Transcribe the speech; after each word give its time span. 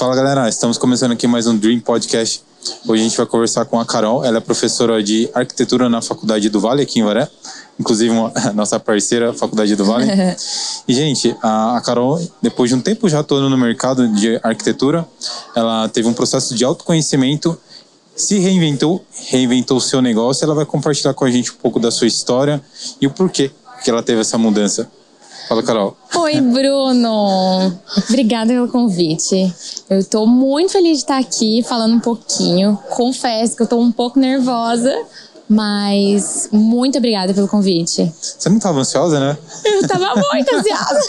Fala 0.00 0.16
galera, 0.16 0.48
estamos 0.48 0.78
começando 0.78 1.12
aqui 1.12 1.26
mais 1.26 1.46
um 1.46 1.54
Dream 1.54 1.78
Podcast. 1.78 2.42
Hoje 2.88 3.02
a 3.02 3.04
gente 3.04 3.16
vai 3.18 3.26
conversar 3.26 3.66
com 3.66 3.78
a 3.78 3.84
Carol, 3.84 4.24
ela 4.24 4.38
é 4.38 4.40
professora 4.40 5.02
de 5.02 5.28
arquitetura 5.34 5.90
na 5.90 6.00
Faculdade 6.00 6.48
do 6.48 6.58
Vale, 6.58 6.80
aqui 6.80 7.00
em 7.00 7.02
Varé, 7.02 7.28
inclusive 7.78 8.08
uma, 8.08 8.32
nossa 8.56 8.80
parceira, 8.80 9.34
Faculdade 9.34 9.76
do 9.76 9.84
Vale. 9.84 10.06
e 10.88 10.94
gente, 10.94 11.36
a, 11.42 11.76
a 11.76 11.82
Carol, 11.82 12.18
depois 12.40 12.70
de 12.70 12.76
um 12.76 12.80
tempo 12.80 13.10
já 13.10 13.20
atuando 13.20 13.50
no 13.50 13.58
mercado 13.58 14.08
de 14.08 14.40
arquitetura, 14.42 15.06
ela 15.54 15.86
teve 15.90 16.08
um 16.08 16.14
processo 16.14 16.54
de 16.54 16.64
autoconhecimento, 16.64 17.60
se 18.16 18.38
reinventou, 18.38 19.04
reinventou 19.28 19.76
o 19.76 19.82
seu 19.82 20.00
negócio, 20.00 20.42
ela 20.46 20.54
vai 20.54 20.64
compartilhar 20.64 21.12
com 21.12 21.26
a 21.26 21.30
gente 21.30 21.50
um 21.50 21.56
pouco 21.56 21.78
da 21.78 21.90
sua 21.90 22.06
história 22.06 22.58
e 23.02 23.06
o 23.06 23.10
porquê 23.10 23.50
que 23.84 23.90
ela 23.90 24.02
teve 24.02 24.22
essa 24.22 24.38
mudança. 24.38 24.90
Fala, 25.50 25.64
Carol. 25.64 25.96
Oi, 26.14 26.40
Bruno. 26.40 27.76
Obrigada 28.08 28.52
pelo 28.52 28.68
convite. 28.68 29.52
Eu 29.90 29.98
estou 29.98 30.24
muito 30.24 30.70
feliz 30.70 30.98
de 30.98 31.02
estar 31.02 31.18
aqui 31.18 31.60
falando 31.64 31.96
um 31.96 31.98
pouquinho. 31.98 32.78
Confesso 32.90 33.56
que 33.56 33.62
eu 33.62 33.64
estou 33.64 33.80
um 33.80 33.90
pouco 33.90 34.20
nervosa, 34.20 34.96
mas 35.48 36.48
muito 36.52 36.98
obrigada 36.98 37.34
pelo 37.34 37.48
convite. 37.48 38.12
Você 38.38 38.48
não 38.48 38.58
estava 38.58 38.78
ansiosa, 38.78 39.18
né? 39.18 39.36
Eu 39.64 39.80
estava 39.80 40.14
muito 40.14 40.54
ansiosa. 40.54 41.00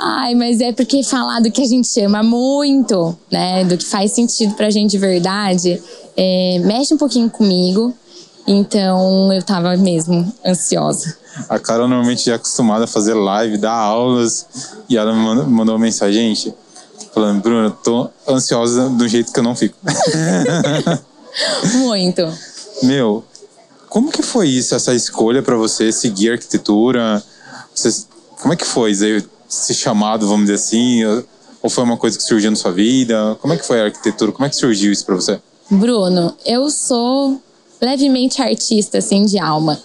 Ai, 0.00 0.34
mas 0.34 0.60
é 0.60 0.72
porque 0.72 1.04
falar 1.04 1.38
do 1.38 1.52
que 1.52 1.62
a 1.62 1.68
gente 1.68 2.00
ama 2.00 2.20
muito, 2.20 3.16
né? 3.30 3.62
Do 3.64 3.78
que 3.78 3.86
faz 3.86 4.10
sentido 4.10 4.54
pra 4.54 4.70
gente 4.70 4.90
de 4.90 4.98
verdade, 4.98 5.80
é, 6.16 6.58
mexe 6.64 6.92
um 6.92 6.98
pouquinho 6.98 7.30
comigo. 7.30 7.94
Então 8.44 9.32
eu 9.32 9.40
tava 9.40 9.76
mesmo 9.76 10.32
ansiosa. 10.44 11.19
A 11.48 11.58
Carol 11.58 11.88
normalmente 11.88 12.26
já 12.26 12.32
é 12.32 12.36
acostumada 12.36 12.84
a 12.84 12.88
fazer 12.88 13.14
live, 13.14 13.58
dar 13.58 13.72
aulas, 13.72 14.46
e 14.88 14.96
ela 14.96 15.12
me 15.12 15.18
mandou, 15.18 15.46
mandou 15.46 15.74
uma 15.74 15.84
mensagem, 15.84 16.34
gente, 16.34 16.54
falando, 17.14 17.40
Bruno, 17.42 17.70
tô 17.70 18.08
ansiosa 18.28 18.88
do 18.88 19.06
jeito 19.08 19.32
que 19.32 19.38
eu 19.38 19.44
não 19.44 19.54
fico. 19.54 19.76
Muito. 21.74 22.32
Meu, 22.82 23.24
como 23.88 24.10
que 24.10 24.22
foi 24.22 24.48
isso, 24.48 24.74
essa 24.74 24.94
escolha 24.94 25.42
para 25.42 25.56
você 25.56 25.92
seguir 25.92 26.32
arquitetura? 26.32 27.22
Você, 27.74 28.04
como 28.40 28.54
é 28.54 28.56
que 28.56 28.64
foi 28.64 28.92
esse 28.92 29.74
chamado, 29.74 30.26
vamos 30.26 30.42
dizer 30.42 30.54
assim? 30.54 31.04
Ou 31.62 31.68
foi 31.68 31.84
uma 31.84 31.96
coisa 31.96 32.16
que 32.16 32.22
surgiu 32.22 32.50
na 32.50 32.56
sua 32.56 32.72
vida? 32.72 33.36
Como 33.40 33.52
é 33.52 33.56
que 33.56 33.66
foi 33.66 33.80
a 33.80 33.84
arquitetura? 33.84 34.32
Como 34.32 34.46
é 34.46 34.48
que 34.48 34.56
surgiu 34.56 34.92
isso 34.92 35.04
para 35.04 35.14
você? 35.14 35.40
Bruno, 35.70 36.34
eu 36.44 36.70
sou 36.70 37.40
levemente 37.80 38.42
artista, 38.42 38.98
assim, 38.98 39.24
de 39.24 39.38
alma. 39.38 39.80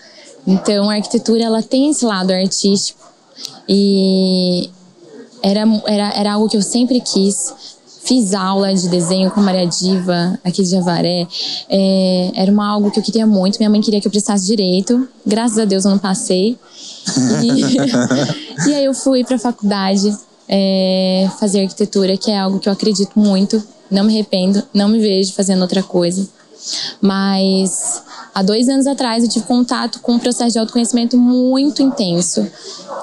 Então, 0.45 0.89
a 0.89 0.95
arquitetura, 0.95 1.43
ela 1.43 1.63
tem 1.63 1.89
esse 1.89 2.05
lado 2.05 2.31
artístico. 2.31 2.99
E 3.67 4.69
era, 5.41 5.61
era, 5.87 6.13
era 6.13 6.33
algo 6.33 6.49
que 6.49 6.57
eu 6.57 6.61
sempre 6.61 6.99
quis. 7.01 7.53
Fiz 8.03 8.35
aula 8.35 8.71
de 8.73 8.87
desenho 8.87 9.31
com 9.31 9.41
Maria 9.41 9.65
Diva, 9.65 10.39
aqui 10.43 10.61
de 10.61 10.69
Javaré. 10.69 11.27
É, 11.67 12.31
era 12.35 12.51
uma, 12.51 12.67
algo 12.67 12.91
que 12.91 12.99
eu 12.99 13.03
queria 13.03 13.25
muito. 13.25 13.57
Minha 13.57 13.69
mãe 13.69 13.81
queria 13.81 13.99
que 13.99 14.07
eu 14.07 14.11
prestasse 14.11 14.45
direito. 14.45 15.07
Graças 15.25 15.57
a 15.57 15.65
Deus 15.65 15.85
eu 15.85 15.91
não 15.91 15.97
passei. 15.97 16.57
E, 17.41 18.69
e 18.69 18.73
aí 18.75 18.85
eu 18.85 18.93
fui 18.93 19.23
para 19.23 19.37
a 19.37 19.39
faculdade 19.39 20.15
é, 20.47 21.27
fazer 21.39 21.61
arquitetura, 21.61 22.15
que 22.15 22.29
é 22.29 22.37
algo 22.37 22.59
que 22.59 22.69
eu 22.69 22.73
acredito 22.73 23.19
muito. 23.19 23.61
Não 23.89 24.03
me 24.03 24.13
arrependo, 24.13 24.63
não 24.73 24.87
me 24.87 24.99
vejo 24.99 25.33
fazendo 25.33 25.61
outra 25.61 25.81
coisa. 25.81 26.27
Mas 27.01 28.01
há 28.33 28.41
dois 28.41 28.67
anos 28.69 28.87
atrás 28.87 29.23
eu 29.23 29.29
tive 29.29 29.45
contato 29.45 29.99
com 29.99 30.13
um 30.13 30.19
processo 30.19 30.53
de 30.53 30.59
autoconhecimento 30.59 31.17
muito 31.17 31.81
intenso, 31.81 32.45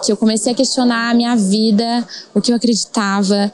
que 0.04 0.10
eu 0.10 0.16
comecei 0.16 0.52
a 0.52 0.54
questionar 0.54 1.10
a 1.10 1.14
minha 1.14 1.36
vida, 1.36 2.06
o 2.34 2.40
que 2.40 2.52
eu 2.52 2.56
acreditava, 2.56 3.52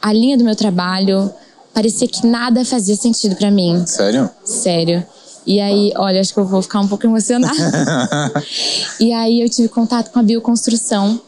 a 0.00 0.12
linha 0.12 0.36
do 0.36 0.44
meu 0.44 0.56
trabalho. 0.56 1.32
Parecia 1.72 2.08
que 2.08 2.26
nada 2.26 2.64
fazia 2.64 2.96
sentido 2.96 3.36
para 3.36 3.50
mim. 3.50 3.84
Sério? 3.86 4.28
Sério. 4.44 5.04
E 5.46 5.60
aí, 5.60 5.92
olha, 5.96 6.20
acho 6.20 6.34
que 6.34 6.40
eu 6.40 6.44
vou 6.44 6.60
ficar 6.60 6.80
um 6.80 6.88
pouco 6.88 7.06
emocionada. 7.06 7.54
e 9.00 9.12
aí 9.12 9.40
eu 9.40 9.48
tive 9.48 9.68
contato 9.68 10.10
com 10.10 10.18
a 10.18 10.22
bioconstrução, 10.22 11.18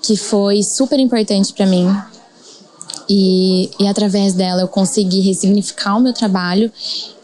que 0.00 0.16
foi 0.16 0.62
super 0.62 0.98
importante 1.00 1.52
para 1.52 1.66
mim. 1.66 1.88
E, 3.08 3.70
e, 3.80 3.86
através 3.86 4.34
dela 4.34 4.60
eu 4.60 4.68
consegui 4.68 5.20
ressignificar 5.20 5.96
o 5.96 6.00
meu 6.00 6.12
trabalho 6.12 6.70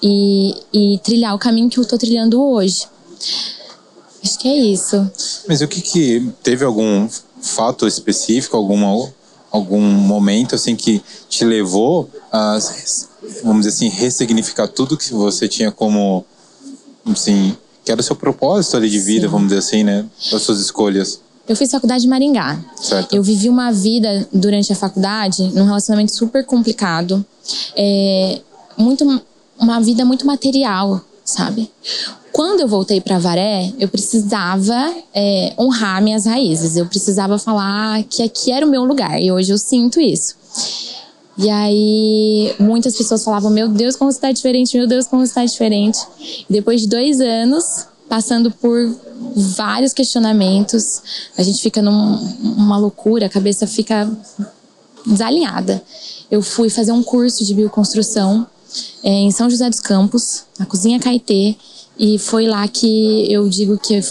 e, 0.02 0.54
e 0.72 0.98
trilhar 0.98 1.34
o 1.34 1.38
caminho 1.38 1.68
que 1.68 1.78
eu 1.78 1.82
estou 1.82 1.98
trilhando 1.98 2.42
hoje. 2.42 2.86
Acho 4.22 4.38
que 4.38 4.48
é 4.48 4.56
isso. 4.56 5.10
Mas 5.46 5.60
o 5.60 5.68
que 5.68 5.82
que 5.82 6.32
teve 6.42 6.64
algum 6.64 7.06
fato 7.42 7.86
específico, 7.86 8.56
alguma 8.56 9.12
algum 9.50 9.80
momento 9.80 10.54
assim 10.54 10.74
que 10.74 11.02
te 11.28 11.44
levou 11.44 12.10
a 12.32 12.58
vamos 13.44 13.64
dizer 13.64 13.76
assim 13.76 13.88
ressignificar 13.88 14.66
tudo 14.66 14.96
que 14.96 15.12
você 15.12 15.46
tinha 15.46 15.70
como 15.70 16.24
assim 17.06 17.56
que 17.84 17.92
era 17.92 18.00
o 18.00 18.04
seu 18.04 18.16
propósito 18.16 18.76
ali 18.76 18.88
de 18.88 18.98
vida, 18.98 19.26
Sim. 19.26 19.32
vamos 19.32 19.48
dizer 19.48 19.58
assim, 19.58 19.84
né, 19.84 20.06
das 20.32 20.42
suas 20.42 20.58
escolhas? 20.58 21.20
Eu 21.46 21.54
fiz 21.54 21.70
faculdade 21.70 22.06
em 22.06 22.08
Maringá. 22.08 22.58
Certo. 22.76 23.14
Eu 23.14 23.22
vivi 23.22 23.48
uma 23.48 23.70
vida 23.70 24.26
durante 24.32 24.72
a 24.72 24.76
faculdade 24.76 25.42
num 25.54 25.64
relacionamento 25.64 26.14
super 26.14 26.44
complicado. 26.44 27.24
É, 27.76 28.40
muito, 28.76 29.22
uma 29.58 29.80
vida 29.80 30.04
muito 30.04 30.26
material, 30.26 31.02
sabe? 31.24 31.70
Quando 32.32 32.60
eu 32.60 32.68
voltei 32.68 33.00
para 33.00 33.18
Varé, 33.18 33.72
eu 33.78 33.88
precisava 33.88 34.92
é, 35.14 35.54
honrar 35.58 36.02
minhas 36.02 36.26
raízes. 36.26 36.76
Eu 36.76 36.86
precisava 36.86 37.38
falar 37.38 38.02
que 38.04 38.22
aqui 38.22 38.50
era 38.50 38.66
o 38.66 38.68
meu 38.68 38.84
lugar. 38.84 39.20
E 39.22 39.30
hoje 39.30 39.52
eu 39.52 39.58
sinto 39.58 40.00
isso. 40.00 40.34
E 41.36 41.50
aí, 41.50 42.54
muitas 42.58 42.96
pessoas 42.96 43.22
falavam: 43.22 43.50
Meu 43.50 43.68
Deus, 43.68 43.96
como 43.96 44.10
você 44.10 44.18
está 44.18 44.32
diferente, 44.32 44.76
meu 44.76 44.86
Deus, 44.86 45.06
como 45.06 45.24
você 45.24 45.30
está 45.30 45.44
diferente. 45.44 45.98
E 46.18 46.52
depois 46.52 46.80
de 46.80 46.88
dois 46.88 47.20
anos, 47.20 47.86
passando 48.08 48.50
por 48.50 48.94
vários 49.34 49.92
questionamentos. 49.92 51.02
A 51.36 51.42
gente 51.42 51.60
fica 51.60 51.80
numa 51.82 52.76
loucura, 52.76 53.26
a 53.26 53.30
cabeça 53.30 53.66
fica 53.66 54.10
desalinhada. 55.06 55.82
Eu 56.30 56.42
fui 56.42 56.70
fazer 56.70 56.92
um 56.92 57.02
curso 57.02 57.44
de 57.44 57.54
bioconstrução 57.54 58.46
é, 59.02 59.10
em 59.10 59.30
São 59.30 59.48
José 59.48 59.68
dos 59.68 59.80
Campos, 59.80 60.44
na 60.58 60.66
Cozinha 60.66 60.98
Caetê, 60.98 61.56
e 61.98 62.18
foi 62.18 62.46
lá 62.46 62.66
que 62.66 63.30
eu 63.32 63.48
digo 63.48 63.78
que 63.78 64.02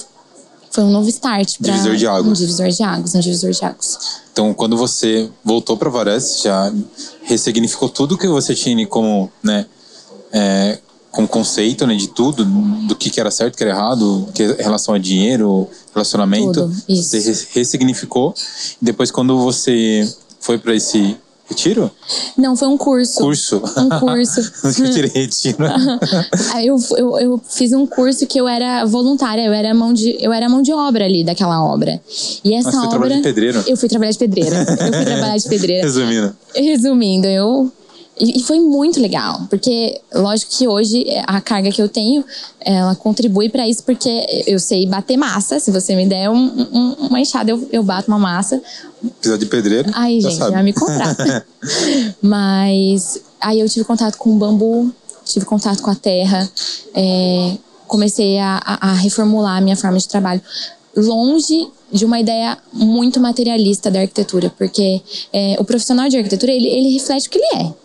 foi 0.72 0.84
um 0.84 0.92
novo 0.92 1.10
start. 1.10 1.58
Pra, 1.60 1.72
divisor 1.72 1.96
de 1.96 2.08
águas. 2.08 2.28
Um 2.28 2.34
divisor 2.34 2.70
de 2.70 2.84
águas, 2.84 3.16
um 3.16 3.20
divisor 3.20 3.52
de 3.52 3.66
águas. 3.66 4.00
Então, 4.32 4.54
quando 4.54 4.76
você 4.76 5.30
voltou 5.44 5.78
para 5.78 5.90
Varese, 5.90 6.44
já 6.44 6.74
ressignificou 7.24 7.90
tudo 7.90 8.18
que 8.18 8.28
você 8.28 8.56
tinha 8.56 8.86
como, 8.88 9.32
né, 9.44 9.66
é, 10.32 10.80
com 11.14 11.28
conceito 11.28 11.86
né, 11.86 11.96
de 11.96 12.08
tudo, 12.08 12.44
do 12.44 12.96
que, 12.96 13.12
que 13.12 13.20
era 13.20 13.30
certo, 13.30 13.56
que 13.56 13.64
era 13.64 13.72
errado, 13.72 14.28
que 14.34 14.44
em 14.44 14.64
relação 14.64 14.96
a 14.96 14.98
dinheiro, 14.98 15.70
relacionamento. 15.94 16.62
Tudo, 16.62 16.76
isso. 16.90 17.16
Você 17.16 17.48
ressignificou. 17.52 18.34
Depois, 18.82 19.12
quando 19.12 19.38
você 19.38 20.12
foi 20.40 20.58
para 20.58 20.74
esse 20.76 21.16
retiro? 21.48 21.92
Não, 22.36 22.56
foi 22.56 22.68
um 22.68 22.76
curso. 22.76 23.20
Curso? 23.20 23.62
Um 23.78 23.90
curso. 24.00 24.42
Eu 24.82 24.92
tirei 24.92 25.12
retiro. 25.14 25.58
eu, 26.64 26.78
eu, 26.98 27.20
eu 27.20 27.42
fiz 27.48 27.74
um 27.74 27.86
curso 27.86 28.26
que 28.26 28.40
eu 28.40 28.48
era 28.48 28.84
voluntária, 28.86 29.44
eu 29.44 29.54
era 29.54 29.72
mão 29.72 29.94
de, 29.94 30.18
eu 30.20 30.34
era 30.34 30.50
mão 30.50 30.64
de 30.64 30.74
obra 30.74 31.06
ali 31.06 31.24
daquela 31.24 31.64
obra. 31.64 32.02
E 32.44 32.56
essa 32.56 32.72
Mas 32.72 32.88
obra. 32.88 33.10
Você 33.10 33.16
de 33.18 33.22
pedreiro? 33.22 33.64
Eu 33.68 33.78
fui 33.78 33.88
trabalhar 33.88 34.12
de 34.12 34.18
pedreira. 34.18 34.56
Eu 34.58 34.94
fui 34.94 35.06
trabalhar 35.06 35.38
de 35.38 35.48
pedreira. 35.48 35.84
Resumindo. 35.84 36.36
Resumindo, 36.56 37.28
eu 37.28 37.72
e, 38.20 38.44
foi 38.44 38.60
muito 38.60 39.00
legal, 39.00 39.42
porque 39.50 40.00
lógico 40.14 40.52
que 40.52 40.68
hoje 40.68 41.06
a 41.26 41.42
carga 41.42 41.72
que 41.72 41.82
eu 41.82 41.90
tenho, 41.90 42.24
ela 42.62 42.96
contribui 42.96 43.50
para 43.50 43.68
isso, 43.68 43.84
porque 43.84 44.44
eu 44.46 44.60
sei 44.60 44.86
bater 44.86 45.18
massa. 45.18 45.60
Se 45.60 45.72
você 45.72 45.96
me 45.96 46.06
der 46.06 46.30
um, 46.30 46.36
um, 46.36 46.94
uma 47.08 47.20
enxada, 47.20 47.50
eu, 47.50 47.68
eu 47.72 47.82
bato 47.82 48.08
uma 48.10 48.20
massa. 48.20 48.62
Precisa 49.20 49.38
de 49.38 49.48
pedreiro? 49.48 49.90
Aí, 49.94 50.22
já 50.22 50.30
gente, 50.30 50.40
sabe. 50.40 50.52
já 50.52 50.64
me 50.64 50.74
contrata. 50.74 51.46
Mas 52.22 53.20
aí 53.42 53.60
eu 53.60 53.68
tive 53.68 53.84
contato 53.84 54.18
com 54.18 54.30
o 54.30 54.36
bambu, 54.36 54.94
tive 55.26 55.46
contato 55.46 55.82
com 55.82 55.90
a 55.90 55.96
terra, 55.96 56.48
é, 56.94 57.58
comecei 57.88 58.38
a, 58.38 58.62
a 58.64 58.94
reformular 58.94 59.58
a 59.58 59.62
minha 59.62 59.76
forma 59.76 59.98
de 59.98 60.08
trabalho. 60.08 60.42
Longe 60.96 61.68
de 61.92 62.06
uma 62.06 62.20
ideia 62.20 62.58
muito 62.72 63.20
materialista 63.20 63.90
da 63.90 64.02
arquitetura, 64.02 64.52
porque 64.56 65.02
é, 65.32 65.56
o 65.60 65.64
profissional 65.64 66.08
de 66.08 66.18
arquitetura 66.18 66.52
ele, 66.52 66.68
ele 66.68 66.94
reflete 66.94 67.28
o 67.28 67.32
que 67.32 67.40
ele 67.40 67.64
é. 67.64 67.83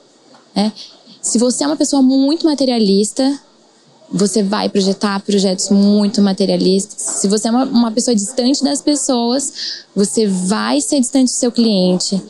Né? 0.54 0.72
Se 1.20 1.38
você 1.38 1.64
é 1.64 1.66
uma 1.66 1.76
pessoa 1.76 2.02
muito 2.02 2.46
materialista, 2.46 3.38
você 4.10 4.42
vai 4.42 4.68
projetar 4.68 5.20
projetos 5.20 5.68
muito 5.68 6.22
materialistas. 6.22 7.00
Se 7.20 7.28
você 7.28 7.48
é 7.48 7.50
uma, 7.50 7.64
uma, 7.64 7.92
pessoa 7.92 8.14
distante 8.14 8.64
das 8.64 8.80
pessoas, 8.80 9.84
você 9.94 10.26
vai 10.26 10.80
ser 10.80 11.00
distante 11.00 11.26
do 11.26 11.36
seu 11.36 11.52
cliente. 11.52 12.20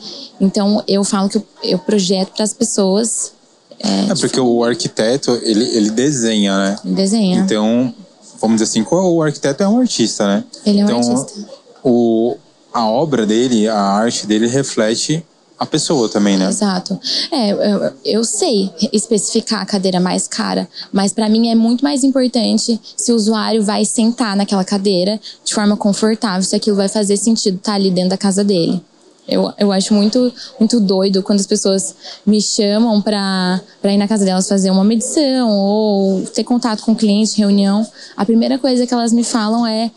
Então, 0.41 0.83
eu 0.87 1.03
falo 1.03 1.29
que 1.29 1.37
eu, 1.37 1.45
eu 1.63 1.79
projeto 1.79 2.31
para 2.33 2.43
as 2.43 2.53
pessoas. 2.53 3.31
É, 3.79 4.11
é 4.11 4.15
porque 4.15 4.39
o 4.39 4.63
arquiteto, 4.63 5.39
ele, 5.41 5.63
ele 5.75 5.89
desenha, 5.91 6.57
né? 6.57 6.79
Ele 6.83 6.95
desenha. 6.95 7.39
Então, 7.39 7.93
vamos 8.41 8.59
dizer 8.59 8.69
assim, 8.69 8.85
o 8.89 9.21
arquiteto 9.21 9.63
é 9.63 9.67
um 9.67 9.79
artista, 9.79 10.27
né? 10.27 10.43
Ele 10.65 10.79
é 10.81 10.85
um 10.85 10.85
então, 10.85 11.17
artista. 11.17 11.49
O, 11.81 12.35
a 12.73 12.85
obra 12.85 13.25
dele, 13.25 13.69
a 13.69 13.79
arte 13.79 14.27
dele 14.27 14.47
reflete 14.47 15.25
a 15.59 15.65
pessoa 15.65 16.07
também, 16.07 16.37
né? 16.37 16.47
Exato. 16.47 16.97
É, 17.31 17.51
eu, 17.51 17.93
eu 18.05 18.23
sei 18.23 18.71
especificar 18.93 19.61
a 19.61 19.65
cadeira 19.65 19.99
mais 19.99 20.27
cara, 20.27 20.67
mas 20.91 21.11
para 21.11 21.27
mim 21.27 21.49
é 21.49 21.55
muito 21.55 21.83
mais 21.83 22.03
importante 22.03 22.79
se 22.95 23.11
o 23.11 23.15
usuário 23.15 23.61
vai 23.61 23.83
sentar 23.83 24.37
naquela 24.37 24.63
cadeira 24.63 25.19
de 25.43 25.53
forma 25.53 25.75
confortável, 25.75 26.43
se 26.43 26.55
aquilo 26.55 26.77
vai 26.77 26.87
fazer 26.87 27.17
sentido 27.17 27.57
estar 27.57 27.73
tá 27.73 27.75
ali 27.75 27.91
dentro 27.91 28.11
da 28.11 28.17
casa 28.17 28.43
dele. 28.43 28.81
Eu, 29.27 29.53
eu 29.59 29.71
acho 29.71 29.93
muito, 29.93 30.33
muito 30.59 30.79
doido 30.79 31.21
quando 31.21 31.39
as 31.39 31.45
pessoas 31.45 31.93
me 32.25 32.41
chamam 32.41 32.99
para 32.99 33.61
ir 33.83 33.97
na 33.97 34.07
casa 34.07 34.25
delas 34.25 34.47
fazer 34.47 34.71
uma 34.71 34.83
medição 34.83 35.51
ou 35.51 36.21
ter 36.25 36.43
contato 36.43 36.81
com 36.81 36.93
o 36.93 36.95
cliente, 36.95 37.37
reunião. 37.37 37.85
A 38.17 38.25
primeira 38.25 38.57
coisa 38.57 38.87
que 38.87 38.93
elas 38.93 39.13
me 39.13 39.23
falam 39.23 39.67
é 39.67 39.91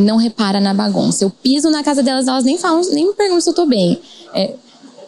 não 0.00 0.16
repara 0.16 0.60
na 0.60 0.74
bagunça. 0.74 1.24
Eu 1.24 1.30
piso 1.30 1.70
na 1.70 1.82
casa 1.82 2.02
delas, 2.02 2.26
elas 2.26 2.44
nem 2.44 2.58
falam, 2.58 2.80
nem 2.92 3.08
me 3.08 3.14
perguntam 3.14 3.40
se 3.40 3.50
eu 3.50 3.54
tô 3.54 3.66
bem. 3.66 4.00
É, 4.34 4.54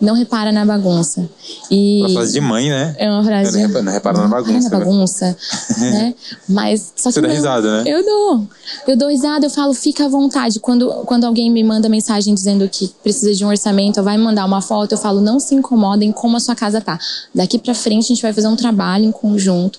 não 0.02 0.14
repara 0.14 0.50
na 0.50 0.66
bagunça. 0.66 1.28
E 1.70 2.00
uma 2.00 2.08
frase 2.10 2.32
de 2.32 2.40
mãe, 2.40 2.68
né? 2.68 2.96
É 2.98 3.08
uma 3.08 3.22
frase. 3.22 3.52
Não, 3.52 3.68
repara, 3.68 3.84
não 3.84 3.92
repara 3.92 4.18
na 4.18 4.28
bagunça. 4.28 4.68
na 4.68 4.78
bagunça, 4.78 5.36
né? 5.78 6.14
Mas 6.48 6.92
só 6.96 7.08
que 7.08 7.14
Você 7.14 7.20
dá 7.20 7.28
não, 7.28 7.34
risada, 7.34 7.82
né? 7.84 7.90
Eu 7.90 8.04
dou. 8.04 8.48
Eu 8.88 8.96
dou 8.96 9.08
risada, 9.08 9.46
eu 9.46 9.50
falo, 9.50 9.72
fica 9.72 10.06
à 10.06 10.08
vontade. 10.08 10.58
Quando, 10.58 10.88
quando 11.06 11.24
alguém 11.24 11.48
me 11.48 11.62
manda 11.62 11.88
mensagem 11.88 12.34
dizendo 12.34 12.68
que 12.68 12.88
precisa 13.00 13.32
de 13.32 13.44
um 13.44 13.48
orçamento, 13.48 13.98
ou 13.98 14.04
vai 14.04 14.18
me 14.18 14.24
mandar 14.24 14.44
uma 14.44 14.60
foto, 14.60 14.90
eu 14.90 14.98
falo, 14.98 15.20
não 15.20 15.38
se 15.38 15.54
incomodem 15.54 16.10
como 16.10 16.36
a 16.36 16.40
sua 16.40 16.56
casa 16.56 16.80
tá. 16.80 16.98
Daqui 17.32 17.56
para 17.56 17.72
frente 17.72 18.06
a 18.06 18.08
gente 18.08 18.22
vai 18.22 18.32
fazer 18.32 18.48
um 18.48 18.56
trabalho 18.56 19.04
em 19.04 19.12
conjunto 19.12 19.78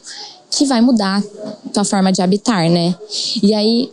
que 0.49 0.65
vai 0.65 0.79
mudar 0.79 1.21
a 1.65 1.69
tua 1.69 1.83
forma 1.83 2.11
de 2.11 2.21
habitar, 2.21 2.69
né? 2.69 2.95
E 3.41 3.53
aí 3.53 3.91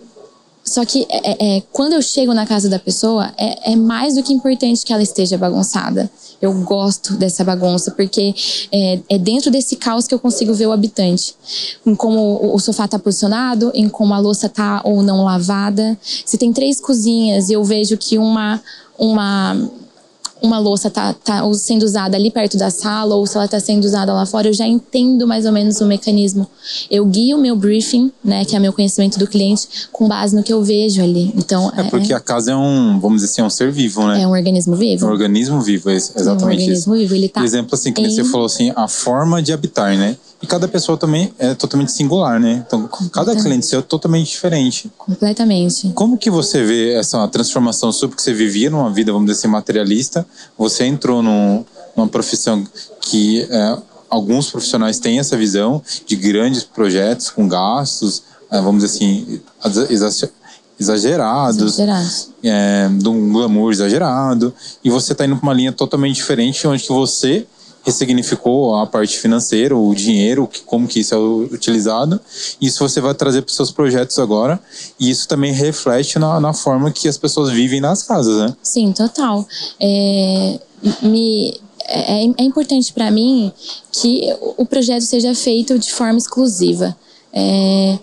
só 0.71 0.85
que 0.85 1.05
é, 1.11 1.31
é, 1.31 1.57
é, 1.57 1.63
quando 1.73 1.95
eu 1.95 2.01
chego 2.01 2.33
na 2.33 2.47
casa 2.47 2.69
da 2.69 2.79
pessoa, 2.79 3.35
é, 3.37 3.73
é, 3.73 3.75
mais 3.75 4.15
do 4.15 4.23
que 4.23 4.33
importante 4.33 4.87
que 4.87 4.93
ela 4.93 5.03
esteja 5.03 5.37
bagunçada. 5.37 6.09
Eu 6.41 6.55
gosto 6.63 7.15
dessa 7.15 7.43
bagunça, 7.43 7.91
porque 7.91 8.33
é, 8.71 9.01
é 9.09 9.19
dentro 9.19 9.51
desse 9.51 9.75
caos 9.75 10.07
que 10.07 10.15
eu 10.15 10.19
consigo 10.21 10.55
ver 10.55 10.69
o 10.69 10.73
habitante. 10.73 11.35
Em 11.85 11.93
como 11.93 12.55
o 12.55 12.59
sofá 12.61 12.85
está 12.85 13.01
posicionado, 13.01 13.73
em 13.75 13.89
como 13.89 14.15
a 14.15 14.21
louça 14.21 14.47
está 14.47 14.81
ou 14.85 15.03
não 15.03 15.25
lavada. 15.25 15.99
Se 16.01 16.39
tem 16.39 16.53
três 16.53 16.81
cozinhas 16.81 17.51
e 17.51 17.55
eu 17.55 17.65
vejo 17.65 17.97
que 17.97 18.17
uma, 18.17 18.63
uma 18.97 19.69
uma 20.43 20.59
louça 20.59 20.91
tá, 20.91 21.13
tá 21.13 21.43
sendo 21.55 21.83
usada 21.83 22.17
ali 22.17 22.31
perto 22.31 22.57
da 22.57 22.71
sala 22.71 23.15
ou 23.15 23.27
se 23.27 23.37
ela 23.37 23.45
está 23.45 23.61
sendo 23.61 23.85
usada 23.85 24.13
lá 24.13 24.27
fora, 24.27 24.49
eu 24.49 24.53
já 24.53 24.67
entendo 24.67 25.27
mais 25.27 25.47
ou 25.47 25.53
menos 25.53 25.81
o 25.81 25.87
mecanismo. 25.87 26.47
Eu 26.91 27.05
guio 27.07 27.37
o 27.37 27.41
meu 27.41 27.57
briefing, 27.57 28.11
né, 28.25 28.45
que 28.45 28.57
é 28.57 28.59
meu 28.59 28.73
conhecimento 28.73 29.19
do 29.19 29.27
cliente, 29.27 29.89
com 29.93 30.09
base 30.09 30.35
no 30.35 30.43
que 30.43 30.53
eu 30.53 30.63
vejo 30.63 31.03
ali. 31.03 31.33
Então, 31.37 31.73
é, 31.77 31.81
é 31.81 31.85
porque 31.85 32.13
a 32.13 32.21
casa 32.21 32.53
é 32.53 32.57
um, 32.57 32.99
vamos 33.01 33.21
dizer 33.21 33.33
assim, 33.33 33.43
é 33.43 33.45
um 33.45 33.51
ser 33.51 33.71
vivo, 33.71 34.07
né? 34.07 34.23
É 34.23 34.27
um 34.27 34.33
organismo 34.33 34.77
vivo. 34.77 35.05
É 35.05 35.09
um 35.09 35.13
organismo 35.13 35.61
vivo, 35.61 35.91
exatamente 35.91 36.43
é 36.43 36.47
um 36.47 36.49
organismo 36.49 36.95
isso. 36.95 37.03
vivo, 37.03 37.15
ele 37.15 37.29
tá 37.29 37.41
Por 37.41 37.47
exemplo, 37.47 37.75
assim, 37.75 37.93
que 37.93 38.01
em... 38.01 38.11
você 38.11 38.25
falou 38.25 38.47
assim, 38.47 38.73
a 38.75 38.89
forma 38.89 39.43
de 39.43 39.53
habitar, 39.53 39.97
né? 39.97 40.17
E 40.43 40.47
cada 40.47 40.67
pessoa 40.67 40.97
também 40.97 41.35
é 41.39 41.55
totalmente 41.55 41.93
singular, 41.93 42.41
né? 42.41 42.65
Então, 42.67 42.89
cada 43.13 43.37
cliente 43.37 43.67
seu 43.67 43.81
é 43.81 43.83
totalmente 43.83 44.31
diferente. 44.31 44.91
Completamente. 44.97 45.91
Como 45.95 46.17
que 46.17 46.31
você 46.31 46.65
vê 46.65 46.95
essa 46.95 47.29
transformação 47.29 47.93
sua? 47.93 48.09
Porque 48.09 48.23
você 48.23 48.33
vivia 48.33 48.71
numa 48.71 48.91
vida, 48.91 49.13
vamos 49.13 49.27
dizer 49.27 49.41
assim, 49.41 49.49
materialista. 49.49 50.27
Você 50.57 50.87
entrou 50.87 51.23
num, 51.23 51.63
numa 51.95 52.09
profissão 52.09 52.67
que 53.03 53.43
é, 53.51 53.79
alguns 54.09 54.51
profissionais 54.51 54.99
têm 54.99 55.19
essa 55.19 55.37
visão 55.37 55.83
de 56.07 56.17
grandes 56.17 56.65
projetos 56.65 57.29
com 57.29 57.47
gastos, 57.47 58.23
é, 58.51 58.61
vamos 58.63 58.83
dizer 58.83 58.97
assim, 58.97 59.41
exagerados, 60.79 61.75
exagerados. 61.75 62.31
É, 62.43 62.89
de 62.89 63.09
um 63.09 63.31
glamour 63.31 63.73
exagerado. 63.73 64.55
E 64.83 64.89
você 64.89 65.13
está 65.13 65.27
indo 65.27 65.37
para 65.37 65.43
uma 65.43 65.53
linha 65.53 65.71
totalmente 65.71 66.17
diferente, 66.17 66.67
onde 66.67 66.89
você 66.89 67.47
ressignificou 67.85 68.77
a 68.77 68.87
parte 68.87 69.19
financeira, 69.19 69.77
o 69.77 69.95
dinheiro, 69.95 70.49
como 70.67 70.87
que 70.87 71.01
isso 71.01 71.15
é 71.15 71.19
utilizado. 71.19 72.21
Isso 72.61 72.87
você 72.87 73.01
vai 73.01 73.15
trazer 73.15 73.43
para 73.43 73.51
os 73.51 73.57
seus 73.57 73.71
projetos 73.71 74.19
agora. 74.19 74.61
E 74.99 75.11
isso 75.11 75.27
também 75.27 75.53
reflete 75.53 76.19
na, 76.19 76.41
na 76.41 76.53
forma 76.53 76.91
que 76.91 77.09
as 77.09 77.17
pessoas 77.17 77.51
vivem 77.51 77.81
nas 77.81 78.03
casas, 78.03 78.37
né? 78.37 78.55
Sim, 78.63 78.93
total. 78.93 79.47
É, 79.81 80.61
me, 81.03 81.61
é, 81.87 82.25
é 82.25 82.43
importante 82.43 82.93
para 82.93 83.11
mim 83.11 83.53
que 83.93 84.27
o 84.57 84.65
projeto 84.65 85.03
seja 85.03 85.35
feito 85.35 85.79
de 85.79 85.93
forma 85.93 86.19
exclusiva. 86.19 86.97
É, 87.33 87.99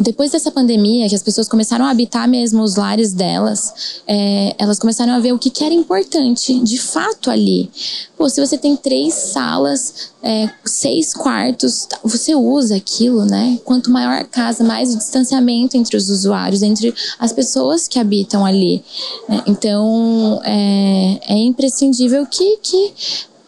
depois 0.00 0.30
dessa 0.30 0.50
pandemia, 0.50 1.08
que 1.08 1.14
as 1.14 1.22
pessoas 1.22 1.48
começaram 1.48 1.86
a 1.86 1.90
habitar 1.90 2.28
mesmo 2.28 2.62
os 2.62 2.76
lares 2.76 3.12
delas, 3.12 4.02
é, 4.06 4.54
elas 4.58 4.78
começaram 4.78 5.14
a 5.14 5.18
ver 5.18 5.32
o 5.32 5.38
que, 5.38 5.48
que, 5.48 5.64
era 5.64 5.72
importante 5.72 6.58
de 6.60 6.78
fato 6.78 7.30
ali. 7.30 7.70
Pô, 8.16 8.28
se 8.28 8.40
você 8.40 8.58
tem 8.58 8.76
três 8.76 9.14
salas, 9.14 10.10
é, 10.22 10.50
seis 10.64 11.14
quartos, 11.14 11.88
você 12.04 12.34
usa 12.34 12.76
aquilo, 12.76 13.24
né? 13.24 13.58
Quanto 13.64 13.90
maior 13.90 14.20
a 14.20 14.24
casa, 14.24 14.62
mais 14.62 14.94
o 14.94 14.98
distanciamento 14.98 15.76
entre 15.76 15.96
os 15.96 16.10
usuários, 16.10 16.62
entre 16.62 16.94
as 17.18 17.32
pessoas 17.32 17.88
que 17.88 17.98
habitam 17.98 18.44
ali. 18.44 18.84
É, 19.28 19.42
então, 19.46 20.40
é, 20.44 21.20
é, 21.28 21.38
imprescindível 21.38 22.26
que, 22.26 22.58
que 22.58 22.92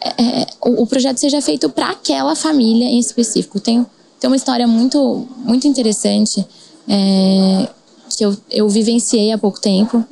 é, 0.01 0.47
o, 0.61 0.83
o 0.83 0.87
projeto 0.87 1.19
seja 1.19 1.39
feito 1.41 1.69
para 1.69 1.89
aquela 1.89 2.35
família 2.35 2.85
em 2.85 2.99
específico. 2.99 3.59
Tenho 3.59 3.85
tem 4.25 4.27
uma 4.27 4.35
história 4.35 4.65
muito, 4.65 5.27
muito 5.43 5.67
interessante 5.67 6.43
é, 6.89 7.69
que 8.09 8.25
eu, 8.25 8.35
eu 8.49 8.67
vivenciei 8.67 9.31
há 9.31 9.37
pouco 9.37 9.61
tempo, 9.61 10.03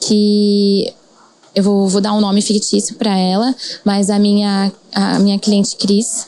que 0.00 0.90
eu 1.54 1.62
vou, 1.62 1.86
vou 1.86 2.00
dar 2.00 2.14
um 2.14 2.20
nome 2.20 2.40
fictício 2.40 2.96
para 2.96 3.14
ela, 3.14 3.54
mas 3.84 4.08
a 4.08 4.18
minha, 4.18 4.72
a 4.94 5.18
minha 5.18 5.38
cliente 5.38 5.76
Cris 5.76 6.26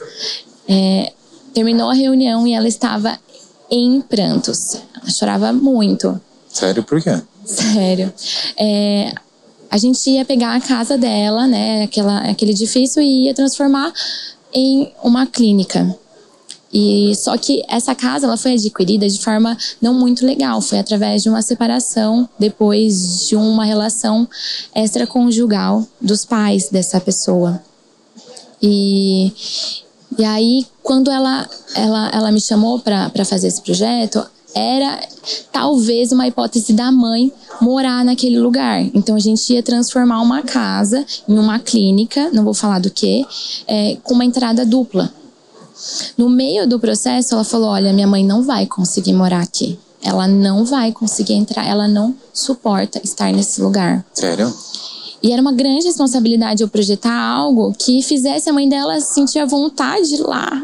é, 0.69 1.15
terminou 1.55 1.89
a 1.89 1.95
reunião 1.95 2.47
e 2.47 2.53
ela 2.53 2.69
estava 2.69 3.19
em 3.71 4.03
prantos. 4.03 4.77
Ela 4.95 5.09
chorava 5.09 5.51
muito. 5.51 6.21
Sério? 6.47 6.83
Por 6.83 7.03
quê? 7.03 7.23
Sério. 7.43 8.13
É, 8.59 9.15
a 9.71 9.79
gente 9.79 10.11
ia 10.11 10.27
pegar 10.27 10.55
a 10.55 10.61
casa 10.61 10.99
dela, 10.99 11.47
né, 11.47 11.85
aquela, 11.85 12.19
aquele 12.19 12.51
edifício, 12.51 13.01
e 13.01 13.25
ia 13.25 13.35
transformar 13.35 13.91
em 14.53 14.93
uma 15.03 15.27
clínica. 15.27 16.04
E 16.75 17.15
só 17.15 17.39
que 17.39 17.63
essa 17.69 17.95
casa 17.95 18.27
ela 18.27 18.37
foi 18.37 18.55
adquirida 18.55 19.09
de 19.09 19.21
forma 19.21 19.57
não 19.81 19.95
muito 19.95 20.27
legal, 20.27 20.61
foi 20.61 20.81
através 20.81 21.23
de 21.23 21.29
uma 21.29 21.41
separação 21.41 22.29
depois 22.37 23.29
de 23.29 23.37
uma 23.37 23.65
relação 23.65 24.29
extraconjugal 24.75 25.87
dos 26.01 26.25
pais 26.25 26.69
dessa 26.69 27.01
pessoa. 27.01 27.63
E 28.61 29.33
e 30.19 30.25
aí 30.25 30.67
quando 30.83 31.13
ela 31.13 31.49
ela 31.77 32.11
ela 32.13 32.33
me 32.33 32.41
chamou 32.41 32.81
para 32.81 33.25
fazer 33.25 33.47
esse 33.47 33.63
projeto, 33.63 34.27
era 34.53 35.01
talvez 35.53 36.11
uma 36.11 36.27
hipótese 36.27 36.73
da 36.73 36.91
mãe 36.91 37.33
morar 37.61 38.05
naquele 38.05 38.41
lugar. 38.41 38.83
Então 38.93 39.15
a 39.15 39.21
gente 39.21 39.53
ia 39.53 39.63
transformar 39.63 40.21
uma 40.21 40.43
casa 40.43 41.07
em 41.29 41.39
uma 41.39 41.61
clínica, 41.61 42.31
não 42.33 42.43
vou 42.43 42.55
falar 42.55 42.81
do 42.81 42.91
que, 42.91 43.25
é, 43.67 43.97
com 44.03 44.15
uma 44.15 44.25
entrada 44.25 44.67
dupla. 44.67 45.13
No 46.17 46.29
meio 46.29 46.67
do 46.67 46.79
processo, 46.79 47.35
ela 47.35 47.45
falou: 47.45 47.69
Olha, 47.69 47.93
minha 47.93 48.07
mãe 48.07 48.25
não 48.25 48.43
vai 48.43 48.67
conseguir 48.67 49.13
morar 49.13 49.43
aqui. 49.43 49.79
Ela 50.03 50.29
não 50.29 50.65
vai 50.65 50.93
conseguir 50.93 51.33
entrar, 51.33 51.67
ela 51.67 51.89
não 51.89 52.15
suporta 52.33 53.01
estar 53.03 53.33
nesse 53.33 53.63
lugar. 53.63 54.05
Sério? 54.13 54.53
E 55.23 55.33
era 55.33 55.41
uma 55.41 55.53
grande 55.53 55.87
responsabilidade 55.87 56.63
eu 56.63 56.69
projetar 56.69 57.19
algo 57.19 57.73
que 57.79 58.03
fizesse 58.03 58.51
a 58.51 58.53
mãe 58.53 58.69
dela 58.69 59.01
sentir 59.01 59.39
a 59.39 59.47
vontade 59.47 60.19
lá 60.19 60.63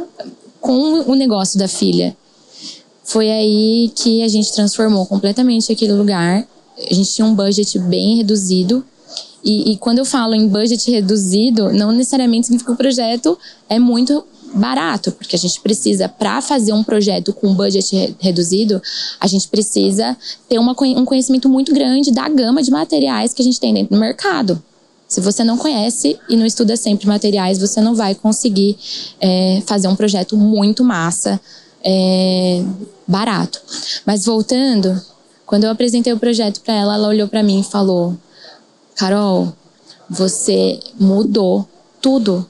com 0.61 1.11
o 1.11 1.15
negócio 1.15 1.59
da 1.59 1.67
filha. 1.67 2.15
Foi 3.03 3.31
aí 3.31 3.91
que 3.95 4.23
a 4.23 4.29
gente 4.29 4.53
transformou 4.53 5.07
completamente 5.07 5.73
aquele 5.73 5.95
lugar. 5.95 6.47
A 6.79 6.95
gente 6.95 7.11
tinha 7.11 7.27
um 7.27 7.35
budget 7.35 7.79
bem 7.79 8.19
reduzido. 8.19 8.85
E, 9.43 9.73
e 9.73 9.77
quando 9.79 9.99
eu 9.99 10.05
falo 10.05 10.35
em 10.35 10.47
budget 10.47 10.91
reduzido, 10.91 11.73
não 11.73 11.91
necessariamente 11.91 12.47
significa 12.47 12.71
que 12.71 12.75
o 12.75 12.77
projeto 12.77 13.39
é 13.69 13.79
muito 13.79 14.23
barato, 14.53 15.13
porque 15.13 15.37
a 15.37 15.39
gente 15.39 15.61
precisa, 15.61 16.09
para 16.09 16.41
fazer 16.41 16.73
um 16.73 16.83
projeto 16.83 17.33
com 17.33 17.55
budget 17.55 18.17
reduzido, 18.19 18.81
a 19.21 19.27
gente 19.27 19.49
precisa 19.49 20.17
ter 20.49 20.59
uma, 20.59 20.73
um 20.73 21.05
conhecimento 21.05 21.49
muito 21.49 21.73
grande 21.73 22.11
da 22.11 22.29
gama 22.29 22.63
de 22.63 22.71
materiais 22.71 23.33
que 23.33 23.43
a 23.43 23.45
gente 23.45 23.61
tem 23.61 23.73
dentro 23.73 23.95
do 23.95 24.01
mercado. 24.01 24.63
Se 25.09 25.21
você 25.21 25.43
não 25.43 25.59
conhece 25.59 26.19
e 26.29 26.37
não 26.37 26.47
estuda 26.47 26.77
sempre 26.77 27.09
materiais, 27.09 27.59
você 27.59 27.81
não 27.81 27.95
vai 27.95 28.15
conseguir 28.15 28.79
é, 29.21 29.61
fazer 29.67 29.89
um 29.89 29.97
projeto 29.97 30.37
muito 30.37 30.85
massa, 30.85 31.41
é, 31.83 32.63
barato. 33.07 33.61
Mas 34.07 34.25
voltando, 34.25 35.01
quando 35.45 35.65
eu 35.65 35.71
apresentei 35.71 36.13
o 36.13 36.19
projeto 36.19 36.61
para 36.61 36.75
ela, 36.75 36.95
ela 36.95 37.09
olhou 37.09 37.27
para 37.27 37.43
mim 37.43 37.59
e 37.59 37.65
falou: 37.65 38.17
Carol, 38.95 39.53
você 40.09 40.79
mudou 40.99 41.69
tudo 42.01 42.49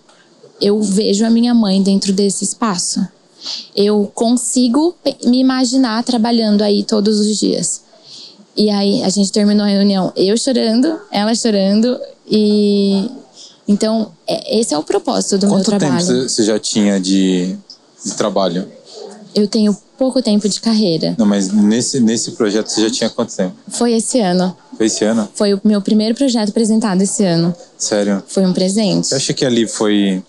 eu 0.61 0.81
vejo 0.81 1.25
a 1.25 1.31
minha 1.31 1.55
mãe 1.55 1.83
dentro 1.83 2.13
desse 2.13 2.45
espaço. 2.45 3.07
Eu 3.75 4.11
consigo 4.15 4.95
me 5.25 5.41
imaginar 5.41 6.03
trabalhando 6.05 6.63
aí 6.63 6.85
todos 6.85 7.19
os 7.19 7.39
dias. 7.39 7.83
E 8.57 8.69
aí 8.69 9.03
a 9.03 9.09
gente 9.09 9.33
terminou 9.33 9.65
a 9.65 9.69
reunião, 9.69 10.13
eu 10.17 10.37
chorando, 10.37 10.99
ela 11.11 11.35
chorando, 11.35 11.99
e, 12.31 13.09
Então, 13.67 14.11
é, 14.27 14.59
esse 14.59 14.75
é 14.75 14.79
o 14.79 14.83
propósito 14.83 15.39
do 15.39 15.47
Quanto 15.47 15.71
meu 15.71 15.79
trabalho. 15.79 16.07
tempo 16.07 16.29
você 16.29 16.43
já 16.43 16.59
tinha 16.59 17.01
de, 17.01 17.57
de 18.05 18.13
trabalho? 18.15 18.67
Eu 19.35 19.47
tenho 19.47 19.77
pouco 19.97 20.21
tempo 20.21 20.49
de 20.49 20.61
carreira. 20.61 21.15
Não, 21.17 21.25
mas 21.25 21.53
nesse, 21.53 22.01
nesse 22.01 22.33
projeto 22.33 22.67
você 22.69 22.83
já 22.83 22.91
tinha 22.91 23.09
quanto 23.11 23.35
tempo? 23.35 23.55
Foi 23.69 23.93
esse 23.93 24.19
ano. 24.19 24.57
Foi 24.77 24.87
esse 24.87 25.05
ano? 25.05 25.29
Foi 25.35 25.55
o 25.55 25.61
meu 25.63 25.81
primeiro 25.81 26.15
projeto 26.15 26.49
apresentado 26.49 27.01
esse 27.03 27.25
ano. 27.25 27.55
Sério? 27.79 28.23
Foi 28.27 28.45
um 28.45 28.53
presente. 28.53 29.07
Você 29.07 29.15
acha 29.15 29.33
que 29.33 29.45
ali 29.45 29.69
foi. 29.69 30.23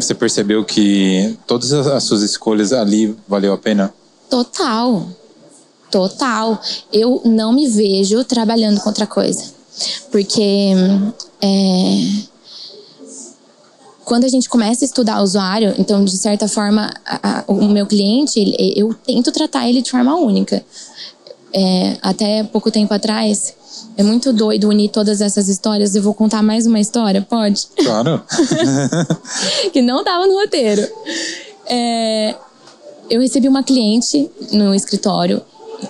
Você 0.00 0.14
percebeu 0.14 0.64
que 0.64 1.36
todas 1.46 1.72
as 1.72 1.86
as 1.86 2.04
suas 2.04 2.22
escolhas 2.22 2.72
ali 2.72 3.16
valeu 3.28 3.52
a 3.52 3.58
pena? 3.58 3.92
Total. 4.28 5.06
Total. 5.90 6.60
Eu 6.92 7.20
não 7.24 7.52
me 7.52 7.68
vejo 7.68 8.22
trabalhando 8.24 8.80
com 8.80 8.88
outra 8.88 9.06
coisa. 9.06 9.44
Porque 10.10 10.72
é, 11.42 12.06
quando 14.04 14.24
a 14.24 14.28
gente 14.28 14.48
começa 14.48 14.84
a 14.84 14.86
estudar 14.86 15.20
o 15.20 15.22
usuário, 15.24 15.74
então, 15.78 16.04
de 16.04 16.16
certa 16.16 16.48
forma, 16.48 16.92
a- 17.04 17.40
a- 17.40 17.44
o 17.46 17.66
meu 17.68 17.86
cliente, 17.86 18.38
ele- 18.40 18.72
eu 18.76 18.92
tento 18.94 19.30
tratar 19.32 19.68
ele 19.68 19.82
de 19.82 19.90
forma 19.90 20.14
única. 20.16 20.64
É, 21.52 21.96
até 22.02 22.44
pouco 22.44 22.70
tempo 22.70 22.92
atrás, 22.94 23.54
é 24.00 24.02
muito 24.02 24.32
doido 24.32 24.66
unir 24.68 24.88
todas 24.88 25.20
essas 25.20 25.46
histórias. 25.46 25.94
Eu 25.94 26.02
vou 26.02 26.14
contar 26.14 26.42
mais 26.42 26.66
uma 26.66 26.80
história, 26.80 27.20
pode? 27.20 27.66
Claro. 27.76 28.22
que 29.74 29.82
não 29.82 29.98
estava 29.98 30.26
no 30.26 30.40
roteiro. 30.40 30.88
É, 31.66 32.34
eu 33.10 33.20
recebi 33.20 33.46
uma 33.46 33.62
cliente 33.62 34.30
no 34.52 34.74
escritório 34.74 35.42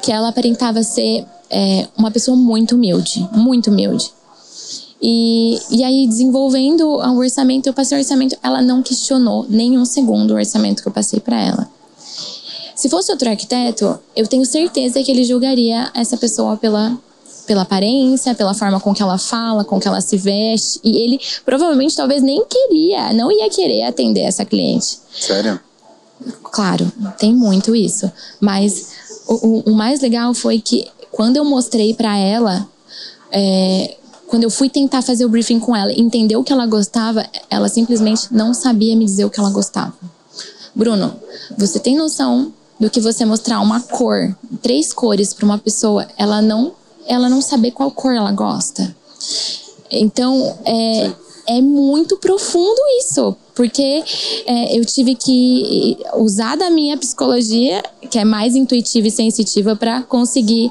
que 0.02 0.10
ela 0.10 0.28
aparentava 0.28 0.82
ser 0.82 1.24
é, 1.48 1.86
uma 1.96 2.10
pessoa 2.10 2.36
muito 2.36 2.74
humilde, 2.74 3.28
muito 3.32 3.70
humilde. 3.70 4.10
E, 5.00 5.60
e 5.70 5.84
aí, 5.84 6.06
desenvolvendo 6.08 6.88
o 6.88 7.16
orçamento, 7.16 7.68
eu 7.68 7.72
passei 7.72 7.96
o 7.96 8.00
orçamento, 8.00 8.36
ela 8.42 8.60
não 8.60 8.82
questionou 8.82 9.46
nem 9.48 9.78
um 9.78 9.84
segundo 9.84 10.32
o 10.32 10.34
orçamento 10.34 10.82
que 10.82 10.88
eu 10.88 10.92
passei 10.92 11.20
para 11.20 11.40
ela. 11.40 11.70
Se 12.74 12.88
fosse 12.88 13.12
outro 13.12 13.28
arquiteto, 13.28 14.00
eu 14.16 14.26
tenho 14.26 14.44
certeza 14.44 15.00
que 15.00 15.12
ele 15.12 15.22
julgaria 15.22 15.90
essa 15.94 16.16
pessoa 16.16 16.56
pela, 16.56 16.98
pela 17.50 17.62
aparência, 17.62 18.32
pela 18.32 18.54
forma 18.54 18.78
com 18.78 18.94
que 18.94 19.02
ela 19.02 19.18
fala, 19.18 19.64
com 19.64 19.80
que 19.80 19.88
ela 19.88 20.00
se 20.00 20.16
veste. 20.16 20.78
E 20.84 21.02
ele 21.02 21.18
provavelmente 21.44 21.96
talvez 21.96 22.22
nem 22.22 22.44
queria, 22.44 23.12
não 23.12 23.32
ia 23.32 23.50
querer 23.50 23.82
atender 23.82 24.20
essa 24.20 24.44
cliente. 24.44 25.00
Sério? 25.12 25.58
Claro, 26.44 26.92
tem 27.18 27.34
muito 27.34 27.74
isso. 27.74 28.08
Mas 28.40 28.90
o, 29.26 29.34
o- 29.34 29.60
o 29.72 29.74
mais 29.74 30.00
legal 30.00 30.32
foi 30.32 30.60
que 30.60 30.86
quando 31.10 31.38
eu 31.38 31.44
mostrei 31.44 31.92
pra 31.92 32.16
ela, 32.16 32.68
é, 33.32 33.96
quando 34.28 34.44
eu 34.44 34.50
fui 34.50 34.68
tentar 34.70 35.02
fazer 35.02 35.24
o 35.24 35.28
briefing 35.28 35.58
com 35.58 35.74
ela, 35.74 35.92
entender 35.92 36.36
o 36.36 36.44
que 36.44 36.52
ela 36.52 36.66
gostava, 36.66 37.26
ela 37.50 37.68
simplesmente 37.68 38.28
não 38.30 38.54
sabia 38.54 38.94
me 38.94 39.04
dizer 39.04 39.24
o 39.24 39.30
que 39.30 39.40
ela 39.40 39.50
gostava. 39.50 39.92
Bruno, 40.72 41.16
você 41.58 41.80
tem 41.80 41.96
noção 41.96 42.52
do 42.78 42.88
que 42.88 43.00
você 43.00 43.24
mostrar 43.24 43.60
uma 43.60 43.80
cor, 43.80 44.36
três 44.62 44.92
cores 44.92 45.34
para 45.34 45.44
uma 45.44 45.58
pessoa, 45.58 46.06
ela 46.16 46.40
não, 46.40 46.74
ela 47.10 47.28
não 47.28 47.42
saber 47.42 47.72
qual 47.72 47.90
cor 47.90 48.14
ela 48.14 48.30
gosta. 48.30 48.94
Então, 49.90 50.56
é, 50.64 51.10
é 51.48 51.60
muito 51.60 52.16
profundo 52.18 52.80
isso, 53.00 53.36
porque 53.56 54.04
é, 54.46 54.78
eu 54.78 54.84
tive 54.84 55.16
que 55.16 55.98
usar 56.14 56.56
da 56.56 56.70
minha 56.70 56.96
psicologia, 56.96 57.82
que 58.08 58.18
é 58.18 58.24
mais 58.24 58.54
intuitiva 58.54 59.08
e 59.08 59.10
sensitiva, 59.10 59.74
para 59.74 60.02
conseguir 60.02 60.70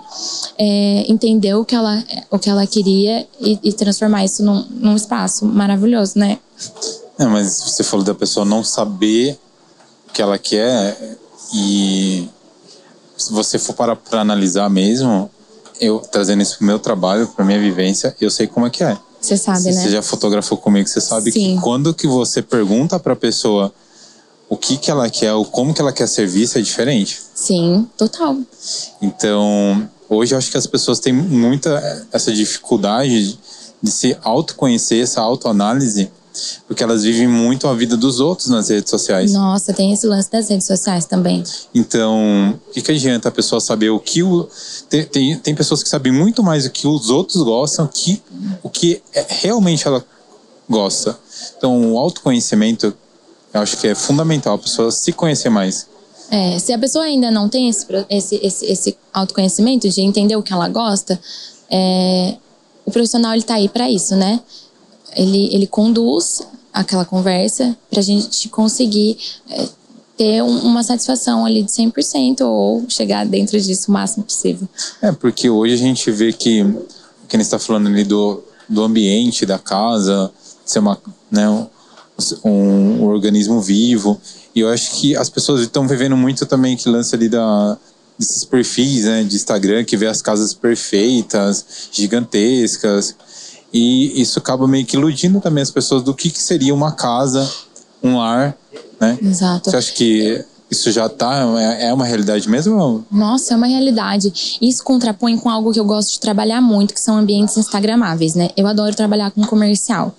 é, 0.58 1.06
entender 1.12 1.54
o 1.56 1.66
que 1.66 1.76
ela, 1.76 2.02
o 2.32 2.40
que 2.40 2.50
ela 2.50 2.66
queria 2.66 3.28
e, 3.42 3.60
e 3.62 3.74
transformar 3.74 4.24
isso 4.24 4.42
num, 4.42 4.66
num 4.70 4.96
espaço 4.96 5.46
maravilhoso, 5.46 6.18
né? 6.18 6.40
É, 7.18 7.26
mas 7.26 7.62
você 7.62 7.84
falou 7.84 8.06
da 8.06 8.16
pessoa 8.16 8.46
não 8.46 8.64
saber 8.64 9.38
o 10.08 10.14
que 10.14 10.22
ela 10.22 10.38
quer 10.38 11.18
e 11.54 12.30
se 13.18 13.34
você 13.34 13.60
for 13.60 13.76
para 13.76 14.22
analisar 14.22 14.70
mesmo, 14.70 15.30
eu 15.80 16.00
trazendo 16.00 16.42
isso 16.42 16.58
pro 16.58 16.68
meu 16.68 16.80
trabalho, 16.80 17.28
pra 17.28 17.46
minha 17.46 17.60
vivência, 17.60 18.16
eu 18.20 18.30
sei 18.30 18.48
como 18.48 18.68
é 18.68 18.70
que 18.70 18.84
é. 18.84 18.98
Você 19.22 19.38
sabe, 19.38 19.60
Se 19.60 19.72
né? 19.72 19.84
Você 19.84 19.90
já 19.90 20.02
fotografou 20.02 20.58
comigo, 20.58 20.88
você 20.88 21.02
sabe 21.02 21.32
Sim. 21.32 21.56
que 21.56 21.62
quando 21.62 21.94
que 21.94 22.08
você 22.08 22.42
pergunta 22.42 23.00
pra 23.00 23.16
pessoa 23.16 23.74
o 24.48 24.58
que 24.58 24.78
que 24.78 24.90
ela 24.90 25.10
quer, 25.10 25.34
ou 25.34 25.46
como 25.46 25.74
que 25.74 25.82
ela 25.82 25.94
quer 25.94 26.08
ser 26.08 26.28
vista, 26.28 26.58
é 26.58 26.62
diferente. 26.62 27.22
Sim, 27.36 27.88
total. 27.96 28.36
Então, 29.02 29.88
hoje 30.10 30.34
eu 30.34 30.38
acho 30.38 30.50
que 30.50 30.58
as 30.58 30.66
pessoas 30.66 31.00
têm 31.00 31.14
muita 31.14 32.08
essa 32.12 32.32
dificuldade 32.32 33.38
de 33.82 33.92
se 33.92 34.18
autoconhecer, 34.24 35.04
essa 35.04 35.22
autoanálise, 35.22 36.12
porque 36.68 36.84
elas 36.84 37.04
vivem 37.04 37.28
muito 37.28 37.68
a 37.68 37.74
vida 37.74 37.96
dos 37.96 38.20
outros 38.20 38.48
nas 38.50 38.70
redes 38.70 38.90
sociais. 38.90 39.32
Nossa, 39.32 39.74
tem 39.74 39.92
esse 39.92 40.06
lance 40.08 40.32
das 40.32 40.50
redes 40.50 40.68
sociais 40.68 41.06
também. 41.06 41.44
Então, 41.74 42.60
o 42.68 42.72
que, 42.72 42.82
que 42.82 42.92
adianta 42.92 43.30
a 43.30 43.32
pessoa 43.32 43.60
saber 43.60 43.90
o 43.90 44.00
que 44.00 44.24
o. 44.24 44.48
Tem, 44.90 45.06
tem, 45.06 45.38
tem 45.38 45.56
pessoas 45.56 45.82
que 45.84 45.90
sabem 45.90 46.12
muito 46.12 46.44
mais 46.44 46.66
o 46.66 46.70
que 46.70 46.88
os 46.88 47.10
outros 47.10 47.42
gostam 47.44 47.88
que 47.88 48.22
o 48.64 48.70
que 48.70 49.02
é- 49.14 49.26
realmente 49.30 49.88
ela 49.88 50.04
gosta. 50.70 51.18
Então, 51.58 51.94
o 51.94 51.98
autoconhecimento, 51.98 52.94
eu 53.54 53.62
acho 53.62 53.78
que 53.78 53.88
é 53.88 53.96
fundamental 53.96 54.56
a 54.56 54.60
pessoa 54.60 54.92
se 54.92 55.12
conhecer 55.12 55.50
mais. 55.50 55.88
É, 56.32 56.60
se 56.60 56.72
a 56.72 56.78
pessoa 56.78 57.06
ainda 57.06 57.32
não 57.32 57.50
tem 57.50 57.70
esse, 57.70 57.86
esse, 58.10 58.36
esse, 58.36 58.66
esse 58.66 58.98
autoconhecimento 59.12 59.90
de 59.90 60.02
entender 60.02 60.36
o 60.36 60.44
que 60.44 60.54
ela 60.54 60.70
gosta, 60.70 61.20
é, 61.72 62.36
o 62.86 62.92
profissional 62.92 63.34
ele 63.34 63.44
tá 63.44 63.56
aí 63.56 63.68
para 63.68 63.90
isso, 63.90 64.16
né? 64.16 64.40
Ele, 65.16 65.54
ele 65.54 65.68
conduz 65.68 66.42
aquela 66.74 67.06
conversa 67.06 67.76
pra 67.90 68.02
gente 68.02 68.48
conseguir 68.50 69.18
é, 69.50 69.68
ter 70.18 70.44
um- 70.44 70.60
uma 70.60 70.84
satisfação 70.84 71.46
ali 71.46 71.64
de 71.64 71.72
100% 71.72 72.42
ou 72.42 72.86
chegar 72.90 73.26
dentro 73.26 73.60
disso 73.60 73.90
o 73.90 73.94
máximo 73.94 74.24
possível. 74.24 74.68
É, 75.02 75.12
porque 75.12 75.50
hoje 75.50 75.74
a 75.74 75.78
gente 75.78 76.12
vê 76.12 76.32
que, 76.34 76.64
que 77.28 77.36
ele 77.36 77.44
está 77.44 77.58
falando 77.58 77.88
ali 77.88 78.04
do, 78.04 78.44
do 78.68 78.84
ambiente 78.84 79.46
da 79.46 79.58
casa, 79.58 80.32
ser 80.66 80.80
uma, 80.80 80.98
né, 81.32 81.50
um, 81.50 82.50
um 82.50 83.04
organismo 83.06 83.62
vivo. 83.62 84.20
E 84.54 84.60
eu 84.60 84.70
acho 84.70 84.92
que 84.96 85.16
as 85.16 85.30
pessoas 85.30 85.62
estão 85.62 85.88
vivendo 85.88 86.18
muito 86.18 86.46
também 86.46 86.76
que 86.76 86.90
lance 86.90 87.16
ali 87.16 87.30
da, 87.30 87.78
desses 88.18 88.44
perfis 88.44 89.06
né, 89.06 89.24
de 89.24 89.36
Instagram, 89.36 89.86
que 89.86 89.96
vê 89.96 90.08
as 90.08 90.22
casas 90.22 90.54
perfeitas, 90.54 91.66
gigantescas. 91.92 93.16
E 93.74 94.22
isso 94.22 94.40
acaba 94.40 94.68
meio 94.68 94.86
que 94.86 94.98
iludindo 94.98 95.40
também 95.40 95.62
as 95.62 95.72
pessoas 95.72 96.02
do 96.04 96.14
que, 96.14 96.30
que 96.30 96.42
seria 96.42 96.74
uma 96.74 96.92
casa, 96.92 97.50
um 98.04 98.18
lar, 98.18 98.58
né? 99.00 99.18
Exato. 99.22 99.70
Você 99.70 99.78
acha 99.78 99.94
que 99.94 100.46
isso 100.70 100.92
já 100.92 101.10
tá, 101.10 101.46
é 101.60 101.88
é 101.88 101.94
uma 101.94 102.06
realidade 102.06 102.48
mesmo? 102.48 103.06
Nossa, 103.12 103.54
é 103.54 103.58
uma 103.58 103.66
realidade. 103.66 104.58
Isso 104.62 104.84
contrapõe 104.84 105.38
com 105.38 105.50
algo 105.50 105.72
que 105.72 105.80
eu 105.80 105.86
gosto 105.86 106.12
de 106.12 106.20
trabalhar 106.20 106.62
muito, 106.62 106.94
que 106.94 107.00
são 107.00 107.18
ambientes 107.18 107.58
instagramáveis, 107.58 108.36
né? 108.36 108.50
Eu 108.56 108.68
adoro 108.68 108.96
trabalhar 108.96 109.32
com 109.32 109.44
comercial. 109.46 110.16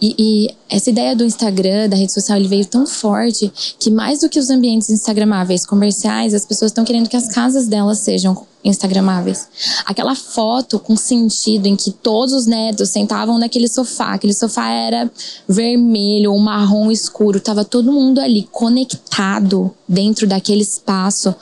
E, 0.00 0.14
e 0.18 0.54
essa 0.68 0.90
ideia 0.90 1.16
do 1.16 1.24
Instagram, 1.24 1.88
da 1.88 1.96
rede 1.96 2.12
social, 2.12 2.38
ele 2.38 2.48
veio 2.48 2.64
tão 2.66 2.86
forte 2.86 3.52
que 3.78 3.90
mais 3.90 4.20
do 4.20 4.28
que 4.28 4.38
os 4.38 4.50
ambientes 4.50 4.90
instagramáveis 4.90 5.66
comerciais, 5.66 6.34
as 6.34 6.44
pessoas 6.44 6.70
estão 6.70 6.84
querendo 6.84 7.08
que 7.08 7.16
as 7.16 7.28
casas 7.28 7.66
delas 7.66 7.98
sejam 7.98 8.46
instagramáveis. 8.64 9.46
Aquela 9.84 10.14
foto 10.14 10.78
com 10.78 10.96
sentido 10.96 11.66
em 11.66 11.76
que 11.76 11.90
todos 11.90 12.32
os 12.32 12.46
netos 12.46 12.88
sentavam 12.88 13.38
naquele 13.38 13.68
sofá, 13.68 14.14
aquele 14.14 14.32
sofá 14.32 14.70
era 14.70 15.10
vermelho 15.46 16.32
ou 16.32 16.38
marrom 16.38 16.90
escuro, 16.90 17.40
tava 17.40 17.64
todo 17.64 17.92
mundo 17.92 18.20
ali 18.20 18.48
conectado 18.50 19.70
dentro 19.86 20.26
daquele 20.26 20.62
espaço, 20.62 21.34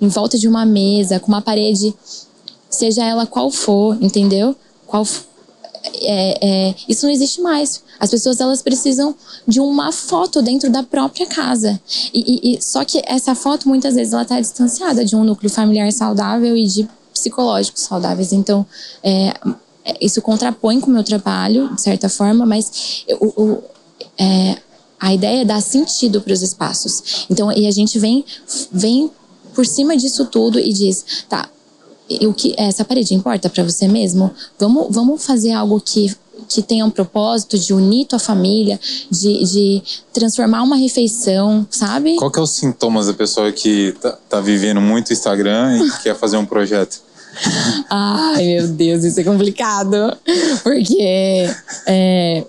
em 0.00 0.08
volta 0.08 0.36
de 0.36 0.48
uma 0.48 0.64
mesa, 0.66 1.20
com 1.20 1.28
uma 1.28 1.40
parede, 1.40 1.94
seja 2.68 3.04
ela 3.04 3.26
qual 3.26 3.50
for, 3.50 3.96
entendeu? 4.00 4.56
Qual 4.86 5.04
f- 5.04 5.22
é, 5.84 6.38
é, 6.70 6.74
isso 6.88 7.06
não 7.06 7.12
existe 7.12 7.40
mais. 7.40 7.82
As 8.00 8.10
pessoas 8.10 8.40
elas 8.40 8.62
precisam 8.62 9.14
de 9.46 9.60
uma 9.60 9.92
foto 9.92 10.40
dentro 10.42 10.70
da 10.70 10.82
própria 10.82 11.26
casa. 11.26 11.80
E, 12.12 12.52
e- 12.52 12.54
e- 12.56 12.62
só 12.62 12.84
que 12.84 13.02
essa 13.06 13.34
foto 13.34 13.68
muitas 13.68 13.94
vezes 13.94 14.12
ela 14.12 14.22
está 14.22 14.40
distanciada 14.40 15.04
de 15.04 15.14
um 15.14 15.24
núcleo 15.24 15.50
familiar 15.50 15.92
saudável 15.92 16.56
e 16.56 16.66
de 16.66 16.88
psicológicos 17.12 17.82
saudáveis. 17.82 18.32
Então 18.32 18.66
é, 19.02 19.28
é, 19.84 19.96
isso 20.00 20.20
contrapõe 20.22 20.80
com 20.80 20.90
o 20.90 20.94
meu 20.94 21.04
trabalho 21.04 21.74
de 21.74 21.82
certa 21.82 22.08
forma, 22.08 22.44
mas 22.46 23.04
eu- 23.06 23.18
o- 23.36 23.62
é, 24.18 24.56
a 24.98 25.12
ideia 25.12 25.42
é 25.42 25.44
dar 25.44 25.60
sentido 25.60 26.20
para 26.20 26.32
os 26.32 26.42
espaços. 26.42 27.26
Então 27.30 27.52
e 27.52 27.66
a 27.66 27.70
gente 27.70 27.98
vem 27.98 28.24
vem 28.72 29.10
por 29.54 29.64
cima 29.66 29.96
disso 29.96 30.24
tudo 30.26 30.58
e 30.58 30.72
diz, 30.72 31.04
tá, 31.28 31.48
o 32.22 32.34
que 32.34 32.54
essa 32.56 32.84
parede 32.84 33.14
importa 33.14 33.48
para 33.48 33.64
você 33.64 33.88
mesmo? 33.88 34.30
Vamos, 34.58 34.86
vamos 34.90 35.24
fazer 35.24 35.52
algo 35.52 35.80
que 35.80 36.14
que 36.48 36.62
tenha 36.62 36.84
um 36.84 36.90
propósito 36.90 37.58
de 37.58 37.72
unir 37.72 38.06
tua 38.06 38.18
família, 38.18 38.78
de, 39.10 39.44
de 39.44 39.82
transformar 40.12 40.62
uma 40.62 40.76
refeição, 40.76 41.66
sabe? 41.70 42.16
Qual 42.16 42.30
que 42.30 42.38
é 42.38 42.42
os 42.42 42.50
sintomas 42.50 43.06
da 43.06 43.14
pessoa 43.14 43.50
que 43.50 43.94
tá, 44.00 44.18
tá 44.28 44.40
vivendo 44.40 44.80
muito 44.80 45.12
Instagram 45.12 45.78
e 45.78 45.90
que 45.90 46.02
quer 46.02 46.16
fazer 46.16 46.36
um 46.36 46.44
projeto? 46.44 47.00
Ai, 47.88 48.44
meu 48.44 48.68
Deus, 48.68 49.04
isso 49.04 49.20
é 49.20 49.24
complicado. 49.24 50.16
Porque 50.62 51.48
é, 51.86 52.44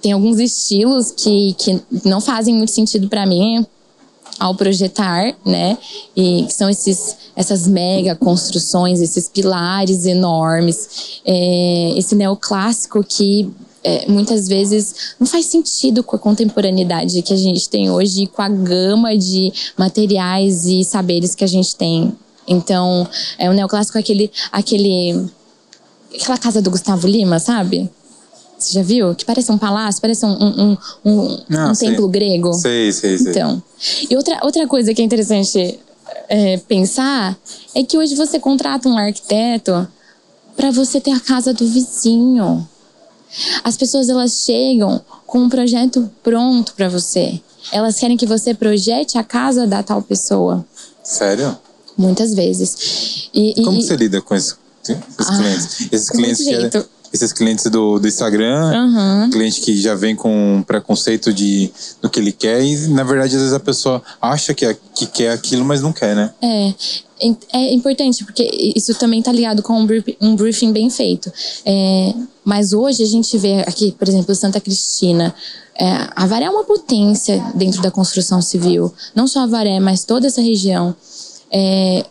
tem 0.00 0.12
alguns 0.12 0.38
estilos 0.38 1.10
que, 1.10 1.54
que 1.58 1.80
não 2.04 2.20
fazem 2.20 2.54
muito 2.54 2.72
sentido 2.72 3.08
para 3.08 3.24
mim 3.24 3.64
ao 4.42 4.56
projetar, 4.56 5.36
né? 5.46 5.78
E 6.16 6.44
que 6.48 6.52
são 6.52 6.68
esses, 6.68 7.16
essas 7.36 7.68
mega 7.68 8.16
construções, 8.16 9.00
esses 9.00 9.28
pilares 9.28 10.04
enormes, 10.04 11.20
é, 11.24 11.94
esse 11.96 12.16
neoclássico 12.16 13.04
que 13.04 13.48
é, 13.84 14.04
muitas 14.08 14.48
vezes 14.48 15.14
não 15.20 15.28
faz 15.28 15.46
sentido 15.46 16.02
com 16.02 16.16
a 16.16 16.18
contemporaneidade 16.18 17.22
que 17.22 17.32
a 17.32 17.36
gente 17.36 17.68
tem 17.68 17.88
hoje, 17.88 18.26
com 18.26 18.42
a 18.42 18.48
gama 18.48 19.16
de 19.16 19.52
materiais 19.78 20.66
e 20.66 20.82
saberes 20.82 21.36
que 21.36 21.44
a 21.44 21.48
gente 21.48 21.76
tem. 21.76 22.12
Então, 22.46 23.06
é 23.38 23.48
o 23.48 23.52
neoclássico 23.52 23.96
aquele, 23.96 24.28
aquele, 24.50 25.24
aquela 26.16 26.36
casa 26.36 26.60
do 26.60 26.68
Gustavo 26.68 27.06
Lima, 27.06 27.38
sabe? 27.38 27.88
Você 28.62 28.72
já 28.72 28.82
viu? 28.82 29.14
Que 29.14 29.24
parece 29.24 29.50
um 29.50 29.58
palácio, 29.58 30.00
parece 30.00 30.24
um, 30.24 30.30
um, 30.30 30.62
um, 30.62 30.78
um, 31.04 31.70
um 31.70 31.72
templo 31.72 32.08
grego. 32.08 32.52
Sei, 32.54 32.92
sei, 32.92 33.18
sei. 33.18 33.30
Então. 33.30 33.62
E 34.08 34.16
outra, 34.16 34.38
outra 34.42 34.66
coisa 34.66 34.94
que 34.94 35.02
é 35.02 35.04
interessante 35.04 35.78
é, 36.28 36.56
pensar 36.58 37.36
é 37.74 37.82
que 37.82 37.98
hoje 37.98 38.14
você 38.14 38.38
contrata 38.38 38.88
um 38.88 38.96
arquiteto 38.96 39.86
para 40.56 40.70
você 40.70 41.00
ter 41.00 41.12
a 41.12 41.20
casa 41.20 41.52
do 41.52 41.66
vizinho. 41.66 42.66
As 43.64 43.76
pessoas 43.76 44.08
elas 44.08 44.42
chegam 44.44 45.00
com 45.26 45.38
um 45.40 45.48
projeto 45.48 46.10
pronto 46.22 46.74
para 46.74 46.88
você. 46.88 47.40
Elas 47.72 47.98
querem 47.98 48.16
que 48.16 48.26
você 48.26 48.52
projete 48.52 49.16
a 49.16 49.24
casa 49.24 49.66
da 49.66 49.82
tal 49.82 50.02
pessoa. 50.02 50.64
Sério? 51.02 51.56
Muitas 51.96 52.34
vezes. 52.34 53.28
E, 53.32 53.62
Como 53.62 53.78
e, 53.78 53.82
você 53.82 53.96
lida 53.96 54.20
com 54.20 54.34
esses, 54.34 54.56
esses 54.82 55.02
Ah, 55.18 55.36
clientes? 55.36 55.92
Esses 55.92 56.10
clientes 56.10 56.44
que 56.44 56.54
é-. 56.54 56.84
Esses 57.12 57.32
clientes 57.32 57.64
do, 57.66 57.98
do 57.98 58.08
Instagram, 58.08 58.72
Aham. 58.72 59.30
cliente 59.30 59.60
que 59.60 59.76
já 59.80 59.94
vem 59.94 60.16
com 60.16 60.56
um 60.56 60.62
preconceito 60.62 61.32
de 61.32 61.70
do 62.00 62.08
que 62.08 62.18
ele 62.18 62.32
quer 62.32 62.62
e 62.62 62.88
na 62.88 63.04
verdade 63.04 63.34
às 63.34 63.40
vezes 63.40 63.54
a 63.54 63.60
pessoa 63.60 64.02
acha 64.20 64.54
que, 64.54 64.64
é, 64.64 64.76
que 64.94 65.06
quer 65.06 65.32
aquilo, 65.32 65.64
mas 65.64 65.82
não 65.82 65.92
quer, 65.92 66.16
né? 66.16 66.32
É, 66.42 66.74
é 67.52 67.72
importante, 67.72 68.24
porque 68.24 68.48
isso 68.74 68.94
também 68.94 69.20
está 69.20 69.30
ligado 69.30 69.62
com 69.62 69.74
um 69.80 69.86
um 70.20 70.34
briefing 70.34 70.72
bem 70.72 70.90
feito. 70.90 71.32
É, 71.64 72.14
mas 72.44 72.72
hoje 72.72 73.02
a 73.02 73.06
gente 73.06 73.38
vê 73.38 73.60
aqui, 73.60 73.92
por 73.92 74.08
exemplo, 74.08 74.34
Santa 74.34 74.60
Cristina. 74.60 75.34
É, 75.78 76.08
a 76.16 76.26
Varé 76.26 76.46
é 76.46 76.50
uma 76.50 76.64
potência 76.64 77.42
dentro 77.54 77.80
da 77.80 77.90
construção 77.90 78.42
civil. 78.42 78.92
Não 79.14 79.26
só 79.26 79.40
a 79.40 79.46
Varé, 79.46 79.78
mas 79.78 80.04
toda 80.04 80.26
essa 80.26 80.40
região. 80.40 80.94
É, 81.50 82.04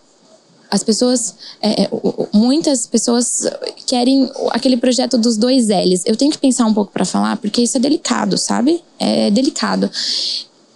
as 0.71 0.83
pessoas, 0.83 1.35
é, 1.61 1.83
é, 1.83 1.89
muitas 2.33 2.87
pessoas 2.87 3.45
querem 3.85 4.31
aquele 4.51 4.77
projeto 4.77 5.17
dos 5.17 5.35
dois 5.35 5.67
L's. 5.67 6.03
Eu 6.05 6.15
tenho 6.15 6.31
que 6.31 6.37
pensar 6.37 6.65
um 6.65 6.73
pouco 6.73 6.93
para 6.93 7.03
falar, 7.03 7.35
porque 7.35 7.61
isso 7.61 7.75
é 7.75 7.79
delicado, 7.79 8.37
sabe? 8.37 8.81
É 8.97 9.29
delicado. 9.29 9.91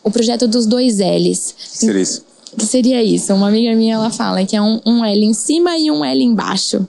O 0.04 0.12
projeto 0.12 0.48
dos 0.48 0.66
dois 0.66 1.00
L's 1.00 1.56
que 1.58 1.78
seria 1.78 2.02
isso? 2.02 2.26
Que 2.58 2.66
seria 2.66 3.04
isso? 3.04 3.34
Uma 3.34 3.48
amiga 3.48 3.74
minha 3.76 3.96
ela 3.96 4.10
fala 4.10 4.46
que 4.46 4.56
é 4.56 4.62
um, 4.62 4.82
um 4.86 5.04
L 5.04 5.26
em 5.26 5.34
cima 5.34 5.78
e 5.78 5.90
um 5.90 6.04
L 6.04 6.24
embaixo. 6.24 6.88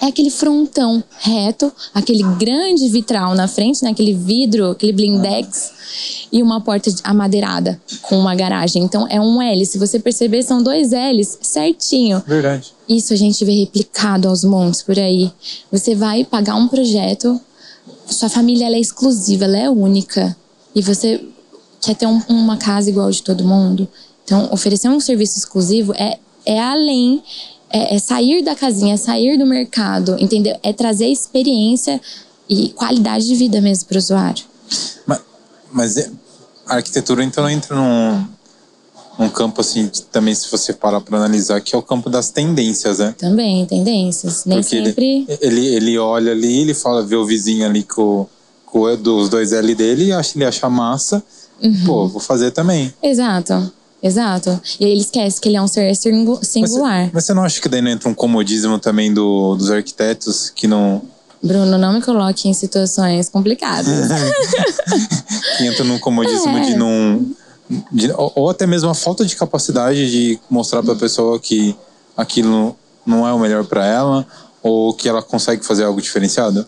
É 0.00 0.06
aquele 0.06 0.30
frontão 0.30 1.02
reto, 1.18 1.72
aquele 1.92 2.22
grande 2.38 2.88
vitral 2.88 3.34
na 3.34 3.48
frente, 3.48 3.82
né? 3.82 3.90
aquele 3.90 4.14
vidro, 4.14 4.70
aquele 4.70 4.92
blindex 4.92 5.72
e 6.30 6.40
uma 6.42 6.60
porta 6.60 6.90
de- 6.90 7.00
amadeirada 7.02 7.80
com 8.02 8.16
uma 8.18 8.34
garagem. 8.34 8.82
Então 8.84 9.06
é 9.10 9.20
um 9.20 9.42
L. 9.42 9.66
Se 9.66 9.76
você 9.76 9.98
perceber, 9.98 10.42
são 10.44 10.62
dois 10.62 10.90
L's 10.92 11.38
certinho. 11.42 12.22
Verdade. 12.26 12.72
Isso 12.88 13.12
a 13.12 13.16
gente 13.16 13.44
vê 13.44 13.52
replicado 13.52 14.28
aos 14.28 14.44
montes 14.44 14.82
por 14.82 14.96
aí. 14.98 15.32
Você 15.72 15.94
vai 15.96 16.24
pagar 16.24 16.54
um 16.54 16.68
projeto, 16.68 17.40
sua 18.06 18.28
família 18.28 18.66
é 18.66 18.78
exclusiva, 18.78 19.44
ela 19.46 19.58
é 19.58 19.68
única. 19.68 20.36
E 20.74 20.80
você 20.80 21.20
quer 21.80 21.96
ter 21.96 22.06
um- 22.06 22.22
uma 22.28 22.56
casa 22.56 22.88
igual 22.88 23.10
de 23.10 23.22
todo 23.22 23.44
mundo. 23.44 23.88
Então, 24.24 24.48
oferecer 24.52 24.88
um 24.88 25.00
serviço 25.00 25.38
exclusivo 25.38 25.92
é, 25.96 26.18
é 26.46 26.60
além, 26.60 27.22
é, 27.70 27.96
é 27.96 27.98
sair 27.98 28.42
da 28.42 28.54
casinha, 28.54 28.94
é 28.94 28.96
sair 28.96 29.38
do 29.38 29.46
mercado, 29.46 30.16
entendeu? 30.18 30.56
É 30.62 30.72
trazer 30.72 31.06
experiência 31.06 32.00
e 32.48 32.70
qualidade 32.70 33.26
de 33.26 33.34
vida 33.34 33.60
mesmo 33.60 33.86
para 33.86 33.96
o 33.96 33.98
usuário. 33.98 34.44
Mas, 35.06 35.20
mas 35.72 35.96
é- 35.96 36.10
a 36.66 36.76
arquitetura 36.76 37.24
então 37.24 37.48
entra 37.48 37.74
num, 37.76 38.24
num 39.18 39.28
campo 39.28 39.60
assim, 39.60 39.90
também 40.12 40.34
se 40.34 40.50
você 40.50 40.72
parar 40.72 41.00
para 41.00 41.16
analisar, 41.16 41.60
que 41.60 41.74
é 41.74 41.78
o 41.78 41.82
campo 41.82 42.08
das 42.08 42.30
tendências, 42.30 42.98
né? 42.98 43.14
Também, 43.18 43.64
tendências. 43.66 44.44
Nem 44.44 44.60
Porque 44.60 44.76
sempre. 44.76 45.26
ele, 45.28 45.38
ele, 45.40 45.66
ele 45.66 45.98
olha 45.98 46.32
ali, 46.32 46.60
ele 46.60 46.74
fala, 46.74 47.04
vê 47.04 47.16
o 47.16 47.26
vizinho 47.26 47.66
ali 47.66 47.82
com, 47.82 48.26
com 48.64 48.80
o 48.82 48.96
dos 48.96 49.28
dois 49.28 49.52
L 49.52 49.74
dele, 49.74 50.06
e 50.06 50.12
acha, 50.12 50.36
ele 50.36 50.44
acha 50.44 50.68
massa. 50.68 51.22
Uhum. 51.62 51.84
Pô, 51.84 52.08
vou 52.08 52.20
fazer 52.20 52.50
também. 52.52 52.94
Exato, 53.02 53.72
exato. 54.02 54.60
E 54.78 54.84
aí 54.84 54.90
ele 54.92 55.00
esquece 55.00 55.40
que 55.40 55.48
ele 55.48 55.56
é 55.56 55.62
um 55.62 55.68
ser 55.68 55.94
singu- 55.96 56.36
Mas, 56.38 56.48
singular. 56.48 57.04
você- 57.06 57.10
mas 57.14 57.24
você 57.24 57.34
não 57.34 57.44
acha 57.44 57.60
que 57.60 57.68
daí 57.68 57.80
não 57.82 57.90
entra 57.90 58.08
um 58.08 58.14
comodismo 58.14 58.78
também 58.78 59.12
do, 59.12 59.56
dos 59.56 59.70
arquitetos 59.70 60.50
que 60.54 60.66
não. 60.66 61.02
Bruno, 61.42 61.78
não 61.78 61.92
me 61.92 62.02
coloque 62.02 62.48
em 62.48 62.52
situações 62.54 63.28
complicadas. 63.28 63.86
que 65.56 65.64
entra 65.66 65.84
num 65.84 65.98
comodismo 65.98 66.56
É. 66.58 66.60
de 66.62 66.74
não. 66.74 67.26
de- 67.92 68.10
ou, 68.12 68.32
ou 68.34 68.50
até 68.50 68.66
mesmo 68.66 68.88
a 68.90 68.94
falta 68.94 69.24
de 69.24 69.36
capacidade 69.36 70.10
de 70.10 70.38
mostrar 70.50 70.82
para 70.82 70.94
a 70.94 70.96
pessoa 70.96 71.38
que 71.38 71.76
aquilo 72.16 72.74
não 73.06 73.26
é 73.26 73.32
o 73.32 73.38
melhor 73.38 73.64
para 73.64 73.86
ela, 73.86 74.26
ou 74.62 74.92
que 74.94 75.08
ela 75.08 75.22
consegue 75.22 75.64
fazer 75.64 75.84
algo 75.84 76.00
diferenciado? 76.00 76.66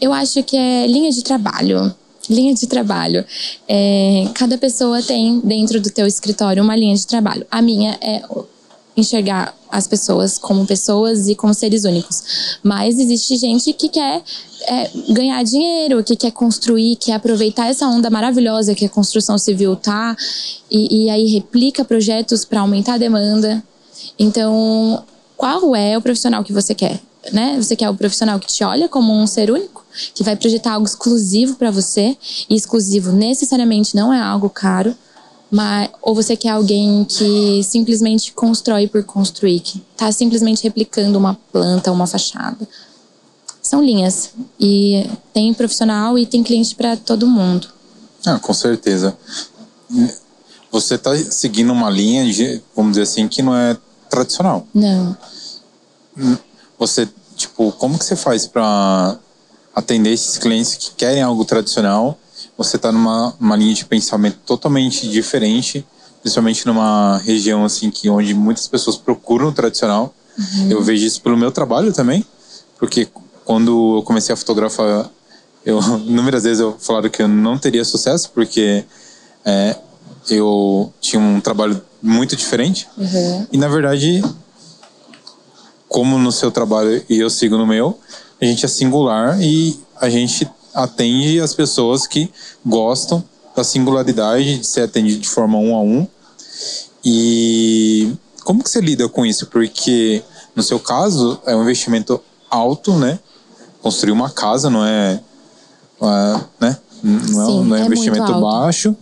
Eu 0.00 0.12
acho 0.12 0.42
que 0.44 0.56
é 0.56 0.86
linha 0.86 1.10
de 1.10 1.22
trabalho. 1.24 1.92
Linha 2.28 2.54
de 2.54 2.66
trabalho. 2.66 3.24
É, 3.66 4.28
cada 4.34 4.58
pessoa 4.58 5.02
tem 5.02 5.40
dentro 5.40 5.80
do 5.80 5.90
teu 5.90 6.06
escritório 6.06 6.62
uma 6.62 6.76
linha 6.76 6.94
de 6.94 7.06
trabalho. 7.06 7.46
A 7.50 7.62
minha 7.62 7.98
é 8.00 8.22
enxergar 8.96 9.56
as 9.70 9.86
pessoas 9.86 10.38
como 10.38 10.66
pessoas 10.66 11.28
e 11.28 11.34
como 11.34 11.54
seres 11.54 11.84
únicos. 11.84 12.58
Mas 12.62 12.98
existe 12.98 13.36
gente 13.36 13.72
que 13.72 13.88
quer 13.88 14.22
é, 14.62 14.90
ganhar 15.10 15.42
dinheiro, 15.44 16.02
que 16.02 16.16
quer 16.16 16.32
construir, 16.32 16.96
quer 16.96 17.12
aproveitar 17.12 17.68
essa 17.68 17.86
onda 17.86 18.10
maravilhosa 18.10 18.74
que 18.74 18.86
a 18.86 18.88
construção 18.88 19.38
civil 19.38 19.76
tá, 19.76 20.16
e, 20.70 21.04
e 21.04 21.10
aí 21.10 21.26
replica 21.26 21.84
projetos 21.84 22.44
para 22.44 22.60
aumentar 22.60 22.94
a 22.94 22.98
demanda. 22.98 23.62
Então, 24.18 25.04
qual 25.36 25.76
é 25.76 25.96
o 25.96 26.02
profissional 26.02 26.42
que 26.42 26.52
você 26.52 26.74
quer? 26.74 27.00
Né? 27.32 27.56
Você 27.60 27.76
quer 27.76 27.88
o 27.90 27.94
profissional 27.94 28.38
que 28.40 28.48
te 28.48 28.64
olha 28.64 28.88
como 28.88 29.12
um 29.12 29.26
ser 29.26 29.50
único, 29.50 29.84
que 30.14 30.22
vai 30.22 30.36
projetar 30.36 30.72
algo 30.72 30.86
exclusivo 30.86 31.56
para 31.56 31.70
você, 31.70 32.16
e 32.48 32.54
exclusivo 32.54 33.12
necessariamente 33.12 33.94
não 33.94 34.12
é 34.12 34.20
algo 34.20 34.48
caro, 34.48 34.94
mas 35.50 35.88
ou 36.02 36.14
você 36.14 36.36
quer 36.36 36.50
alguém 36.50 37.04
que 37.04 37.62
simplesmente 37.64 38.32
constrói 38.32 38.86
por 38.86 39.02
construir, 39.04 39.60
que 39.60 39.82
está 39.92 40.10
simplesmente 40.12 40.62
replicando 40.62 41.18
uma 41.18 41.38
planta, 41.50 41.90
uma 41.90 42.06
fachada. 42.06 42.68
São 43.62 43.82
linhas 43.82 44.30
e 44.58 45.06
tem 45.32 45.52
profissional 45.52 46.18
e 46.18 46.26
tem 46.26 46.42
cliente 46.42 46.74
para 46.74 46.96
todo 46.96 47.26
mundo. 47.26 47.68
Ah, 48.26 48.38
com 48.38 48.52
certeza. 48.52 49.16
Você 50.70 50.94
está 50.96 51.16
seguindo 51.16 51.72
uma 51.72 51.88
linha, 51.88 52.30
de, 52.30 52.62
vamos 52.74 52.92
dizer 52.92 53.02
assim, 53.02 53.26
que 53.28 53.42
não 53.42 53.54
é 53.54 53.76
tradicional. 54.10 54.66
Não. 54.74 55.16
Você, 56.78 57.08
tipo, 57.36 57.72
como 57.72 57.98
que 57.98 58.04
você 58.04 58.16
faz 58.16 58.46
para 58.46 59.18
atender 59.78 60.12
esses 60.12 60.36
clientes 60.38 60.74
que 60.74 60.90
querem 60.96 61.22
algo 61.22 61.44
tradicional? 61.44 62.18
Você 62.56 62.76
está 62.76 62.90
numa 62.90 63.34
uma 63.40 63.56
linha 63.56 63.74
de 63.74 63.84
pensamento 63.84 64.38
totalmente 64.44 65.08
diferente, 65.08 65.86
principalmente 66.20 66.66
numa 66.66 67.18
região 67.18 67.64
assim 67.64 67.90
que 67.90 68.10
onde 68.10 68.34
muitas 68.34 68.66
pessoas 68.66 68.96
procuram 68.96 69.48
o 69.48 69.52
tradicional. 69.52 70.12
Eu 70.70 70.82
vejo 70.82 71.04
isso 71.04 71.20
pelo 71.20 71.36
meu 71.36 71.50
trabalho 71.50 71.92
também, 71.92 72.24
porque 72.78 73.08
quando 73.44 73.98
eu 73.98 74.02
comecei 74.02 74.32
a 74.32 74.36
fotografar, 74.36 75.10
eu 75.64 75.80
inúmeras 76.06 76.44
vezes 76.44 76.60
eu 76.60 76.76
falaram 76.78 77.08
que 77.08 77.22
eu 77.22 77.28
não 77.28 77.58
teria 77.58 77.84
sucesso 77.84 78.30
porque 78.32 78.84
é, 79.44 79.76
eu 80.30 80.92
tinha 81.00 81.20
um 81.20 81.40
trabalho 81.40 81.80
muito 82.02 82.36
diferente. 82.36 82.88
Uhum. 82.96 83.46
E 83.52 83.58
na 83.58 83.68
verdade, 83.68 84.22
como 85.88 86.18
no 86.18 86.30
seu 86.30 86.50
trabalho 86.50 87.02
e 87.08 87.18
eu 87.18 87.30
sigo 87.30 87.56
no 87.56 87.66
meu, 87.66 87.98
a 88.40 88.44
gente 88.44 88.64
é 88.64 88.68
singular 88.68 89.40
e 89.40 89.78
a 90.00 90.08
gente 90.08 90.48
atende 90.74 91.40
as 91.40 91.54
pessoas 91.54 92.06
que 92.06 92.30
gostam 92.64 93.22
da 93.54 93.64
singularidade 93.64 94.58
de 94.58 94.66
ser 94.66 94.82
atendido 94.82 95.20
de 95.20 95.28
forma 95.28 95.58
um 95.58 95.74
a 95.74 95.80
um. 95.80 96.06
E 97.04 98.12
como 98.44 98.62
que 98.62 98.70
você 98.70 98.80
lida 98.80 99.08
com 99.08 99.26
isso? 99.26 99.46
Porque 99.46 100.22
no 100.54 100.62
seu 100.62 100.78
caso 100.78 101.40
é 101.46 101.54
um 101.56 101.62
investimento 101.62 102.20
alto, 102.50 102.94
né? 102.94 103.18
Construir 103.82 104.12
uma 104.12 104.30
casa 104.30 104.70
não 104.70 104.84
é, 104.84 105.20
é, 106.00 106.40
né? 106.60 106.78
Não 107.02 107.42
é, 107.42 107.46
Sim, 107.46 107.64
não 107.64 107.76
é 107.76 107.80
é 107.80 107.82
um 107.82 107.86
investimento 107.86 108.40
baixo. 108.40 108.96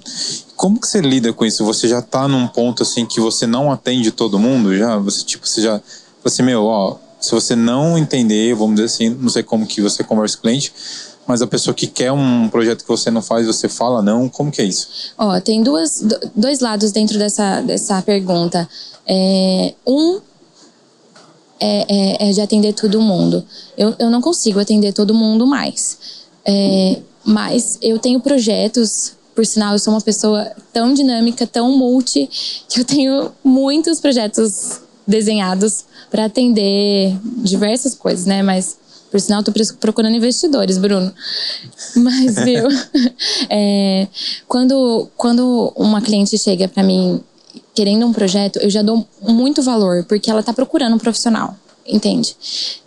Como 0.55 0.81
que 0.81 0.87
você 0.87 1.01
lida 1.01 1.33
com 1.33 1.44
isso? 1.44 1.64
Você 1.64 1.88
já 1.88 2.01
tá 2.01 2.27
num 2.27 2.46
ponto 2.49 2.83
assim 2.83 3.05
que 3.05 3.20
você 3.20 3.46
não 3.46 3.70
atende 3.70 4.11
todo 4.11 4.38
mundo 4.38 4.77
já? 4.77 4.96
Você 4.99 5.25
tipo, 5.25 5.46
você 5.46 5.61
já 5.61 5.81
você 6.22 6.42
meu, 6.42 6.64
ó, 6.64 6.96
se 7.21 7.31
você 7.31 7.57
não 7.57 7.97
entender, 7.97 8.55
vamos 8.55 8.77
dizer 8.77 8.87
assim, 8.87 9.09
não 9.11 9.29
sei 9.29 9.43
como 9.43 9.67
que 9.67 9.81
você 9.81 10.05
conversa 10.05 10.37
com 10.37 10.41
o 10.41 10.43
cliente, 10.43 10.73
Mas 11.27 11.43
a 11.43 11.47
pessoa 11.47 11.75
que 11.75 11.89
quer 11.89 12.13
um 12.13 12.49
projeto 12.49 12.83
que 12.83 12.89
você 12.89 13.11
não 13.11 13.21
faz, 13.21 13.47
você 13.47 13.69
fala 13.69 14.01
não, 14.01 14.29
como 14.29 14.51
que 14.51 14.63
é 14.63 14.65
isso? 14.65 15.13
Ó, 15.19 15.41
tem 15.41 15.61
duas, 15.61 16.05
dois 16.37 16.61
lados 16.61 16.93
dentro 16.93 17.19
dessa, 17.19 17.63
dessa 17.63 18.01
pergunta. 18.01 18.69
É, 19.05 19.75
um 19.85 20.21
é, 21.59 21.87
é, 21.89 22.29
é, 22.29 22.33
de 22.33 22.41
atender 22.41 22.75
todo 22.75 23.01
mundo. 23.01 23.45
Eu, 23.77 23.95
eu 23.99 24.09
não 24.09 24.21
consigo 24.21 24.61
atender 24.61 24.93
todo 24.93 25.15
mundo 25.15 25.47
mais. 25.47 25.99
É, 26.45 27.01
mas 27.25 27.79
eu 27.83 27.99
tenho 27.99 28.21
projetos, 28.21 29.15
por 29.35 29.45
sinal, 29.45 29.73
eu 29.73 29.79
sou 29.79 29.95
uma 29.95 30.01
pessoa 30.01 30.53
tão 30.73 30.95
dinâmica, 30.95 31.45
tão 31.45 31.77
multi, 31.77 32.29
que 32.69 32.81
eu 32.81 32.85
tenho 32.85 33.33
muitos 33.43 33.99
projetos 34.01 34.81
desenhados 35.07 35.85
para 36.11 36.25
atender 36.25 37.16
diversas 37.42 37.95
coisas, 37.95 38.27
né? 38.27 38.42
Mas 38.42 38.77
por 39.11 39.21
sinal, 39.21 39.40
estou 39.40 39.55
procurando 39.79 40.16
investidores, 40.16 40.79
Bruno. 40.79 41.12
Mas, 41.97 42.35
viu? 42.37 42.66
é, 43.49 44.09
quando, 44.49 45.09
quando 45.16 45.73
uma 45.77 46.03
cliente 46.03 46.37
chega 46.37 46.69
para 46.69 46.83
mim 46.83 47.21
querendo 47.75 48.07
um 48.07 48.12
projeto, 48.12 48.59
eu 48.59 48.71
já 48.71 48.83
dou 48.83 49.07
muito 49.23 49.62
valor, 49.62 50.05
porque 50.05 50.31
ela 50.31 50.40
está 50.40 50.53
procurando 50.53 50.97
um 50.97 50.99
profissional, 50.99 51.57
entende? 51.87 52.35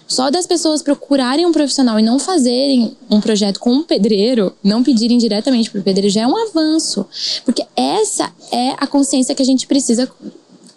Só 0.07 0.31
das 0.31 0.47
pessoas 0.47 0.81
procurarem 0.81 1.45
um 1.45 1.51
profissional 1.51 1.99
e 1.99 2.03
não 2.03 2.17
fazerem 2.17 2.97
um 3.09 3.21
projeto 3.21 3.59
com 3.59 3.71
um 3.71 3.83
pedreiro, 3.83 4.51
não 4.63 4.83
pedirem 4.83 5.19
diretamente 5.19 5.69
para 5.69 5.79
o 5.79 5.83
pedreiro, 5.83 6.11
já 6.11 6.21
é 6.21 6.27
um 6.27 6.35
avanço. 6.35 7.05
Porque 7.45 7.63
essa 7.75 8.31
é 8.51 8.71
a 8.77 8.87
consciência 8.87 9.35
que 9.35 9.43
a 9.43 9.45
gente 9.45 9.67
precisa 9.67 10.11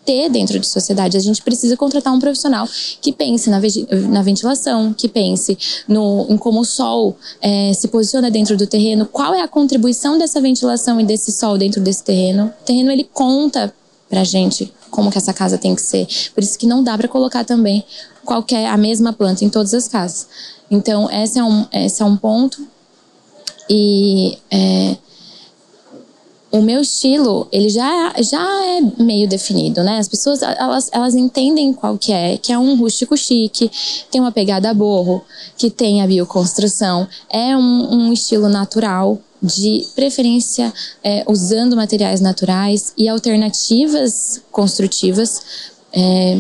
ter 0.05 0.29
dentro 0.29 0.59
de 0.59 0.67
sociedade. 0.67 1.17
A 1.17 1.21
gente 1.21 1.43
precisa 1.43 1.77
contratar 1.77 2.13
um 2.13 2.19
profissional 2.19 2.69
que 3.01 3.13
pense 3.13 3.49
na, 3.51 3.61
na 4.09 4.23
ventilação, 4.23 4.93
que 4.93 5.09
pense 5.09 5.57
no, 5.87 6.27
em 6.29 6.37
como 6.37 6.61
o 6.61 6.65
sol 6.65 7.17
é, 7.41 7.73
se 7.73 7.89
posiciona 7.89 8.31
dentro 8.31 8.57
do 8.57 8.67
terreno, 8.67 9.07
qual 9.07 9.35
é 9.35 9.43
a 9.43 9.49
contribuição 9.49 10.19
dessa 10.19 10.41
ventilação 10.41 11.01
e 11.01 11.05
desse 11.05 11.33
sol 11.33 11.57
dentro 11.57 11.81
desse 11.81 12.03
terreno. 12.03 12.53
O 12.63 12.65
terreno 12.65 12.91
ele 12.91 13.09
conta 13.13 13.73
pra 14.09 14.25
gente 14.25 14.73
como 14.91 15.11
que 15.11 15.19
essa 15.19 15.33
casa 15.33 15.57
tem 15.57 15.75
que 15.75 15.81
ser. 15.81 16.07
Por 16.35 16.43
isso 16.43 16.59
que 16.59 16.67
não 16.67 16.83
dá 16.85 16.97
para 16.99 17.09
colocar 17.09 17.45
também 17.45 17.83
qualquer 18.25 18.67
a 18.67 18.77
mesma 18.77 19.13
planta 19.13 19.45
em 19.45 19.49
todas 19.49 19.73
as 19.73 19.89
casas. 19.89 20.27
Então 20.71 21.11
esse 21.11 21.39
é 21.39 21.45
um 21.45 21.67
esse 21.73 22.03
é 22.03 22.05
um 22.05 22.17
ponto 22.17 22.67
e 23.69 24.39
é, 24.51 24.97
o 26.53 26.61
meu 26.61 26.83
estilo 26.83 27.49
ele 27.51 27.71
já 27.71 28.13
já 28.21 28.43
é 28.67 29.03
meio 29.03 29.27
definido, 29.27 29.83
né? 29.83 29.99
As 29.99 30.07
pessoas 30.07 30.43
elas, 30.43 30.91
elas 30.93 31.15
entendem 31.15 31.73
qual 31.73 31.97
que 31.97 32.13
é, 32.13 32.37
que 32.37 32.53
é 32.53 32.59
um 32.59 32.77
rústico 32.77 33.17
chique, 33.17 33.71
tem 34.11 34.21
uma 34.21 34.31
pegada 34.31 34.71
a 34.71 34.75
borro, 34.75 35.25
que 35.57 35.71
tem 35.71 36.03
a 36.03 36.07
bioconstrução, 36.07 37.09
é 37.31 37.57
um, 37.57 37.95
um 37.95 38.13
estilo 38.13 38.49
natural, 38.49 39.19
de 39.43 39.85
preferência 39.97 40.73
é, 41.03 41.25
usando 41.27 41.75
materiais 41.75 42.21
naturais 42.21 42.93
e 42.97 43.09
alternativas 43.09 44.41
construtivas. 44.53 45.43
É, 45.93 46.39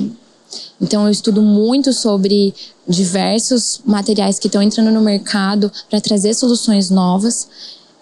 então, 0.80 1.04
eu 1.04 1.10
estudo 1.10 1.42
muito 1.42 1.92
sobre 1.92 2.54
diversos 2.86 3.80
materiais 3.84 4.38
que 4.38 4.46
estão 4.46 4.62
entrando 4.62 4.90
no 4.90 5.00
mercado 5.00 5.70
para 5.88 6.00
trazer 6.00 6.34
soluções 6.34 6.90
novas. 6.90 7.48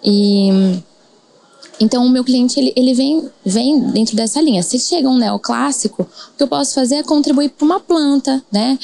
E 0.03 0.81
então, 1.81 2.05
o 2.05 2.09
meu 2.09 2.23
cliente 2.23 2.59
ele, 2.59 2.71
ele 2.75 2.93
vem, 2.93 3.29
vem 3.45 3.79
dentro 3.91 4.15
dessa 4.15 4.39
linha. 4.39 4.63
Se 4.63 4.79
chega 4.79 5.09
um 5.09 5.17
neoclássico, 5.17 6.03
o 6.03 6.37
que 6.37 6.43
eu 6.43 6.47
posso 6.47 6.75
fazer 6.75 6.95
é 6.95 7.03
contribuir 7.03 7.49
para 7.49 7.65
uma 7.65 7.79
planta, 7.79 8.41
né? 8.51 8.77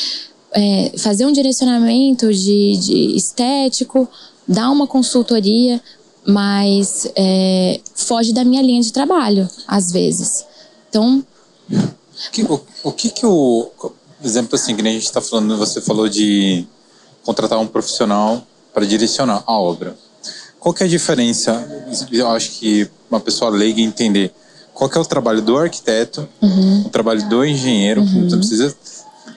É, 0.52 0.92
fazer 0.98 1.26
um 1.26 1.32
direcionamento 1.32 2.34
de, 2.34 2.78
de 2.78 3.16
estético, 3.16 4.10
dar 4.48 4.72
uma 4.72 4.88
consultoria 4.88 5.82
mas 6.28 7.10
é, 7.16 7.80
foge 7.96 8.34
da 8.34 8.44
minha 8.44 8.62
linha 8.62 8.82
de 8.82 8.92
trabalho, 8.92 9.50
às 9.66 9.94
vezes. 9.94 10.46
Então. 10.90 11.26
Que, 12.34 12.44
o, 12.44 12.62
o 12.84 12.92
que 12.92 13.10
que 13.10 13.26
o. 13.26 13.72
Exemplo 14.22 14.56
assim, 14.56 14.76
que 14.76 14.82
nem 14.82 14.94
a 14.94 14.96
gente 14.96 15.06
está 15.06 15.22
falando, 15.22 15.58
você 15.58 15.80
falou 15.80 16.10
de 16.10 16.68
contratar 17.24 17.58
um 17.60 17.68
profissional 17.68 18.46
para 18.74 18.86
direcionar 18.86 19.42
a 19.48 19.58
obra. 19.58 19.98
Qual 20.60 20.74
que 20.74 20.84
é 20.84 20.86
a 20.86 20.90
diferença? 20.90 21.68
Eu 22.12 22.30
acho 22.30 22.52
que 22.52 22.90
uma 23.10 23.20
pessoa 23.20 23.50
leiga 23.52 23.80
entender 23.82 24.34
qual 24.74 24.90
que 24.90 24.98
é 24.98 25.02
o 25.02 25.06
trabalho 25.06 25.42
do 25.42 25.58
arquiteto, 25.58 26.28
uhum. 26.42 26.84
o 26.86 26.90
trabalho 26.90 27.28
do 27.30 27.44
engenheiro, 27.46 28.02
uhum. 28.02 28.30
você 28.30 28.38
precisa 28.38 28.76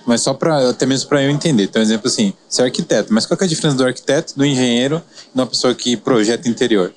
mas 0.06 0.22
só 0.22 0.34
para 0.34 0.70
até 0.70 0.86
mesmo 0.86 1.08
para 1.08 1.22
eu 1.22 1.30
entender. 1.30 1.64
Então, 1.64 1.80
exemplo 1.80 2.08
assim, 2.08 2.32
você 2.48 2.62
é 2.62 2.64
arquiteto, 2.64 3.12
mas 3.12 3.26
qual 3.26 3.38
é 3.40 3.44
a 3.44 3.46
diferença 3.46 3.76
do 3.76 3.84
arquiteto, 3.84 4.32
do 4.36 4.44
engenheiro 4.44 5.02
e 5.28 5.34
de 5.34 5.40
uma 5.40 5.46
pessoa 5.46 5.74
que 5.74 5.96
projeta 5.96 6.48
interior? 6.48 6.92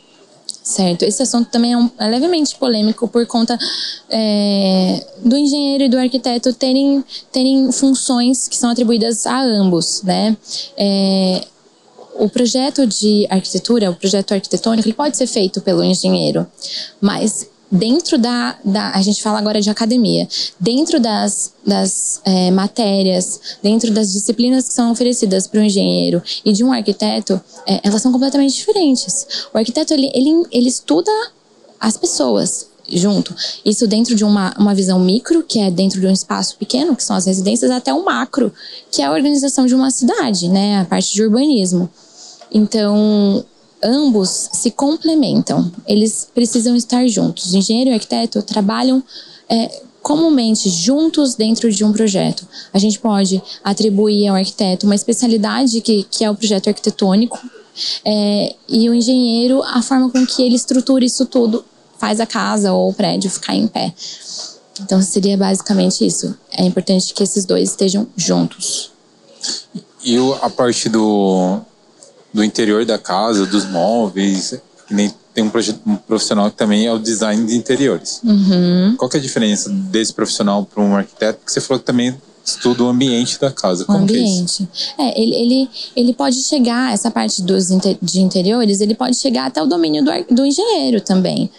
Certo, 0.63 1.03
esse 1.03 1.21
assunto 1.21 1.49
também 1.49 1.73
é, 1.73 1.77
um, 1.77 1.91
é 1.99 2.07
levemente 2.07 2.55
polêmico 2.55 3.07
por 3.07 3.25
conta 3.27 3.59
é, 4.09 5.05
do 5.23 5.35
engenheiro 5.35 5.83
e 5.83 5.89
do 5.89 5.97
arquiteto 5.97 6.53
terem, 6.53 7.03
terem 7.31 7.69
funções 7.71 8.47
que 8.47 8.55
são 8.55 8.69
atribuídas 8.69 9.27
a 9.27 9.41
ambos, 9.43 10.01
né? 10.03 10.37
É, 10.77 11.45
o 12.15 12.29
projeto 12.29 12.85
de 12.85 13.27
arquitetura, 13.29 13.89
o 13.91 13.95
projeto 13.95 14.33
arquitetônico, 14.33 14.87
ele 14.87 14.95
pode 14.95 15.17
ser 15.17 15.27
feito 15.27 15.61
pelo 15.61 15.83
engenheiro, 15.83 16.45
mas 17.01 17.47
dentro 17.73 18.19
da, 18.19 18.55
da, 18.63 18.91
a 18.91 19.01
gente 19.01 19.21
fala 19.23 19.39
agora 19.39 19.59
de 19.59 19.69
academia, 19.69 20.27
dentro 20.59 20.99
das, 20.99 21.53
das 21.65 22.21
é, 22.23 22.51
matérias, 22.51 23.57
dentro 23.63 23.91
das 23.91 24.13
disciplinas 24.13 24.67
que 24.67 24.73
são 24.73 24.91
oferecidas 24.91 25.47
para 25.47 25.59
o 25.59 25.63
engenheiro 25.63 26.21
e 26.45 26.53
de 26.53 26.63
um 26.63 26.71
arquiteto, 26.71 27.41
é, 27.65 27.81
elas 27.83 28.01
são 28.01 28.11
completamente 28.11 28.53
diferentes. 28.53 29.47
O 29.51 29.57
arquiteto 29.57 29.91
ele, 29.91 30.11
ele, 30.13 30.29
ele 30.51 30.69
estuda 30.69 31.11
as 31.79 31.97
pessoas 31.97 32.67
junto. 32.87 33.33
Isso 33.65 33.87
dentro 33.87 34.13
de 34.13 34.23
uma, 34.23 34.53
uma 34.57 34.75
visão 34.75 34.99
micro, 34.99 35.41
que 35.41 35.59
é 35.59 35.71
dentro 35.71 35.99
de 35.99 36.05
um 36.05 36.11
espaço 36.11 36.57
pequeno, 36.57 36.95
que 36.95 37.03
são 37.03 37.15
as 37.15 37.25
residências, 37.25 37.71
até 37.71 37.93
um 37.93 38.03
macro, 38.03 38.53
que 38.91 39.01
é 39.01 39.05
a 39.05 39.11
organização 39.11 39.65
de 39.65 39.73
uma 39.73 39.89
cidade, 39.89 40.47
né, 40.47 40.81
a 40.81 40.85
parte 40.85 41.13
de 41.13 41.23
urbanismo. 41.23 41.89
Então, 42.53 43.43
ambos 43.83 44.49
se 44.53 44.71
complementam, 44.71 45.71
eles 45.87 46.29
precisam 46.33 46.75
estar 46.75 47.07
juntos. 47.07 47.51
O 47.51 47.57
engenheiro 47.57 47.89
e 47.89 47.93
o 47.93 47.95
arquiteto 47.95 48.41
trabalham 48.41 49.03
é, 49.49 49.81
comumente 50.01 50.69
juntos 50.69 51.35
dentro 51.35 51.71
de 51.71 51.83
um 51.83 51.91
projeto. 51.91 52.47
A 52.73 52.77
gente 52.77 52.99
pode 52.99 53.41
atribuir 53.63 54.27
ao 54.27 54.35
arquiteto 54.35 54.85
uma 54.85 54.95
especialidade 54.95 55.81
que, 55.81 56.03
que 56.09 56.23
é 56.23 56.29
o 56.29 56.35
projeto 56.35 56.67
arquitetônico, 56.67 57.39
é, 58.05 58.55
e 58.69 58.89
o 58.89 58.93
engenheiro 58.93 59.63
a 59.63 59.81
forma 59.81 60.09
com 60.09 60.25
que 60.25 60.43
ele 60.43 60.55
estrutura 60.55 61.03
isso 61.03 61.25
tudo, 61.25 61.65
faz 61.97 62.19
a 62.19 62.25
casa 62.25 62.73
ou 62.73 62.89
o 62.89 62.93
prédio 62.93 63.29
ficar 63.29 63.55
em 63.55 63.67
pé. 63.67 63.93
Então 64.81 65.01
seria 65.01 65.37
basicamente 65.37 66.05
isso. 66.05 66.37
É 66.51 66.63
importante 66.65 67.13
que 67.13 67.23
esses 67.23 67.45
dois 67.45 67.69
estejam 67.69 68.07
juntos. 68.15 68.91
E 70.03 70.17
a 70.41 70.49
parte 70.49 70.89
do 70.89 71.61
do 72.33 72.43
interior 72.43 72.85
da 72.85 72.97
casa, 72.97 73.45
dos 73.45 73.65
móveis, 73.65 74.59
que 74.87 74.93
nem 74.93 75.13
tem 75.33 75.43
um, 75.43 75.51
um, 75.87 75.95
profissional 75.95 76.49
que 76.49 76.57
também 76.57 76.85
é 76.85 76.93
o 76.93 76.99
design 76.99 77.45
de 77.45 77.55
interiores. 77.55 78.21
Uhum. 78.23 78.95
Qual 78.97 79.09
que 79.09 79.17
é 79.17 79.19
a 79.19 79.23
diferença 79.23 79.69
desse 79.69 80.13
profissional 80.13 80.65
para 80.65 80.83
um 80.83 80.95
arquiteto? 80.95 81.39
Porque 81.39 81.51
você 81.51 81.61
falou 81.61 81.79
que 81.79 81.85
também 81.85 82.15
estuda 82.45 82.83
o 82.83 82.87
ambiente 82.87 83.39
da 83.39 83.51
casa. 83.51 83.85
Como 83.85 83.99
o 83.99 84.01
ambiente. 84.01 84.67
É, 84.97 85.03
é, 85.03 85.21
ele, 85.21 85.35
ele, 85.35 85.69
ele 85.95 86.13
pode 86.13 86.41
chegar, 86.43 86.93
essa 86.93 87.09
parte 87.09 87.41
dos 87.41 87.67
de 88.01 88.21
interiores, 88.21 88.81
ele 88.81 88.93
pode 88.93 89.15
chegar 89.15 89.45
até 89.45 89.61
o 89.61 89.65
domínio 89.65 90.03
do, 90.03 90.35
do 90.35 90.45
engenheiro 90.45 91.01
também. 91.01 91.49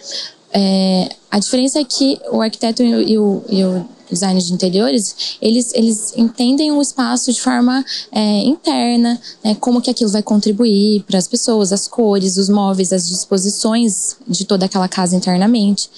É, 0.52 1.08
a 1.30 1.38
diferença 1.38 1.80
é 1.80 1.84
que 1.84 2.20
o 2.30 2.40
arquiteto 2.40 2.82
e 2.82 3.18
o, 3.18 3.42
e 3.48 3.64
o 3.64 3.84
design 4.10 4.40
de 4.40 4.52
interiores, 4.52 5.36
eles, 5.40 5.72
eles 5.74 6.12
entendem 6.16 6.72
o 6.72 6.80
espaço 6.80 7.32
de 7.32 7.40
forma 7.40 7.84
é, 8.12 8.38
interna, 8.40 9.20
né, 9.42 9.56
como 9.60 9.80
que 9.80 9.90
aquilo 9.90 10.10
vai 10.10 10.22
contribuir 10.22 11.02
para 11.02 11.18
as 11.18 11.28
pessoas, 11.28 11.72
as 11.72 11.88
cores, 11.88 12.36
os 12.36 12.48
móveis, 12.48 12.92
as 12.92 13.08
disposições 13.08 14.16
de 14.26 14.44
toda 14.44 14.66
aquela 14.66 14.88
casa 14.88 15.16
internamente. 15.16 15.88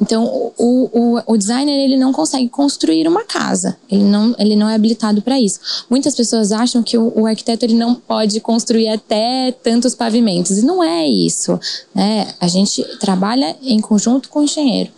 Então, 0.00 0.52
o, 0.56 0.90
o, 0.92 1.22
o 1.26 1.36
designer 1.36 1.84
ele 1.84 1.96
não 1.96 2.12
consegue 2.12 2.48
construir 2.48 3.06
uma 3.06 3.24
casa, 3.24 3.76
ele 3.90 4.04
não, 4.04 4.34
ele 4.38 4.56
não 4.56 4.68
é 4.68 4.74
habilitado 4.74 5.22
para 5.22 5.40
isso. 5.40 5.60
Muitas 5.88 6.14
pessoas 6.14 6.52
acham 6.52 6.82
que 6.82 6.96
o, 6.96 7.12
o, 7.14 7.26
arquiteto 7.26 7.64
ele 7.64 7.74
não 7.74 7.94
pode 7.94 8.40
construir 8.40 8.88
até 8.88 9.52
tantos 9.62 9.94
pavimentos, 9.94 10.58
e 10.58 10.64
não 10.64 10.82
é 10.82 11.06
isso. 11.06 11.58
Né? 11.94 12.34
A 12.40 12.48
gente 12.48 12.82
trabalha 12.98 13.56
em 13.62 13.80
conjunto 13.80 14.28
com 14.28 14.40
o 14.40 14.44
engenheiro. 14.44 14.90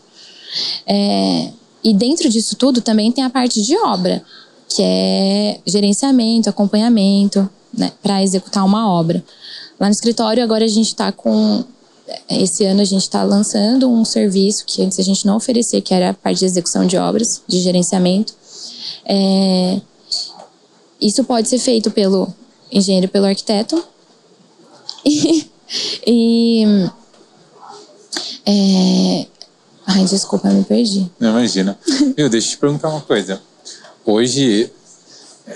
É, 0.87 1.51
e 1.83 1.95
dentro 1.95 2.29
disso 2.29 2.57
tudo 2.57 2.81
também 2.81 3.11
tem 3.11 3.25
a 3.25 3.31
parte 3.31 3.63
de 3.63 3.77
obra, 3.79 4.23
que 4.69 4.83
é 4.83 5.61
gerenciamento, 5.67 6.49
acompanhamento, 6.49 7.49
né, 7.73 7.93
para 8.03 8.23
executar 8.23 8.65
uma 8.65 8.91
obra. 8.91 9.25
Lá 9.79 9.87
no 9.87 9.93
escritório 9.93 10.43
agora 10.43 10.65
a 10.65 10.69
gente 10.69 10.89
está 10.89 11.11
com 11.11 11.65
esse 12.29 12.65
ano 12.65 12.81
a 12.81 12.85
gente 12.85 13.03
está 13.03 13.23
lançando 13.23 13.89
um 13.89 14.05
serviço 14.05 14.65
que 14.67 14.83
antes 14.83 14.99
a 14.99 15.03
gente 15.03 15.25
não 15.25 15.37
oferecia, 15.37 15.81
que 15.81 15.95
era 15.95 16.11
a 16.11 16.15
parte 16.15 16.41
de 16.41 16.45
execução 16.45 16.85
de 16.85 16.97
obras, 16.97 17.43
de 17.47 17.61
gerenciamento. 17.61 18.35
É, 19.05 19.81
isso 21.01 21.23
pode 21.25 21.49
ser 21.49 21.59
feito 21.59 21.91
pelo 21.91 22.29
engenheiro, 22.73 23.09
pelo 23.09 23.27
arquiteto, 23.27 23.83
E, 25.05 25.47
e 26.07 26.65
é, 28.47 29.27
ai, 29.91 30.05
desculpa, 30.05 30.49
eu 30.49 30.55
me 30.55 30.65
perdi. 30.65 31.11
Não, 31.19 31.31
imagina. 31.31 31.79
Eu 32.17 32.29
deixa 32.29 32.49
eu 32.49 32.51
te 32.53 32.59
perguntar 32.59 32.89
uma 32.89 33.01
coisa. 33.01 33.41
Hoje 34.05 34.71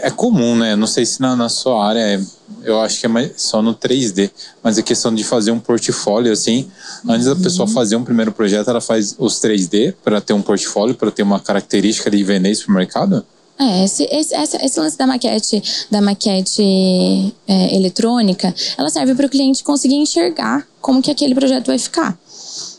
é 0.03 0.11
comum, 0.11 0.57
né? 0.57 0.75
Não 0.77 0.87
sei 0.87 1.07
se 1.07 1.21
na, 1.21 1.37
na 1.37 1.49
sua 1.49 1.87
área 1.87 2.01
é, 2.01 2.21
eu 2.63 2.81
acho 2.81 2.99
que 3.01 3.07
é 3.07 3.09
mais 3.09 3.33
só 3.37 3.63
no 3.63 3.75
3D, 3.75 4.31
mas 4.63 4.77
a 4.77 4.83
questão 4.83 5.15
de 5.15 5.23
fazer 5.23 5.51
um 5.53 5.61
portfólio 5.61 6.33
assim, 6.33 6.69
antes 7.09 7.27
da 7.27 7.37
pessoa 7.37 7.67
Uhum. 7.69 7.75
fazer 7.75 7.97
um 7.97 8.05
primeiro 8.05 8.33
projeto, 8.33 8.69
ela 8.69 8.81
faz 8.81 9.15
os 9.19 9.41
3D 9.41 9.95
para 10.03 10.21
ter 10.21 10.33
um 10.33 10.43
portfólio, 10.43 10.95
para 10.95 11.11
ter 11.11 11.23
uma 11.23 11.39
característica 11.41 12.11
de 12.11 12.23
vender 12.25 12.51
isso 12.51 12.65
pro 12.67 12.75
mercado? 12.75 13.25
É, 13.57 13.85
esse, 13.85 14.03
esse, 14.11 14.35
esse, 14.35 14.57
esse 14.57 14.81
lance 14.81 14.99
da 14.99 15.07
maquete, 15.07 15.63
da 15.89 16.01
maquete 16.01 17.33
é, 17.47 17.77
eletrônica, 17.77 18.53
ela 18.77 18.91
serve 18.91 19.15
para 19.15 19.27
o 19.27 19.29
cliente 19.29 19.63
conseguir 19.63 19.95
enxergar 19.95 20.67
como 20.81 21.01
que 21.01 21.11
aquele 21.11 21.37
projeto 21.37 21.67
vai 21.67 21.79
ficar. 21.79 22.19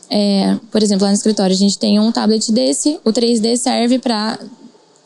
É, 0.08 0.56
por 0.70 0.82
exemplo, 0.82 1.04
lá 1.04 1.10
no 1.10 1.16
escritório 1.16 1.54
a 1.54 1.58
gente 1.58 1.78
tem 1.78 1.98
um 1.98 2.12
tablet 2.12 2.52
desse, 2.52 3.00
o 3.04 3.10
3D 3.12 3.56
serve 3.56 3.98
para 3.98 4.38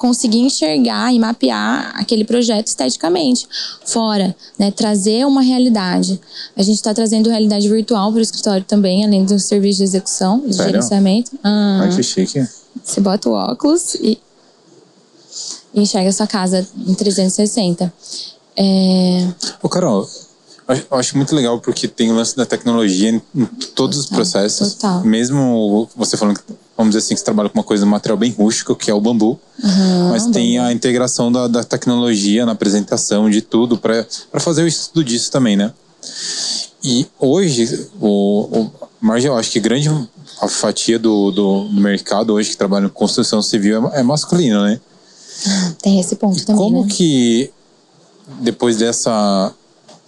conseguir 0.01 0.39
enxergar 0.39 1.13
e 1.13 1.19
mapear 1.19 1.93
aquele 1.95 2.25
projeto 2.25 2.69
esteticamente. 2.69 3.47
Fora, 3.85 4.35
né, 4.59 4.71
trazer 4.71 5.27
uma 5.27 5.43
realidade. 5.43 6.19
A 6.57 6.63
gente 6.63 6.77
está 6.77 6.95
trazendo 6.95 7.29
realidade 7.29 7.69
virtual 7.69 8.11
para 8.11 8.19
o 8.19 8.23
escritório 8.23 8.65
também, 8.65 9.05
além 9.05 9.27
do 9.27 9.39
serviço 9.39 9.79
de 9.79 9.85
execução, 9.85 10.41
de 10.41 10.57
Sério? 10.57 10.73
gerenciamento. 10.73 11.33
Ai, 11.43 11.95
que 11.95 12.03
chique. 12.03 12.49
Você 12.83 13.01
bota 13.01 13.29
o 13.29 13.33
óculos 13.33 13.95
e, 13.97 14.19
e 15.75 15.83
enxerga 15.83 16.09
a 16.09 16.13
sua 16.13 16.27
casa 16.27 16.67
em 16.87 16.95
360. 16.95 17.93
É, 18.57 19.29
Ô, 19.63 19.69
Carol, 19.69 20.09
acho- 20.73 20.87
eu 20.91 20.97
acho 20.99 21.17
muito 21.17 21.35
legal 21.35 21.59
porque 21.61 21.87
tem 21.89 22.11
o 22.11 22.15
lance 22.15 22.37
da 22.37 22.45
tecnologia 22.47 23.11
em 23.11 23.23
em 23.35 23.45
todos 23.75 23.99
os 23.99 24.07
processos. 24.07 24.75
total. 24.75 25.03
Mesmo 25.05 25.89
você 25.97 26.17
falando, 26.17 26.37
que, 26.39 26.43
vamos 26.77 26.93
dizer 26.95 27.05
assim, 27.05 27.15
que 27.15 27.21
você 27.21 27.25
trabalha 27.25 27.49
com 27.49 27.59
uma 27.59 27.65
coisa, 27.65 27.85
um 27.85 27.89
material 27.89 28.17
bem 28.19 28.31
rústico, 28.33 28.75
que 28.75 28.91
é 28.91 28.95
o 28.95 29.01
bambu. 29.01 29.39
mas 30.11 30.27
tem 30.27 30.59
a 30.59 30.73
integração 30.73 31.31
da, 31.31 31.47
da 31.49 31.63
tecnologia 31.65 32.45
na 32.47 32.53
apresentação, 32.53 33.29
de 33.31 33.41
tudo, 33.43 33.77
para 33.79 34.07
fazer 34.39 34.63
o 34.63 34.67
estudo 34.67 35.05
disso 35.05 35.31
também, 35.31 35.57
né? 35.57 35.73
E 36.83 37.07
hoje, 37.19 37.89
o, 38.01 38.61
o 38.61 38.71
Marge, 39.01 39.27
eu 39.27 39.37
acho 39.37 39.51
que 39.51 39.61
grande 39.61 39.89
a 40.41 40.49
fatia 40.49 40.99
do, 40.99 41.31
do, 41.31 41.65
do 41.69 41.81
mercado 41.81 42.33
hoje 42.33 42.51
que 42.51 42.57
trabalha 42.57 42.89
com 42.89 42.95
construção 42.95 43.43
civil 43.43 43.89
é, 43.91 44.01
é 44.01 44.03
masculino, 44.03 44.63
né? 44.65 44.81
tem 45.83 45.99
esse 46.01 46.17
ponto 46.17 46.45
também, 46.45 46.57
Como 46.63 46.83
né? 46.83 46.89
que 46.91 47.51
depois 48.41 48.77
dessa 48.77 49.53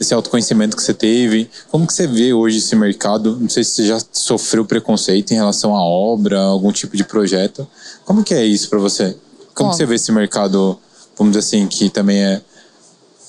desse 0.03 0.13
autoconhecimento 0.13 0.77
que 0.77 0.83
você 0.83 0.93
teve, 0.93 1.49
como 1.71 1.87
que 1.87 1.93
você 1.95 2.09
vê 2.09 2.35
hoje 2.35 2.59
esse 2.59 2.75
mercado? 2.75 3.39
Não 3.41 3.49
sei 3.49 3.63
se 3.63 3.71
você 3.71 3.87
já 3.87 4.03
sofreu 4.11 4.65
preconceito 4.65 5.31
em 5.31 5.37
relação 5.37 5.77
à 5.77 5.81
obra, 5.83 6.41
algum 6.41 6.73
tipo 6.73 6.97
de 6.97 7.05
projeto. 7.05 7.67
Como 8.05 8.25
que 8.25 8.35
é 8.35 8.45
isso 8.45 8.69
para 8.69 8.81
você? 8.81 9.17
Como 9.55 9.71
Bom. 9.71 9.77
você 9.77 9.87
vê 9.87 9.95
esse 9.95 10.11
mercado, 10.11 10.77
vamos 11.17 11.35
dizer 11.37 11.47
assim, 11.47 11.69
que 11.69 11.89
também 11.89 12.19
é 12.19 12.43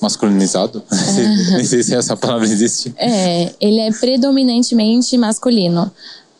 masculinizado? 0.02 0.82
Sei- 0.90 1.28
Nem 1.58 1.64
sei 1.64 1.84
se 1.84 1.94
essa 1.96 2.18
palavra 2.18 2.48
existe. 2.48 2.92
É, 2.98 3.54
ele 3.62 3.80
é 3.80 3.92
predominantemente 3.92 5.16
masculino. 5.16 5.92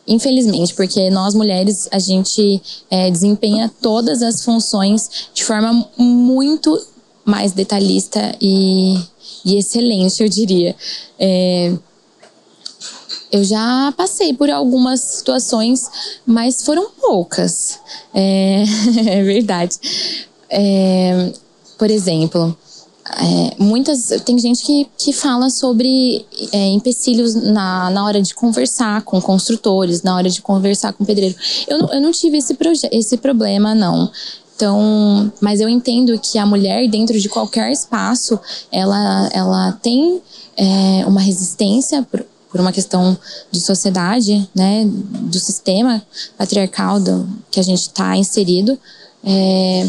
Infelizmente, 0.06 0.74
porque 0.74 1.08
nós 1.10 1.32
mulheres, 1.34 1.88
a 1.92 1.98
gente 2.00 2.60
é, 2.90 3.08
desempenha 3.08 3.70
todas 3.80 4.20
as 4.20 4.42
funções 4.44 5.28
de 5.32 5.44
forma 5.44 5.88
muito 5.96 6.78
mais 7.24 7.52
detalhista 7.52 8.36
e, 8.38 8.98
e 9.44 9.56
excelente, 9.56 10.22
eu 10.22 10.28
diria. 10.28 10.74
É, 11.18 11.72
eu 13.30 13.42
já 13.42 13.92
passei 13.96 14.32
por 14.32 14.48
algumas 14.48 15.00
situações, 15.00 15.90
mas 16.24 16.62
foram 16.62 16.88
poucas. 17.00 17.80
É, 18.14 18.62
é 19.06 19.22
verdade. 19.22 19.76
É, 20.48 21.32
por 21.76 21.90
exemplo, 21.90 22.56
é, 23.06 23.62
muitas 23.62 24.08
tem 24.24 24.38
gente 24.38 24.64
que, 24.64 24.88
que 24.96 25.12
fala 25.12 25.50
sobre 25.50 26.24
é, 26.52 26.68
empecilhos 26.68 27.34
na, 27.34 27.90
na 27.90 28.04
hora 28.04 28.22
de 28.22 28.34
conversar 28.34 29.02
com 29.02 29.20
construtores, 29.20 30.02
na 30.02 30.16
hora 30.16 30.30
de 30.30 30.40
conversar 30.40 30.92
com 30.92 31.04
pedreiro. 31.04 31.34
Eu, 31.68 31.78
eu 31.88 32.00
não 32.00 32.12
tive 32.12 32.38
esse, 32.38 32.56
esse 32.90 33.16
problema, 33.18 33.74
não. 33.74 34.10
Então, 34.54 35.32
mas 35.40 35.60
eu 35.60 35.68
entendo 35.68 36.18
que 36.18 36.38
a 36.38 36.46
mulher, 36.46 36.88
dentro 36.88 37.18
de 37.18 37.28
qualquer 37.28 37.72
espaço, 37.72 38.38
ela, 38.70 39.28
ela 39.32 39.72
tem 39.82 40.22
é, 40.56 41.04
uma 41.06 41.20
resistência 41.20 42.02
por, 42.02 42.24
por 42.50 42.60
uma 42.60 42.70
questão 42.70 43.18
de 43.50 43.60
sociedade, 43.60 44.48
né, 44.54 44.84
do 44.86 45.40
sistema 45.40 46.00
patriarcal 46.38 47.00
do, 47.00 47.28
que 47.50 47.58
a 47.58 47.64
gente 47.64 47.80
está 47.80 48.16
inserido. 48.16 48.78
É, 49.24 49.88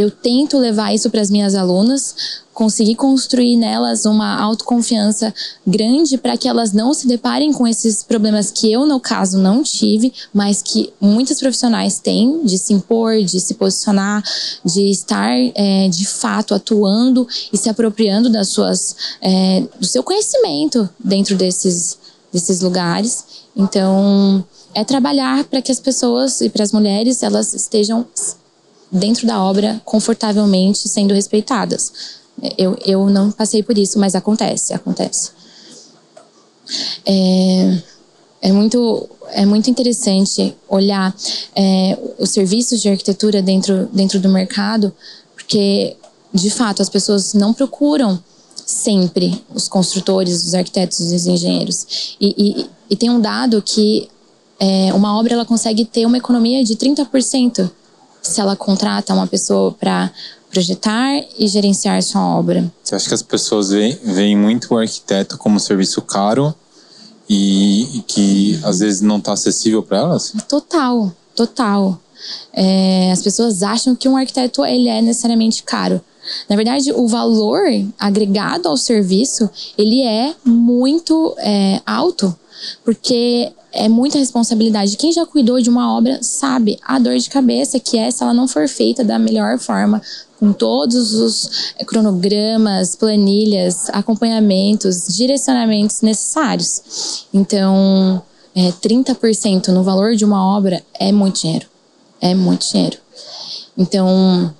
eu 0.00 0.10
tento 0.10 0.58
levar 0.58 0.94
isso 0.94 1.10
para 1.10 1.20
as 1.20 1.30
minhas 1.30 1.54
alunas, 1.54 2.40
conseguir 2.52 2.94
construir 2.94 3.56
nelas 3.56 4.04
uma 4.04 4.38
autoconfiança 4.38 5.32
grande 5.66 6.18
para 6.18 6.36
que 6.36 6.46
elas 6.46 6.72
não 6.72 6.92
se 6.92 7.06
deparem 7.06 7.52
com 7.52 7.66
esses 7.66 8.02
problemas 8.02 8.50
que 8.50 8.70
eu, 8.70 8.84
no 8.84 9.00
caso, 9.00 9.38
não 9.38 9.62
tive, 9.62 10.12
mas 10.32 10.60
que 10.60 10.92
muitos 11.00 11.38
profissionais 11.38 11.98
têm 11.98 12.44
de 12.44 12.58
se 12.58 12.74
impor, 12.74 13.22
de 13.22 13.40
se 13.40 13.54
posicionar, 13.54 14.22
de 14.64 14.90
estar 14.90 15.30
é, 15.54 15.88
de 15.88 16.06
fato 16.06 16.54
atuando 16.54 17.26
e 17.52 17.56
se 17.56 17.68
apropriando 17.70 18.28
das 18.28 18.48
suas, 18.48 18.94
é, 19.22 19.62
do 19.78 19.86
seu 19.86 20.02
conhecimento 20.02 20.88
dentro 21.02 21.36
desses, 21.36 21.96
desses 22.30 22.60
lugares. 22.60 23.24
Então, 23.56 24.44
é 24.74 24.84
trabalhar 24.84 25.44
para 25.44 25.62
que 25.62 25.72
as 25.72 25.80
pessoas 25.80 26.40
e 26.40 26.48
para 26.48 26.62
as 26.62 26.72
mulheres 26.72 27.22
elas 27.22 27.54
estejam 27.54 28.06
dentro 28.90 29.26
da 29.26 29.42
obra 29.42 29.80
confortavelmente 29.84 30.88
sendo 30.88 31.14
respeitadas. 31.14 31.92
Eu, 32.56 32.76
eu 32.84 33.08
não 33.10 33.30
passei 33.30 33.62
por 33.62 33.76
isso, 33.76 33.98
mas 33.98 34.14
acontece, 34.14 34.72
acontece. 34.72 35.30
É, 37.04 37.78
é 38.42 38.52
muito, 38.52 39.08
é 39.32 39.44
muito 39.44 39.68
interessante 39.68 40.54
olhar 40.68 41.14
é, 41.54 41.98
os 42.18 42.30
serviços 42.30 42.80
de 42.80 42.88
arquitetura 42.88 43.42
dentro, 43.42 43.88
dentro 43.92 44.18
do 44.18 44.28
mercado, 44.28 44.92
porque, 45.34 45.96
de 46.32 46.50
fato, 46.50 46.80
as 46.80 46.88
pessoas 46.88 47.34
não 47.34 47.52
procuram 47.52 48.18
sempre 48.64 49.44
os 49.52 49.68
construtores, 49.68 50.44
os 50.44 50.54
arquitetos, 50.54 51.00
os 51.00 51.26
engenheiros. 51.26 52.16
E, 52.20 52.34
e, 52.38 52.70
e 52.88 52.96
tem 52.96 53.10
um 53.10 53.20
dado 53.20 53.60
que 53.60 54.08
é, 54.58 54.92
uma 54.94 55.18
obra 55.18 55.34
ela 55.34 55.44
consegue 55.44 55.84
ter 55.84 56.06
uma 56.06 56.18
economia 56.18 56.64
de 56.64 56.76
30% 56.76 57.70
se 58.22 58.40
ela 58.40 58.56
contrata 58.56 59.14
uma 59.14 59.26
pessoa 59.26 59.72
para 59.72 60.10
projetar 60.50 61.24
e 61.38 61.46
gerenciar 61.46 62.02
sua 62.02 62.36
obra. 62.36 62.70
Você 62.82 62.94
acha 62.94 63.08
que 63.08 63.14
as 63.14 63.22
pessoas 63.22 63.70
veem, 63.70 63.98
veem 64.02 64.36
muito 64.36 64.74
o 64.74 64.78
arquiteto 64.78 65.38
como 65.38 65.56
um 65.56 65.60
serviço 65.60 66.02
caro 66.02 66.54
e, 67.28 67.98
e 67.98 68.02
que 68.02 68.60
às 68.64 68.80
vezes 68.80 69.00
não 69.00 69.18
está 69.18 69.32
acessível 69.32 69.82
para 69.82 69.98
elas? 69.98 70.32
Total, 70.48 71.12
total. 71.34 72.00
É, 72.52 73.12
as 73.12 73.22
pessoas 73.22 73.62
acham 73.62 73.94
que 73.94 74.08
um 74.08 74.16
arquiteto 74.16 74.64
ele 74.64 74.88
é 74.88 75.00
necessariamente 75.00 75.62
caro. 75.62 76.00
Na 76.48 76.56
verdade, 76.56 76.92
o 76.92 77.06
valor 77.06 77.62
agregado 77.98 78.68
ao 78.68 78.76
serviço 78.76 79.48
ele 79.78 80.02
é 80.02 80.34
muito 80.44 81.34
é, 81.38 81.80
alto, 81.86 82.36
porque 82.84 83.52
é 83.72 83.88
muita 83.88 84.18
responsabilidade. 84.18 84.96
Quem 84.96 85.12
já 85.12 85.24
cuidou 85.24 85.60
de 85.60 85.70
uma 85.70 85.96
obra 85.96 86.18
sabe 86.22 86.78
a 86.82 86.98
dor 86.98 87.16
de 87.18 87.30
cabeça 87.30 87.78
que 87.78 87.96
é 87.96 88.10
se 88.10 88.22
ela 88.22 88.34
não 88.34 88.48
for 88.48 88.68
feita 88.68 89.04
da 89.04 89.18
melhor 89.18 89.58
forma, 89.58 90.02
com 90.38 90.52
todos 90.52 91.14
os 91.14 91.74
cronogramas, 91.86 92.96
planilhas, 92.96 93.90
acompanhamentos, 93.90 95.06
direcionamentos 95.14 96.00
necessários. 96.00 97.26
Então, 97.32 98.22
é, 98.54 98.72
30% 98.72 99.68
no 99.68 99.82
valor 99.82 100.16
de 100.16 100.24
uma 100.24 100.44
obra 100.56 100.82
é 100.98 101.12
muito 101.12 101.42
dinheiro. 101.42 101.66
É 102.20 102.34
muito 102.34 102.66
dinheiro. 102.70 102.98
Então, 103.76 104.54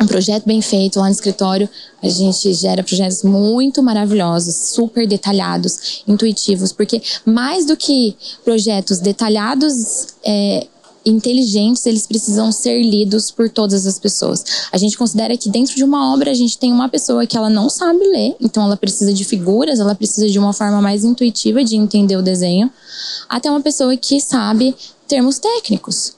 um 0.00 0.06
projeto 0.06 0.44
bem 0.46 0.62
feito 0.62 0.98
lá 0.98 1.06
no 1.06 1.12
escritório, 1.12 1.68
a 2.02 2.08
gente 2.08 2.52
gera 2.54 2.82
projetos 2.82 3.22
muito 3.22 3.82
maravilhosos, 3.82 4.54
super 4.54 5.06
detalhados, 5.06 6.02
intuitivos, 6.08 6.72
porque 6.72 7.02
mais 7.24 7.66
do 7.66 7.76
que 7.76 8.16
projetos 8.42 8.98
detalhados, 8.98 10.08
é, 10.24 10.66
inteligentes, 11.04 11.84
eles 11.86 12.06
precisam 12.06 12.52
ser 12.52 12.82
lidos 12.82 13.30
por 13.30 13.48
todas 13.48 13.86
as 13.86 13.98
pessoas. 13.98 14.44
A 14.70 14.76
gente 14.76 14.96
considera 14.96 15.36
que 15.36 15.48
dentro 15.48 15.74
de 15.74 15.82
uma 15.84 16.12
obra 16.12 16.30
a 16.30 16.34
gente 16.34 16.58
tem 16.58 16.72
uma 16.72 16.88
pessoa 16.88 17.26
que 17.26 17.36
ela 17.36 17.48
não 17.48 17.68
sabe 17.68 17.98
ler, 17.98 18.36
então 18.40 18.64
ela 18.64 18.76
precisa 18.76 19.12
de 19.12 19.24
figuras, 19.24 19.80
ela 19.80 19.94
precisa 19.94 20.28
de 20.28 20.38
uma 20.38 20.52
forma 20.52 20.80
mais 20.80 21.04
intuitiva 21.04 21.64
de 21.64 21.76
entender 21.76 22.16
o 22.16 22.22
desenho, 22.22 22.70
até 23.28 23.50
uma 23.50 23.60
pessoa 23.60 23.96
que 23.96 24.20
sabe 24.20 24.74
termos 25.06 25.38
técnicos 25.38 26.14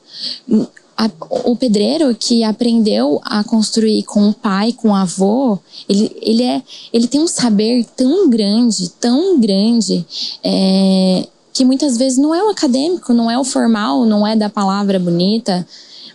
a, 1.03 1.11
o 1.51 1.57
pedreiro 1.57 2.15
que 2.15 2.45
aprendeu 2.45 3.21
a 3.25 3.43
construir 3.43 4.05
com 4.05 4.29
o 4.29 4.33
pai, 4.33 4.73
com 4.73 4.91
o 4.91 4.95
avô, 4.95 5.59
ele, 5.89 6.17
ele, 6.23 6.45
é, 6.45 6.63
ele 6.93 7.09
tem 7.09 7.21
um 7.21 7.27
saber 7.27 7.85
tão 7.97 8.31
grande, 8.31 8.89
tão 9.01 9.41
grande, 9.41 10.07
é, 10.45 11.27
que 11.53 11.65
muitas 11.65 11.97
vezes 11.97 12.19
não 12.19 12.33
é 12.33 12.43
o 12.45 12.51
acadêmico, 12.51 13.13
não 13.13 13.29
é 13.29 13.37
o 13.37 13.43
formal, 13.43 14.07
não 14.07 14.25
é 14.25 14.37
da 14.37 14.49
palavra 14.49 14.97
bonita, 15.01 15.67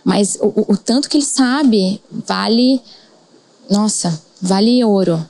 mas 0.02 0.38
o, 0.40 0.72
o 0.72 0.76
tanto 0.76 1.10
que 1.10 1.18
ele 1.18 1.24
sabe 1.24 2.00
vale, 2.10 2.80
nossa, 3.70 4.18
vale 4.40 4.82
ouro. 4.82 5.22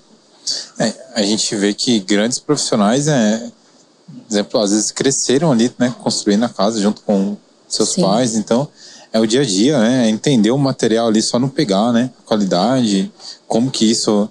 É, 0.78 0.94
a 1.14 1.22
gente 1.22 1.56
vê 1.56 1.74
que 1.74 1.98
grandes 1.98 2.38
profissionais, 2.38 3.08
é, 3.08 3.50
exemplo, 4.30 4.60
às 4.60 4.70
vezes 4.70 4.92
cresceram 4.92 5.50
ali, 5.50 5.72
né, 5.76 5.92
construindo 6.00 6.44
a 6.44 6.48
casa 6.48 6.80
junto 6.80 7.02
com 7.02 7.36
seus 7.66 7.88
Sim. 7.90 8.02
pais, 8.02 8.36
então 8.36 8.68
é 9.12 9.20
o 9.20 9.26
dia 9.26 9.40
a 9.40 9.44
dia, 9.44 9.78
né? 9.78 10.06
É 10.06 10.10
entender 10.10 10.50
o 10.50 10.58
material 10.58 11.08
ali 11.08 11.22
só 11.22 11.38
não 11.38 11.48
pegar, 11.48 11.92
né? 11.92 12.10
Qualidade, 12.24 13.10
como 13.46 13.70
que 13.70 13.90
isso. 13.90 14.28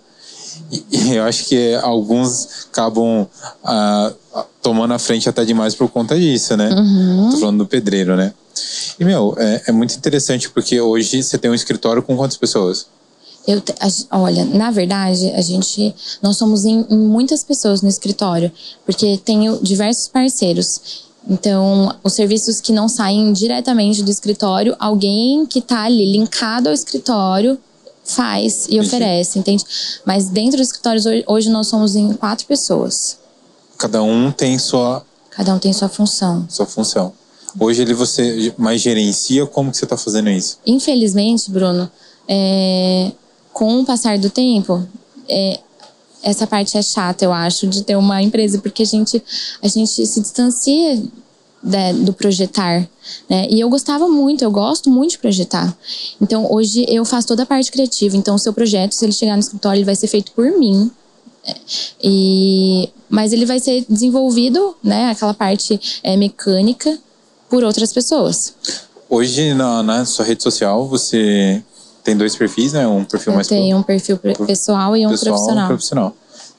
E, 0.71 1.15
eu 1.15 1.23
acho 1.23 1.45
que 1.45 1.75
alguns 1.75 2.67
acabam 2.71 3.27
ah, 3.63 4.13
tomando 4.61 4.93
a 4.93 4.99
frente 4.99 5.29
até 5.29 5.45
demais 5.45 5.75
por 5.75 5.89
conta 5.89 6.17
disso, 6.17 6.55
né? 6.57 6.69
Uhum. 6.69 7.29
Tô 7.31 7.37
falando 7.37 7.59
do 7.59 7.67
pedreiro, 7.67 8.15
né? 8.15 8.33
E, 8.99 9.05
meu, 9.05 9.35
é, 9.37 9.63
é 9.67 9.71
muito 9.71 9.95
interessante 9.95 10.49
porque 10.49 10.79
hoje 10.79 11.21
você 11.21 11.37
tem 11.37 11.49
um 11.49 11.55
escritório 11.55 12.01
com 12.01 12.15
quantas 12.15 12.37
pessoas? 12.37 12.87
Eu, 13.47 13.63
olha, 14.11 14.43
na 14.43 14.71
verdade, 14.71 15.29
a 15.31 15.41
gente, 15.41 15.95
nós 16.21 16.35
somos 16.35 16.65
em, 16.65 16.85
em, 16.89 16.97
muitas 16.97 17.45
pessoas 17.45 17.81
no 17.81 17.87
escritório, 17.87 18.51
porque 18.85 19.17
tenho 19.23 19.57
diversos 19.61 20.09
parceiros. 20.09 21.06
Então, 21.29 21.93
os 22.03 22.13
serviços 22.13 22.61
que 22.61 22.71
não 22.71 22.87
saem 22.87 23.33
diretamente 23.33 24.01
do 24.01 24.09
escritório, 24.09 24.75
alguém 24.79 25.45
que 25.45 25.59
está 25.59 25.83
ali 25.83 26.11
linkado 26.11 26.69
ao 26.69 26.73
escritório 26.73 27.59
faz 28.03 28.67
e 28.69 28.79
oferece, 28.79 29.37
entende? 29.37 29.65
Mas 30.05 30.29
dentro 30.29 30.57
do 30.57 30.63
escritório 30.63 31.01
hoje 31.27 31.49
nós 31.49 31.67
somos 31.67 31.95
em 31.95 32.13
quatro 32.13 32.45
pessoas. 32.45 33.17
Cada 33.77 34.01
um 34.01 34.31
tem 34.31 34.57
sua. 34.57 35.05
Cada 35.29 35.53
um 35.53 35.59
tem 35.59 35.73
sua 35.73 35.89
função. 35.89 36.45
Sua 36.49 36.65
função. 36.65 37.13
Hoje 37.59 37.81
ele 37.81 37.93
você 37.93 38.53
mais 38.57 38.81
gerencia 38.81 39.45
como 39.45 39.71
que 39.71 39.77
você 39.77 39.85
está 39.85 39.97
fazendo 39.97 40.29
isso? 40.29 40.59
Infelizmente, 40.65 41.51
Bruno, 41.51 41.91
é, 42.27 43.11
com 43.51 43.81
o 43.81 43.85
passar 43.85 44.17
do 44.17 44.29
tempo, 44.29 44.87
é, 45.27 45.59
essa 46.27 46.45
parte 46.45 46.77
é 46.77 46.81
chata, 46.81 47.23
eu 47.23 47.31
acho, 47.31 47.65
de 47.67 47.83
ter 47.83 47.95
uma 47.95 48.21
empresa, 48.21 48.59
porque 48.59 48.83
a 48.83 48.85
gente, 48.85 49.23
a 49.63 49.67
gente 49.67 50.05
se 50.05 50.19
distancia 50.19 51.01
né, 51.63 51.93
do 51.93 52.11
projetar, 52.11 52.87
né? 53.29 53.47
E 53.49 53.61
eu 53.61 53.69
gostava 53.69 54.09
muito, 54.09 54.43
eu 54.43 54.51
gosto 54.51 54.89
muito 54.89 55.11
de 55.11 55.19
projetar. 55.19 55.75
Então, 56.21 56.51
hoje 56.51 56.85
eu 56.89 57.05
faço 57.05 57.29
toda 57.29 57.43
a 57.43 57.45
parte 57.45 57.71
criativa. 57.71 58.17
Então, 58.17 58.35
o 58.35 58.39
seu 58.39 58.51
projeto, 58.51 58.91
se 58.91 59.05
ele 59.05 59.13
chegar 59.13 59.35
no 59.35 59.39
escritório, 59.39 59.79
ele 59.79 59.85
vai 59.85 59.95
ser 59.95 60.07
feito 60.07 60.33
por 60.33 60.51
mim. 60.59 60.91
Né? 61.47 61.55
E, 62.03 62.89
mas 63.09 63.31
ele 63.31 63.45
vai 63.45 63.61
ser 63.61 63.85
desenvolvido, 63.87 64.75
né? 64.83 65.11
Aquela 65.11 65.33
parte 65.33 65.79
é, 66.03 66.17
mecânica 66.17 66.97
por 67.49 67.63
outras 67.63 67.93
pessoas. 67.93 68.53
Hoje, 69.09 69.53
na, 69.53 69.81
na 69.81 70.03
sua 70.03 70.25
rede 70.25 70.43
social, 70.43 70.85
você 70.85 71.63
tem 72.07 72.15
dois 72.15 72.37
perfis, 72.37 72.71
né? 72.71 72.87
Um 72.87 73.03
perfil 73.03 73.33
eu 73.33 73.35
mais... 73.35 73.47
Tem 73.49 73.75
um 73.75 73.83
perfil 73.83 74.17
pessoal 74.17 74.95
e 74.95 75.05
um 75.05 75.09
pessoal, 75.09 75.33
profissional. 75.33 75.65
Um 75.65 75.67
profissional. 75.67 76.15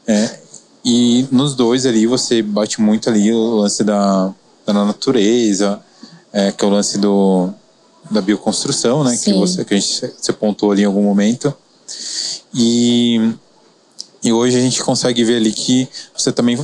É, 0.06 0.38
e 0.84 1.26
nos 1.32 1.54
dois 1.54 1.86
ali, 1.86 2.06
você 2.06 2.42
bate 2.42 2.82
muito 2.82 3.08
ali 3.08 3.32
o 3.32 3.56
lance 3.56 3.82
da, 3.82 4.30
da 4.66 4.74
natureza, 4.74 5.80
é, 6.34 6.52
que 6.52 6.62
é 6.62 6.68
o 6.68 6.70
lance 6.70 6.98
do, 6.98 7.48
da 8.10 8.20
bioconstrução, 8.20 9.02
né? 9.02 9.16
Que, 9.16 9.32
você, 9.32 9.64
que 9.64 9.72
a 9.72 9.80
gente, 9.80 10.12
você 10.20 10.34
pontuou 10.34 10.70
ali 10.70 10.82
em 10.82 10.84
algum 10.84 11.02
momento. 11.02 11.54
E, 12.52 13.32
e 14.22 14.30
hoje 14.30 14.58
a 14.58 14.60
gente 14.60 14.82
consegue 14.82 15.24
ver 15.24 15.38
ali 15.38 15.50
que 15.54 15.88
você 16.14 16.30
também 16.30 16.58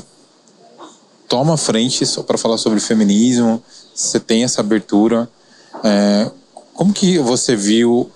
toma 1.27 1.57
frente 1.57 2.05
para 2.27 2.37
falar 2.37 2.59
sobre 2.59 2.79
feminismo, 2.81 3.63
você 3.95 4.21
tem 4.21 4.45
essa 4.45 4.61
abertura. 4.61 5.27
É, 5.83 6.31
como 6.75 6.93
que 6.93 7.19
você 7.19 7.57
viu 7.57 8.11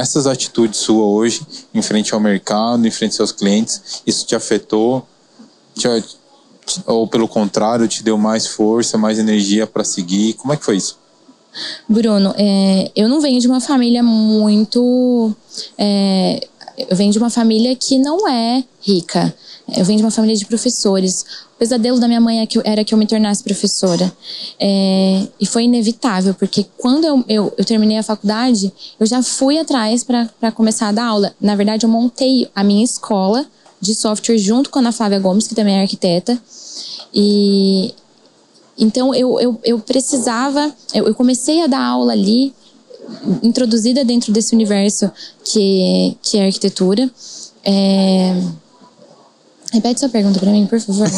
essas 0.00 0.26
atitudes 0.26 0.80
suas 0.80 1.06
hoje 1.06 1.46
em 1.74 1.82
frente 1.82 2.14
ao 2.14 2.20
mercado, 2.20 2.86
em 2.86 2.90
frente 2.90 3.10
aos 3.10 3.16
seus 3.16 3.32
clientes? 3.32 4.02
Isso 4.06 4.26
te 4.26 4.34
afetou? 4.34 5.06
Te, 5.74 5.88
ou 6.86 7.06
pelo 7.06 7.28
contrário, 7.28 7.86
te 7.86 8.02
deu 8.02 8.18
mais 8.18 8.46
força, 8.46 8.98
mais 8.98 9.18
energia 9.18 9.66
para 9.66 9.84
seguir? 9.84 10.34
Como 10.34 10.52
é 10.52 10.56
que 10.56 10.64
foi 10.64 10.76
isso? 10.76 10.98
Bruno, 11.88 12.34
é, 12.36 12.90
eu 12.94 13.08
não 13.08 13.20
venho 13.20 13.40
de 13.40 13.46
uma 13.46 13.60
família 13.60 14.02
muito. 14.02 15.34
É, 15.78 16.46
eu 16.76 16.94
venho 16.96 17.10
de 17.10 17.18
uma 17.18 17.30
família 17.30 17.74
que 17.74 17.98
não 17.98 18.28
é 18.28 18.62
rica. 18.82 19.34
Eu 19.76 19.84
venho 19.84 19.98
de 19.98 20.04
uma 20.04 20.10
família 20.10 20.36
de 20.36 20.44
professores. 20.44 21.24
O 21.56 21.58
pesadelo 21.58 21.98
da 21.98 22.06
minha 22.06 22.20
mãe 22.20 22.42
é 22.42 22.48
era 22.64 22.84
que 22.84 22.92
eu 22.92 22.98
me 22.98 23.06
tornasse 23.06 23.42
professora. 23.42 24.12
É, 24.60 25.26
e 25.40 25.46
foi 25.46 25.64
inevitável, 25.64 26.34
porque 26.34 26.66
quando 26.76 27.06
eu, 27.06 27.24
eu, 27.26 27.54
eu, 27.56 27.64
terminei 27.64 27.96
a 27.96 28.02
faculdade, 28.02 28.70
eu 29.00 29.06
já 29.06 29.22
fui 29.22 29.58
atrás 29.58 30.04
para 30.04 30.52
começar 30.52 30.88
a 30.88 30.92
dar 30.92 31.06
aula. 31.06 31.34
Na 31.40 31.56
verdade, 31.56 31.86
eu 31.86 31.90
montei 31.90 32.46
a 32.54 32.62
minha 32.62 32.84
escola 32.84 33.46
de 33.80 33.94
software 33.94 34.36
junto 34.36 34.68
com 34.68 34.78
a 34.78 34.82
Ana 34.82 34.92
Flávia 34.92 35.18
Gomes, 35.18 35.48
que 35.48 35.54
também 35.54 35.78
é 35.78 35.80
arquiteta. 35.80 36.38
E 37.14 37.94
então 38.78 39.14
eu, 39.14 39.40
eu, 39.40 39.60
eu 39.64 39.78
precisava, 39.78 40.70
eu, 40.92 41.06
eu 41.06 41.14
comecei 41.14 41.62
a 41.62 41.66
dar 41.66 41.82
aula 41.82 42.12
ali, 42.12 42.54
introduzida 43.42 44.04
dentro 44.04 44.30
desse 44.30 44.54
universo 44.54 45.10
que, 45.42 46.18
que 46.22 46.36
é 46.36 46.46
arquitetura. 46.46 47.10
É, 47.64 48.42
Repete 49.72 50.00
sua 50.00 50.08
pergunta 50.08 50.38
para 50.38 50.50
mim, 50.50 50.66
por 50.66 50.80
favor. 50.80 51.08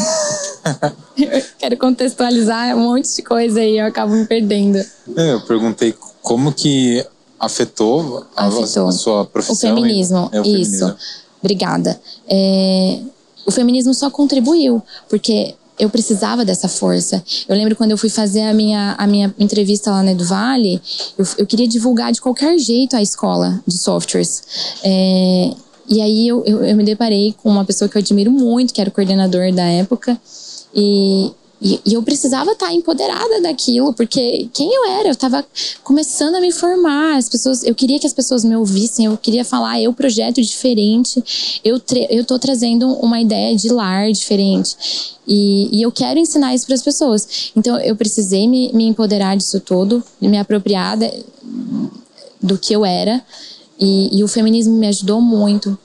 eu 1.16 1.42
quero 1.58 1.76
contextualizar 1.76 2.76
um 2.76 2.80
monte 2.80 3.14
de 3.14 3.22
coisa 3.22 3.60
aí, 3.60 3.78
eu 3.78 3.86
acabo 3.86 4.14
me 4.14 4.26
perdendo. 4.26 4.78
É, 5.16 5.32
eu 5.32 5.40
perguntei 5.42 5.94
como 6.22 6.52
que 6.52 7.04
afetou, 7.38 8.26
afetou. 8.36 8.86
A, 8.86 8.88
a, 8.88 8.92
sua 8.92 9.24
profissão. 9.24 9.54
O 9.54 9.76
feminismo, 9.76 10.30
é, 10.32 10.40
o 10.40 10.44
isso. 10.44 10.78
Feminismo. 10.78 10.96
Obrigada. 11.40 12.00
É, 12.28 13.00
o 13.46 13.50
feminismo 13.50 13.94
só 13.94 14.10
contribuiu, 14.10 14.82
porque 15.08 15.54
eu 15.78 15.88
precisava 15.88 16.44
dessa 16.44 16.68
força. 16.68 17.22
Eu 17.48 17.56
lembro 17.56 17.76
quando 17.76 17.92
eu 17.92 17.98
fui 17.98 18.10
fazer 18.10 18.42
a 18.42 18.52
minha, 18.52 18.94
a 18.98 19.06
minha 19.06 19.32
entrevista 19.38 19.90
lá 19.90 20.02
na 20.02 20.12
Eduvale, 20.12 20.82
eu, 21.16 21.24
eu 21.38 21.46
queria 21.46 21.68
divulgar 21.68 22.12
de 22.12 22.20
qualquer 22.20 22.58
jeito 22.58 22.96
a 22.96 23.02
escola 23.02 23.62
de 23.66 23.78
softwares. 23.78 24.42
É, 24.82 25.54
e 25.88 26.00
aí 26.00 26.28
eu, 26.28 26.44
eu, 26.44 26.62
eu, 26.64 26.76
me 26.76 26.84
deparei 26.84 27.34
com 27.42 27.48
uma 27.48 27.64
pessoa 27.64 27.88
que 27.88 27.96
eu 27.96 28.00
admiro 28.00 28.30
muito, 28.30 28.74
que 28.74 28.80
era 28.80 28.90
o 28.90 28.92
coordenador 28.92 29.52
da 29.52 29.64
época, 29.64 30.20
e, 30.74 31.32
e, 31.60 31.80
e 31.84 31.94
eu 31.94 32.02
precisava 32.02 32.52
estar 32.52 32.72
empoderada 32.72 33.40
daquilo, 33.40 33.92
porque 33.92 34.48
quem 34.52 34.72
eu 34.72 34.84
era? 34.90 35.08
Eu 35.08 35.12
estava 35.12 35.44
começando 35.82 36.36
a 36.36 36.40
me 36.40 36.52
formar, 36.52 37.16
as 37.16 37.28
pessoas, 37.28 37.64
eu 37.64 37.74
queria 37.74 37.98
que 37.98 38.06
as 38.06 38.12
pessoas 38.12 38.44
me 38.44 38.54
ouvissem, 38.54 39.06
eu 39.06 39.16
queria 39.16 39.44
falar, 39.44 39.80
eu 39.80 39.92
projeto 39.92 40.40
diferente, 40.40 41.22
eu, 41.64 41.80
eu 42.10 42.24
trazendo 42.38 42.92
uma 42.94 43.20
ideia 43.20 43.56
de 43.56 43.68
lar 43.70 44.12
diferente. 44.12 44.76
E, 45.26 45.78
e 45.78 45.82
eu 45.82 45.90
quero 45.90 46.18
ensinar 46.18 46.54
isso 46.54 46.66
para 46.66 46.74
as 46.74 46.82
pessoas. 46.82 47.50
Então 47.56 47.78
eu 47.80 47.96
precisei 47.96 48.46
me, 48.46 48.70
me 48.72 48.84
empoderar 48.84 49.36
disso 49.36 49.60
tudo, 49.60 50.02
me 50.20 50.38
apropriar 50.38 50.96
de, 50.96 51.10
do 52.40 52.56
que 52.56 52.72
eu 52.72 52.84
era. 52.84 53.22
E, 53.78 54.18
e 54.18 54.24
o 54.24 54.28
feminismo 54.28 54.74
me 54.74 54.86
ajudou 54.88 55.20
muito. 55.20 55.78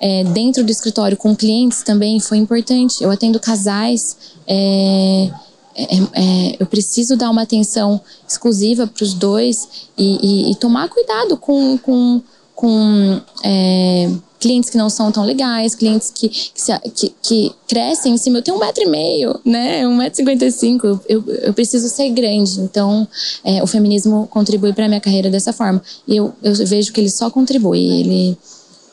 É, 0.00 0.24
dentro 0.24 0.64
do 0.64 0.70
escritório, 0.70 1.16
com 1.16 1.34
clientes 1.34 1.82
também 1.82 2.20
foi 2.20 2.38
importante. 2.38 3.02
Eu 3.02 3.10
atendo 3.10 3.40
casais. 3.40 4.16
É, 4.46 5.30
é, 5.74 5.84
é 6.14 6.56
eu 6.58 6.66
preciso 6.66 7.16
dar 7.16 7.30
uma 7.30 7.42
atenção 7.42 8.00
exclusiva 8.26 8.86
para 8.86 9.02
os 9.02 9.14
dois 9.14 9.88
e, 9.96 10.48
e, 10.48 10.52
e, 10.52 10.56
tomar 10.56 10.88
cuidado 10.88 11.36
com, 11.36 11.78
com, 11.78 12.20
com 12.54 13.20
é, 13.44 14.10
clientes 14.38 14.70
que 14.70 14.76
não 14.76 14.88
são 14.88 15.10
tão 15.10 15.24
legais, 15.24 15.74
clientes 15.74 16.10
que, 16.14 16.28
que, 16.28 16.90
que, 16.94 17.14
que 17.22 17.54
crescem 17.66 18.14
em 18.14 18.16
cima. 18.16 18.38
Eu 18.38 18.42
tenho 18.42 18.56
um 18.56 18.60
metro 18.60 18.82
e 18.82 18.86
meio, 18.86 19.40
né? 19.44 19.86
Um 19.86 19.96
metro 19.96 20.14
e 20.14 20.16
cinquenta 20.16 20.44
e 20.44 20.52
cinco. 20.52 21.00
Eu, 21.08 21.24
eu 21.42 21.52
preciso 21.52 21.88
ser 21.88 22.08
grande. 22.10 22.60
Então, 22.60 23.06
é, 23.42 23.62
o 23.62 23.66
feminismo 23.66 24.28
contribui 24.30 24.72
para 24.72 24.88
minha 24.88 25.00
carreira 25.00 25.28
dessa 25.28 25.52
forma. 25.52 25.82
E 26.06 26.16
eu, 26.16 26.32
eu 26.42 26.54
vejo 26.66 26.92
que 26.92 27.00
ele 27.00 27.10
só 27.10 27.30
contribui. 27.30 28.00
Ele 28.00 28.38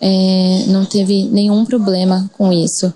é, 0.01 0.65
não 0.67 0.83
teve 0.83 1.25
nenhum 1.25 1.63
problema 1.65 2.29
com 2.37 2.51
isso. 2.51 2.91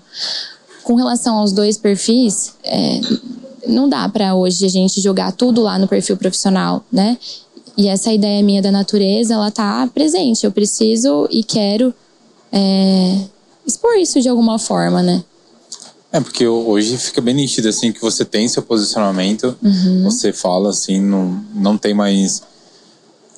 Com 0.82 0.94
relação 0.96 1.36
aos 1.36 1.52
dois 1.52 1.78
perfis, 1.78 2.54
é, 2.64 3.00
não 3.66 3.88
dá 3.88 4.08
para 4.08 4.34
hoje 4.34 4.64
a 4.64 4.68
gente 4.68 5.00
jogar 5.00 5.30
tudo 5.32 5.62
lá 5.62 5.78
no 5.78 5.86
perfil 5.86 6.16
profissional, 6.16 6.84
né? 6.90 7.16
E 7.76 7.86
essa 7.86 8.12
ideia 8.12 8.42
minha 8.42 8.60
da 8.60 8.72
natureza, 8.72 9.34
ela 9.34 9.50
tá 9.50 9.88
presente. 9.94 10.44
Eu 10.44 10.50
preciso 10.50 11.28
e 11.30 11.44
quero 11.44 11.94
é, 12.52 13.24
expor 13.66 13.96
isso 13.96 14.20
de 14.20 14.28
alguma 14.28 14.58
forma, 14.58 15.02
né? 15.02 15.22
É, 16.12 16.20
porque 16.20 16.46
hoje 16.46 16.98
fica 16.98 17.20
bem 17.20 17.34
nítido, 17.34 17.68
assim, 17.68 17.92
que 17.92 18.00
você 18.00 18.24
tem 18.24 18.48
seu 18.48 18.62
posicionamento, 18.62 19.56
uhum. 19.62 20.02
você 20.02 20.32
fala, 20.32 20.70
assim, 20.70 21.00
não, 21.00 21.44
não 21.54 21.78
tem 21.78 21.94
mais... 21.94 22.42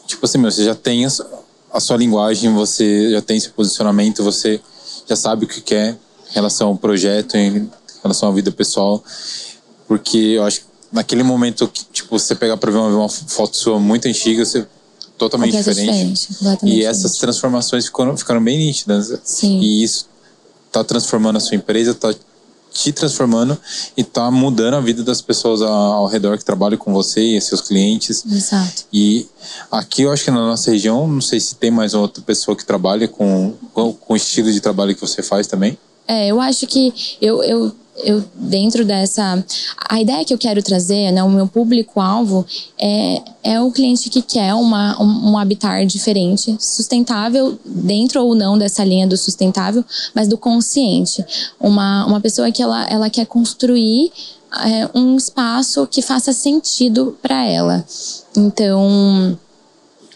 tipo 0.06 0.24
assim, 0.24 0.38
meu, 0.38 0.50
você 0.50 0.64
já 0.64 0.74
tem 0.74 1.04
a 1.04 1.80
sua 1.80 1.96
linguagem, 1.96 2.52
você 2.54 3.10
já 3.10 3.20
tem 3.20 3.38
seu 3.38 3.52
posicionamento, 3.52 4.22
você 4.22 4.60
já 5.06 5.16
sabe 5.16 5.44
o 5.44 5.48
que 5.48 5.60
quer 5.60 5.98
em 6.30 6.34
relação 6.34 6.68
ao 6.68 6.76
projeto, 6.76 7.36
em 7.36 7.70
relação 8.02 8.30
à 8.30 8.32
vida 8.32 8.50
pessoal. 8.50 9.04
Porque 9.86 10.16
eu 10.16 10.44
acho 10.44 10.60
que 10.60 10.66
naquele 10.90 11.22
momento 11.22 11.68
que, 11.68 11.84
tipo, 11.92 12.18
você 12.18 12.34
pegar 12.34 12.56
pra 12.56 12.70
ver 12.70 12.78
uma, 12.78 12.88
uma 12.88 13.08
foto 13.08 13.56
sua 13.56 13.78
muito 13.78 14.08
antiga, 14.08 14.44
você 14.44 14.66
totalmente 15.22 15.56
diferente. 15.56 16.28
diferente 16.28 16.66
e 16.66 16.84
essas 16.84 17.16
transformações 17.16 17.86
ficaram, 17.86 18.16
ficaram 18.16 18.42
bem 18.42 18.58
nítidas. 18.58 19.20
Sim. 19.22 19.60
E 19.60 19.84
isso 19.84 20.06
tá 20.70 20.82
transformando 20.82 21.36
a 21.36 21.40
sua 21.40 21.56
empresa, 21.56 21.94
tá 21.94 22.12
te 22.72 22.90
transformando 22.90 23.56
e 23.96 24.02
tá 24.02 24.30
mudando 24.30 24.74
a 24.74 24.80
vida 24.80 25.04
das 25.04 25.20
pessoas 25.20 25.60
ao 25.60 26.06
redor 26.06 26.38
que 26.38 26.44
trabalham 26.44 26.78
com 26.78 26.92
você 26.92 27.20
e 27.20 27.40
seus 27.40 27.60
clientes. 27.60 28.24
Exato. 28.24 28.84
E 28.92 29.28
aqui 29.70 30.02
eu 30.02 30.10
acho 30.10 30.24
que 30.24 30.30
na 30.30 30.40
nossa 30.40 30.70
região, 30.70 31.06
não 31.06 31.20
sei 31.20 31.38
se 31.38 31.54
tem 31.54 31.70
mais 31.70 31.92
outra 31.92 32.22
pessoa 32.22 32.56
que 32.56 32.64
trabalha 32.64 33.06
com, 33.06 33.54
com, 33.74 33.92
com 33.92 34.14
o 34.14 34.16
estilo 34.16 34.50
de 34.50 34.60
trabalho 34.60 34.94
que 34.94 35.00
você 35.00 35.22
faz 35.22 35.46
também. 35.46 35.78
É, 36.08 36.28
eu 36.28 36.40
acho 36.40 36.66
que 36.66 36.92
eu, 37.20 37.42
eu 37.44 37.72
eu 37.96 38.24
dentro 38.34 38.84
dessa 38.84 39.44
a 39.88 40.00
ideia 40.00 40.24
que 40.24 40.32
eu 40.32 40.38
quero 40.38 40.62
trazer, 40.62 41.12
né, 41.12 41.22
o 41.22 41.28
meu 41.28 41.46
público 41.46 42.00
alvo 42.00 42.46
é, 42.78 43.22
é 43.42 43.60
o 43.60 43.70
cliente 43.70 44.08
que 44.08 44.22
quer 44.22 44.54
uma 44.54 45.00
um, 45.00 45.32
um 45.32 45.38
habitar 45.38 45.84
diferente, 45.84 46.56
sustentável 46.58 47.58
dentro 47.64 48.24
ou 48.24 48.34
não 48.34 48.56
dessa 48.56 48.82
linha 48.82 49.06
do 49.06 49.16
sustentável, 49.16 49.84
mas 50.14 50.28
do 50.28 50.38
consciente, 50.38 51.24
uma 51.60 52.06
uma 52.06 52.20
pessoa 52.20 52.50
que 52.50 52.62
ela 52.62 52.86
ela 52.88 53.10
quer 53.10 53.26
construir 53.26 54.10
é, 54.60 54.98
um 54.98 55.16
espaço 55.16 55.86
que 55.86 56.02
faça 56.02 56.32
sentido 56.32 57.16
para 57.22 57.44
ela. 57.46 57.84
Então, 58.36 59.38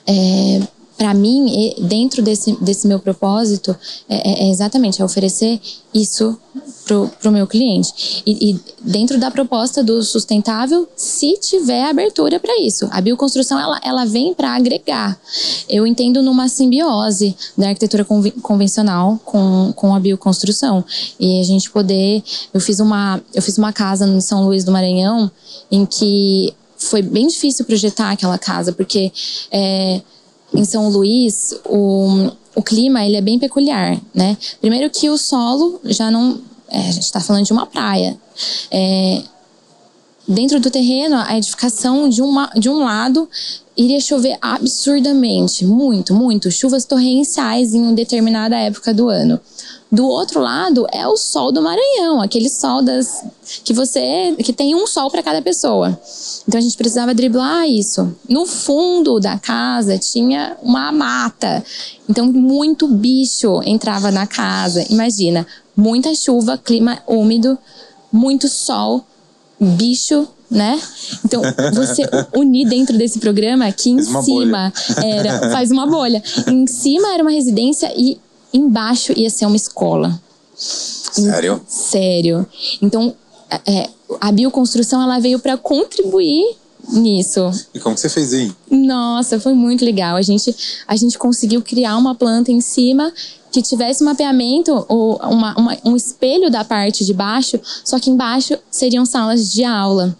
é, 0.07 0.61
para 0.97 1.13
mim, 1.13 1.75
dentro 1.83 2.23
desse, 2.23 2.53
desse 2.61 2.87
meu 2.87 2.99
propósito, 2.99 3.77
é, 4.09 4.17
é, 4.17 4.47
é 4.47 4.51
exatamente 4.51 5.03
é 5.03 5.05
oferecer 5.05 5.61
isso 5.93 6.39
para 6.87 7.29
o 7.29 7.33
meu 7.33 7.47
cliente. 7.47 8.23
E, 8.25 8.51
e, 8.51 8.61
dentro 8.81 9.19
da 9.19 9.31
proposta 9.31 9.83
do 9.83 10.03
sustentável, 10.03 10.89
se 10.97 11.37
tiver 11.39 11.85
abertura 11.85 12.39
para 12.39 12.61
isso. 12.61 12.89
A 12.91 13.01
bioconstrução, 13.01 13.59
ela, 13.59 13.81
ela 13.83 14.05
vem 14.05 14.33
para 14.33 14.55
agregar. 14.55 15.19
Eu 15.69 15.87
entendo 15.87 16.23
numa 16.23 16.49
simbiose 16.49 17.37
da 17.59 17.69
arquitetura 17.69 18.07
convencional 18.41 19.21
com, 19.25 19.73
com 19.75 19.95
a 19.95 20.01
bioconstrução. 20.01 20.85
E 21.19 21.41
a 21.41 21.45
gente 21.45 21.71
poder... 21.71 22.23
Eu 22.55 22.61
fiz 22.61 22.79
uma, 22.79 23.21
eu 23.35 23.43
fiz 23.43 23.59
uma 23.59 23.73
casa 23.73 24.07
em 24.07 24.21
São 24.21 24.45
Luís 24.45 24.65
do 24.65 24.73
Maranhão 24.73 25.31
em 25.71 25.85
que 25.85 26.55
foi 26.79 27.03
bem 27.03 27.27
difícil 27.27 27.65
projetar 27.65 28.13
aquela 28.13 28.39
casa, 28.39 28.73
porque... 28.73 29.13
É, 29.51 30.01
em 30.53 30.65
São 30.65 30.89
Luís, 30.89 31.55
o, 31.65 32.31
o 32.55 32.63
clima 32.63 33.05
ele 33.05 33.17
é 33.17 33.21
bem 33.21 33.39
peculiar, 33.39 34.01
né? 34.15 34.37
Primeiro 34.61 34.91
que 34.91 35.09
o 35.09 35.17
solo 35.17 35.81
já 35.85 36.11
não... 36.11 36.41
É, 36.69 36.79
a 36.79 36.91
gente 36.91 37.05
está 37.05 37.21
falando 37.21 37.45
de 37.45 37.53
uma 37.53 37.67
praia. 37.67 38.17
É, 38.71 39.23
dentro 40.27 40.59
do 40.59 40.71
terreno, 40.71 41.17
a 41.17 41.37
edificação 41.37 42.09
de, 42.09 42.21
uma, 42.21 42.51
de 42.57 42.69
um 42.69 42.83
lado 42.83 43.29
iria 43.77 44.01
chover 44.01 44.37
absurdamente, 44.41 45.65
muito, 45.65 46.15
muito. 46.15 46.51
Chuvas 46.51 46.85
torrenciais 46.85 47.75
em 47.75 47.83
uma 47.83 47.93
determinada 47.93 48.57
época 48.57 48.93
do 48.93 49.09
ano. 49.09 49.39
Do 49.91 50.07
outro 50.09 50.41
lado 50.41 50.85
é 50.93 51.07
o 51.07 51.17
sol 51.17 51.53
do 51.53 51.63
Maranhão, 51.63 52.21
aquele 52.21 52.49
sol 52.49 52.83
das 52.83 53.25
que 53.65 53.73
você 53.73 54.35
que 54.43 54.53
tem 54.53 54.75
um 54.75 54.87
sol 54.87 55.11
para 55.11 55.23
cada 55.23 55.41
pessoa. 55.41 55.99
Então 56.47 56.59
a 56.59 56.61
gente 56.61 56.77
precisava 56.77 57.15
driblar 57.15 57.69
isso. 57.69 58.15
No 58.29 58.47
fundo 58.47 59.21
da 59.21 59.39
casa 59.39 59.97
tinha 59.97 60.57
uma 60.61 60.91
mata. 60.91 61.65
Então 62.09 62.27
muito 62.33 62.89
bicho 62.89 63.63
entrava 63.65 64.11
na 64.11 64.27
casa. 64.27 64.85
Imagina, 64.91 65.47
muita 65.77 66.15
chuva, 66.15 66.59
clima 66.59 66.99
úmido, 67.07 67.57
muito 68.13 68.49
sol, 68.49 69.05
bicho 69.61 70.27
né? 70.51 70.81
Então, 71.25 71.43
você 71.75 72.03
unir 72.35 72.69
dentro 72.69 72.97
desse 72.97 73.19
programa 73.19 73.71
que 73.73 73.91
em 73.91 74.01
cima 74.03 74.23
bolha. 74.23 74.73
era. 75.05 75.51
Faz 75.51 75.71
uma 75.71 75.87
bolha. 75.87 76.23
Em 76.47 76.67
cima 76.67 77.13
era 77.13 77.23
uma 77.23 77.33
residência 77.33 77.93
e 77.97 78.19
embaixo 78.53 79.13
ia 79.17 79.31
ser 79.31 79.47
uma 79.47 79.57
escola. 79.57 80.21
Sério? 80.57 81.61
Sério. 81.67 82.47
Então, 82.81 83.15
é, 83.67 83.89
a 84.21 84.33
bioconstrução 84.33 85.03
ela 85.03 85.19
veio 85.19 85.39
para 85.39 85.57
contribuir 85.57 86.57
nisso. 86.89 87.51
E 87.75 87.81
como 87.81 87.95
que 87.95 88.01
você 88.01 88.09
fez 88.09 88.33
aí? 88.33 88.53
Nossa, 88.71 89.41
foi 89.41 89.55
muito 89.55 89.85
legal. 89.85 90.17
A 90.17 90.23
gente, 90.23 90.55
a 90.87 90.97
gente 90.97 91.19
conseguiu 91.19 91.63
criar 91.63 91.97
uma 91.97 92.15
planta 92.15 92.51
em 92.51 92.61
cima 92.61 93.13
que 93.51 93.63
tivesse 93.63 94.05
mapeamento 94.05 94.85
ou 94.89 95.17
uma, 95.17 95.59
uma, 95.59 95.79
um 95.85 95.97
espelho 95.97 96.51
da 96.51 96.63
parte 96.65 97.05
de 97.05 97.15
baixo, 97.15 97.59
só 97.85 97.99
que 97.99 98.11
embaixo 98.11 98.59
seriam 98.71 99.07
salas 99.07 99.51
de 99.51 99.65
aula. 99.65 100.17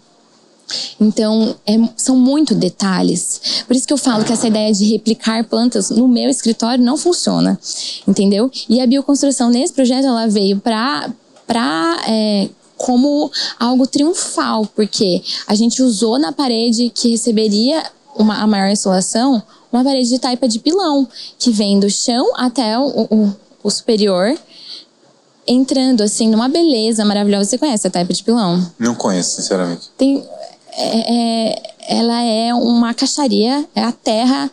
Então, 0.99 1.55
é, 1.65 1.77
são 1.95 2.15
muito 2.15 2.53
detalhes. 2.53 3.63
Por 3.65 3.75
isso 3.75 3.87
que 3.87 3.93
eu 3.93 3.97
falo 3.97 4.25
que 4.25 4.33
essa 4.33 4.47
ideia 4.47 4.73
de 4.73 4.85
replicar 4.85 5.43
plantas 5.45 5.89
no 5.89 6.07
meu 6.07 6.29
escritório 6.29 6.83
não 6.83 6.97
funciona, 6.97 7.59
entendeu? 8.07 8.51
E 8.67 8.81
a 8.81 8.87
bioconstrução 8.87 9.49
nesse 9.49 9.73
projeto, 9.73 10.05
ela 10.05 10.27
veio 10.27 10.59
para 10.59 11.09
para 11.45 12.01
é, 12.05 12.49
como 12.75 13.31
algo 13.57 13.87
triunfal, 13.87 14.65
porque 14.75 15.23
a 15.47 15.55
gente 15.55 15.81
usou 15.81 16.19
na 16.19 16.33
parede 16.33 16.91
que 16.93 17.09
receberia 17.09 17.83
uma, 18.17 18.41
a 18.41 18.47
maior 18.47 18.69
insolação, 18.69 19.41
uma 19.71 19.83
parede 19.83 20.09
de 20.09 20.19
taipa 20.19 20.47
de 20.47 20.59
pilão, 20.59 21.07
que 21.39 21.51
vem 21.51 21.79
do 21.79 21.89
chão 21.89 22.33
até 22.35 22.77
o, 22.77 23.07
o, 23.09 23.33
o 23.63 23.69
superior, 23.69 24.37
entrando 25.47 26.01
assim 26.01 26.29
numa 26.29 26.49
beleza 26.49 27.05
maravilhosa. 27.05 27.49
Você 27.49 27.57
conhece 27.57 27.87
a 27.87 27.89
taipa 27.89 28.13
de 28.13 28.23
pilão? 28.23 28.69
Não 28.77 28.93
conheço, 28.93 29.37
sinceramente. 29.37 29.89
Tem, 29.97 30.23
é, 30.77 31.49
é, 31.49 31.73
ela 31.89 32.21
é 32.21 32.53
uma 32.53 32.93
caixaria, 32.93 33.65
é 33.75 33.83
a 33.83 33.91
terra 33.91 34.51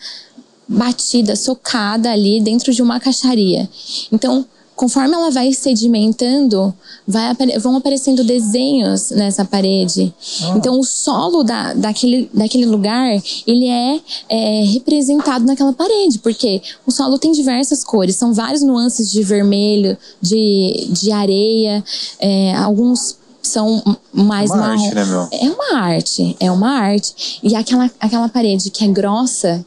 batida, 0.66 1.36
socada 1.36 2.10
ali 2.10 2.40
dentro 2.40 2.72
de 2.72 2.80
uma 2.80 2.98
caixaria. 2.98 3.68
Então, 4.10 4.46
conforme 4.74 5.14
ela 5.14 5.30
vai 5.30 5.52
sedimentando, 5.52 6.74
vai, 7.06 7.34
vão 7.60 7.76
aparecendo 7.76 8.24
desenhos 8.24 9.10
nessa 9.10 9.44
parede. 9.44 10.12
Ah. 10.42 10.54
Então, 10.56 10.80
o 10.80 10.84
solo 10.84 11.42
da, 11.42 11.74
daquele, 11.74 12.28
daquele 12.32 12.66
lugar, 12.66 13.22
ele 13.46 13.68
é, 13.68 14.00
é, 14.28 14.64
representado 14.64 15.44
naquela 15.44 15.72
parede, 15.72 16.18
porque 16.18 16.60
o 16.86 16.90
solo 16.90 17.18
tem 17.18 17.32
diversas 17.32 17.84
cores, 17.84 18.16
são 18.16 18.32
várias 18.32 18.62
nuances 18.62 19.10
de 19.10 19.22
vermelho, 19.22 19.96
de, 20.20 20.88
de 20.90 21.12
areia, 21.12 21.84
é, 22.18 22.54
alguns 22.54 23.16
são 23.46 23.82
mais 24.12 24.50
é 24.50 24.54
uma 24.54 24.68
marrom. 24.68 24.84
Arte, 24.84 24.94
né, 24.94 25.04
meu? 25.04 25.28
É 25.30 25.50
uma 25.50 25.78
arte, 25.80 26.36
é 26.40 26.50
uma 26.50 26.70
arte. 26.70 27.40
E 27.42 27.54
aquela, 27.54 27.90
aquela 28.00 28.28
parede 28.28 28.70
que 28.70 28.84
é 28.84 28.88
grossa, 28.88 29.64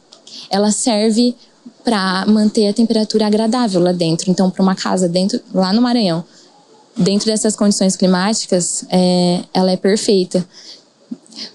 ela 0.50 0.70
serve 0.70 1.34
para 1.84 2.26
manter 2.26 2.68
a 2.68 2.72
temperatura 2.72 3.26
agradável 3.26 3.80
lá 3.80 3.92
dentro. 3.92 4.30
Então, 4.30 4.50
para 4.50 4.62
uma 4.62 4.74
casa 4.74 5.08
dentro 5.08 5.40
lá 5.54 5.72
no 5.72 5.80
Maranhão, 5.80 6.24
dentro 6.96 7.26
dessas 7.26 7.56
condições 7.56 7.96
climáticas, 7.96 8.84
é, 8.90 9.42
ela 9.54 9.70
é 9.70 9.76
perfeita. 9.76 10.46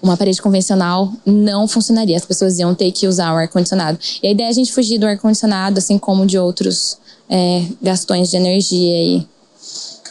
Uma 0.02 0.16
parede 0.16 0.40
convencional 0.40 1.12
não 1.24 1.68
funcionaria. 1.68 2.16
As 2.16 2.24
pessoas 2.24 2.58
iam 2.58 2.74
ter 2.74 2.90
que 2.90 3.06
usar 3.06 3.32
o 3.34 3.36
ar-condicionado. 3.36 3.98
E 4.22 4.26
a 4.26 4.30
ideia 4.30 4.46
é 4.48 4.50
a 4.50 4.54
gente 4.54 4.72
fugir 4.72 4.98
do 4.98 5.06
ar-condicionado, 5.06 5.78
assim 5.78 5.98
como 5.98 6.26
de 6.26 6.38
outros 6.38 6.98
é, 7.28 7.64
gastões 7.82 8.30
de 8.30 8.36
energia 8.36 8.94
aí. 8.94 9.26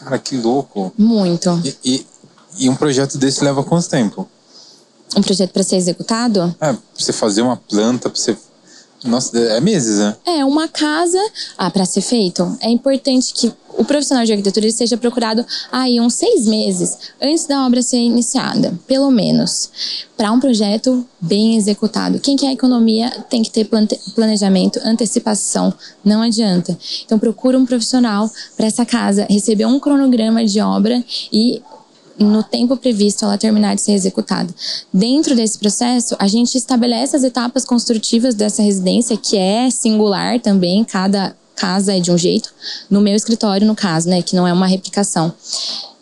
Cara, 0.03 0.19
que 0.19 0.35
louco. 0.37 0.93
Muito. 0.97 1.61
E, 1.63 1.77
e, 1.83 2.07
e 2.65 2.69
um 2.69 2.75
projeto 2.75 3.17
desse 3.17 3.43
leva 3.43 3.63
quanto 3.63 3.89
tempo? 3.89 4.27
Um 5.15 5.21
projeto 5.21 5.51
para 5.51 5.63
ser 5.63 5.77
executado? 5.77 6.55
É, 6.59 6.73
pra 6.73 6.77
você 6.93 7.13
fazer 7.13 7.41
uma 7.41 7.55
planta, 7.55 8.09
pra 8.09 8.19
você 8.19 8.37
nossa, 9.03 9.37
é 9.37 9.59
meses, 9.59 9.99
né? 9.99 10.15
É, 10.25 10.45
uma 10.45 10.67
casa, 10.67 11.19
ah, 11.57 11.69
para 11.69 11.85
ser 11.85 12.01
feito, 12.01 12.57
é 12.61 12.69
importante 12.69 13.33
que 13.33 13.51
o 13.77 13.83
profissional 13.83 14.23
de 14.23 14.31
arquitetura 14.31 14.69
seja 14.71 14.97
procurado 14.97 15.45
aí 15.71 15.99
uns 15.99 16.13
seis 16.13 16.47
meses 16.47 16.97
antes 17.21 17.45
da 17.45 17.65
obra 17.65 17.81
ser 17.81 17.97
iniciada, 17.97 18.77
pelo 18.87 19.09
menos, 19.09 20.03
para 20.15 20.31
um 20.31 20.39
projeto 20.39 21.05
bem 21.19 21.57
executado. 21.57 22.19
Quem 22.19 22.35
quer 22.35 22.51
economia 22.51 23.09
tem 23.29 23.41
que 23.41 23.49
ter 23.49 23.67
planejamento, 24.15 24.79
antecipação, 24.85 25.73
não 26.03 26.21
adianta. 26.21 26.77
Então 27.05 27.17
procura 27.17 27.57
um 27.57 27.65
profissional 27.65 28.29
para 28.55 28.67
essa 28.67 28.85
casa 28.85 29.25
receber 29.29 29.65
um 29.65 29.79
cronograma 29.79 30.45
de 30.45 30.59
obra 30.59 31.03
e 31.31 31.61
no 32.17 32.43
tempo 32.43 32.77
previsto 32.77 33.25
ela 33.25 33.37
terminar 33.37 33.75
de 33.75 33.81
ser 33.81 33.93
executada. 33.93 34.53
Dentro 34.93 35.35
desse 35.35 35.57
processo, 35.57 36.15
a 36.19 36.27
gente 36.27 36.57
estabelece 36.57 37.15
as 37.15 37.23
etapas 37.23 37.65
construtivas 37.65 38.35
dessa 38.35 38.61
residência, 38.61 39.17
que 39.17 39.37
é 39.37 39.69
singular 39.69 40.39
também, 40.39 40.83
cada 40.83 41.35
casa 41.55 41.95
é 41.95 41.99
de 41.99 42.11
um 42.11 42.17
jeito. 42.17 42.53
No 42.89 43.01
meu 43.01 43.15
escritório, 43.15 43.65
no 43.65 43.75
caso, 43.75 44.09
né, 44.09 44.21
que 44.21 44.35
não 44.35 44.47
é 44.47 44.53
uma 44.53 44.67
replicação. 44.67 45.33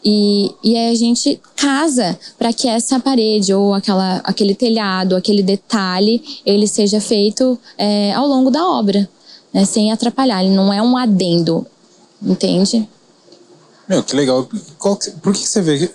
E, 0.04 0.52
e 0.64 0.76
aí 0.76 0.92
a 0.92 0.96
gente 0.96 1.40
casa 1.56 2.18
para 2.38 2.52
que 2.52 2.68
essa 2.68 3.00
parede 3.00 3.54
ou 3.54 3.74
aquela, 3.74 4.18
aquele 4.24 4.56
telhado, 4.56 5.16
aquele 5.16 5.44
detalhe, 5.44 6.24
ele 6.46 6.68
seja 6.68 7.00
feito 7.00 7.58
é, 7.78 8.12
ao 8.14 8.28
longo 8.28 8.50
da 8.50 8.68
obra, 8.68 9.08
né, 9.54 9.64
sem 9.66 9.92
atrapalhar. 9.92 10.44
Ele 10.44 10.56
não 10.56 10.74
é 10.74 10.82
um 10.82 10.98
adendo, 10.98 11.66
entende? 12.22 12.88
Meu, 13.92 14.02
que 14.02 14.16
legal. 14.16 14.48
Qual, 14.78 14.98
por 15.22 15.34
que 15.34 15.46
você 15.46 15.62
vê 15.62 15.92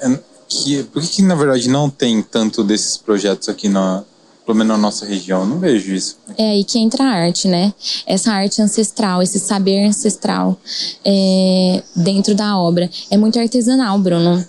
que, 0.47 0.83
por 0.85 1.01
que, 1.01 1.09
que 1.09 1.23
na 1.23 1.35
verdade 1.35 1.67
não 1.67 1.89
tem 1.89 2.23
tanto 2.23 2.63
desses 2.63 2.99
projetos 2.99 3.49
aqui 3.49 3.71
na, 3.71 4.05
pelo 4.45 4.59
menos 4.59 4.77
na 4.77 4.77
nossa 4.77 5.07
região, 5.07 5.41
eu 5.41 5.47
não 5.47 5.59
vejo 5.59 5.95
isso. 5.95 6.19
É 6.37 6.51
aí 6.51 6.63
que 6.63 6.79
entra 6.79 7.05
a 7.05 7.09
arte, 7.09 7.49
né? 7.49 7.73
Essa 8.07 8.33
arte 8.33 8.61
ancestral, 8.61 9.23
esse 9.23 9.39
saber 9.39 9.87
ancestral 9.87 10.61
é, 11.03 11.83
dentro 11.97 12.35
da 12.35 12.59
obra. 12.59 12.91
É 13.11 13.17
muito 13.17 13.39
artesanal, 13.39 13.99
Bruno. 13.99 14.47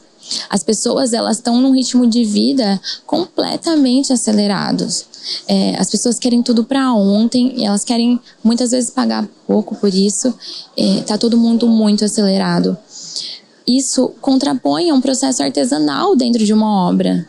As 0.49 0.61
pessoas 0.61 1.13
elas 1.13 1.37
estão 1.37 1.61
num 1.61 1.73
ritmo 1.73 2.05
de 2.05 2.25
vida 2.25 2.81
completamente 3.05 4.11
acelerados. 4.11 5.05
É, 5.47 5.77
as 5.79 5.89
pessoas 5.89 6.19
querem 6.19 6.43
tudo 6.43 6.65
para 6.65 6.91
ontem 6.91 7.53
e 7.55 7.63
elas 7.63 7.85
querem 7.85 8.19
muitas 8.43 8.71
vezes 8.71 8.89
pagar 8.89 9.25
pouco 9.47 9.73
por 9.75 9.93
isso. 9.93 10.33
É, 10.75 11.01
tá 11.03 11.17
todo 11.17 11.37
mundo 11.37 11.65
muito 11.65 12.03
acelerado. 12.03 12.77
Isso 13.67 14.09
contrapõe 14.21 14.89
a 14.89 14.93
um 14.93 15.01
processo 15.01 15.43
artesanal 15.43 16.15
dentro 16.15 16.45
de 16.45 16.53
uma 16.53 16.87
obra. 16.87 17.27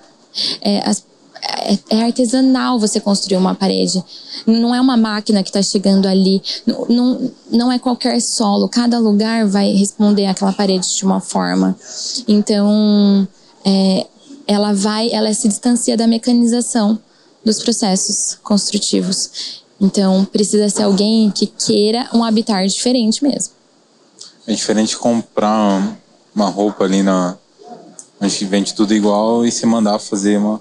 É, 0.60 0.88
as, 0.88 1.04
é, 1.42 1.78
é, 1.90 2.02
artesanal 2.04 2.78
você 2.78 3.00
construir 3.00 3.36
uma 3.36 3.54
parede. 3.54 4.02
Não 4.46 4.74
é 4.74 4.80
uma 4.80 4.96
máquina 4.96 5.42
que 5.42 5.48
está 5.50 5.62
chegando 5.62 6.06
ali. 6.06 6.42
Não, 6.66 6.86
não, 6.88 7.30
não 7.50 7.72
é 7.72 7.78
qualquer 7.78 8.20
solo. 8.20 8.68
Cada 8.68 8.98
lugar 8.98 9.46
vai 9.46 9.72
responder 9.72 10.26
àquela 10.26 10.52
parede 10.52 10.94
de 10.94 11.04
uma 11.04 11.20
forma. 11.20 11.76
Então, 12.26 13.26
é, 13.64 14.06
ela 14.46 14.72
vai, 14.72 15.10
ela 15.10 15.32
se 15.34 15.48
distancia 15.48 15.96
da 15.96 16.06
mecanização 16.06 16.98
dos 17.44 17.62
processos 17.62 18.38
construtivos. 18.42 19.62
Então, 19.80 20.24
precisa 20.24 20.68
ser 20.68 20.82
alguém 20.82 21.30
que 21.30 21.46
queira 21.46 22.08
um 22.12 22.24
habitar 22.24 22.66
diferente 22.66 23.22
mesmo. 23.22 23.54
É 24.46 24.54
diferente 24.54 24.96
comprar 24.96 25.96
uma 26.38 26.48
roupa 26.48 26.84
ali 26.84 27.02
na 27.02 27.36
onde 28.20 28.44
vende 28.44 28.74
tudo 28.74 28.94
igual 28.94 29.44
e 29.44 29.50
se 29.50 29.66
mandar 29.66 29.98
fazer 29.98 30.38
uma 30.38 30.60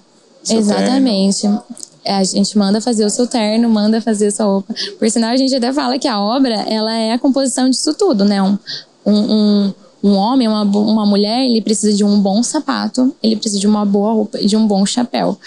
Exatamente. 0.49 1.41
Terno. 1.41 1.63
É, 2.03 2.15
a 2.15 2.23
gente 2.23 2.57
manda 2.57 2.79
fazer 2.79 3.05
o 3.05 3.09
seu 3.09 3.27
terno, 3.27 3.69
manda 3.69 4.01
fazer 4.01 4.27
a 4.27 4.31
sua 4.31 4.45
roupa. 4.45 4.73
Por 4.97 5.11
sinal, 5.11 5.31
a 5.31 5.37
gente 5.37 5.53
até 5.53 5.73
fala 5.73 5.99
que 5.99 6.07
a 6.07 6.19
obra 6.19 6.53
ela 6.53 6.93
é 6.93 7.11
a 7.11 7.19
composição 7.19 7.69
disso 7.69 7.93
tudo, 7.93 8.23
né? 8.23 8.41
Um, 8.41 8.57
um, 9.05 9.73
um 10.01 10.13
homem, 10.13 10.47
uma, 10.47 10.63
uma 10.63 11.05
mulher, 11.05 11.45
ele 11.45 11.61
precisa 11.61 11.95
de 11.95 12.05
um 12.05 12.19
bom 12.21 12.41
sapato, 12.41 13.13
ele 13.21 13.35
precisa 13.35 13.59
de 13.59 13.67
uma 13.67 13.85
boa 13.85 14.13
roupa 14.13 14.39
e 14.39 14.45
de 14.45 14.55
um 14.55 14.65
bom 14.65 14.85
chapéu. 14.85 15.37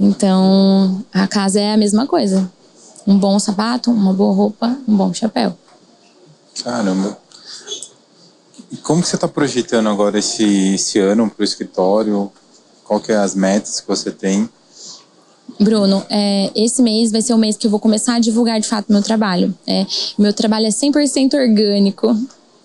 Então, 0.00 1.04
a 1.12 1.26
casa 1.26 1.60
é 1.60 1.74
a 1.74 1.76
mesma 1.76 2.06
coisa. 2.06 2.50
Um 3.06 3.18
bom 3.18 3.38
sapato, 3.38 3.90
uma 3.90 4.14
boa 4.14 4.34
roupa, 4.34 4.74
um 4.88 4.96
bom 4.96 5.12
chapéu. 5.12 5.54
Caramba. 6.64 7.25
E 8.76 8.78
como 8.78 9.00
que 9.00 9.08
você 9.08 9.16
está 9.16 9.26
projetando 9.26 9.88
agora 9.88 10.18
esse, 10.18 10.74
esse 10.74 10.98
ano 10.98 11.30
para 11.30 11.40
o 11.40 11.44
escritório? 11.44 12.30
Qual 12.84 13.00
que 13.00 13.10
é 13.10 13.16
as 13.16 13.34
metas 13.34 13.80
que 13.80 13.88
você 13.88 14.10
tem? 14.10 14.46
Bruno, 15.58 16.04
é, 16.10 16.50
esse 16.54 16.82
mês 16.82 17.10
vai 17.10 17.22
ser 17.22 17.32
o 17.32 17.38
mês 17.38 17.56
que 17.56 17.66
eu 17.66 17.70
vou 17.70 17.80
começar 17.80 18.16
a 18.16 18.18
divulgar 18.18 18.60
de 18.60 18.68
fato 18.68 18.92
meu 18.92 19.02
trabalho. 19.02 19.54
É, 19.66 19.86
meu 20.18 20.30
trabalho 20.34 20.66
é 20.66 20.68
100% 20.68 21.32
orgânico 21.34 22.14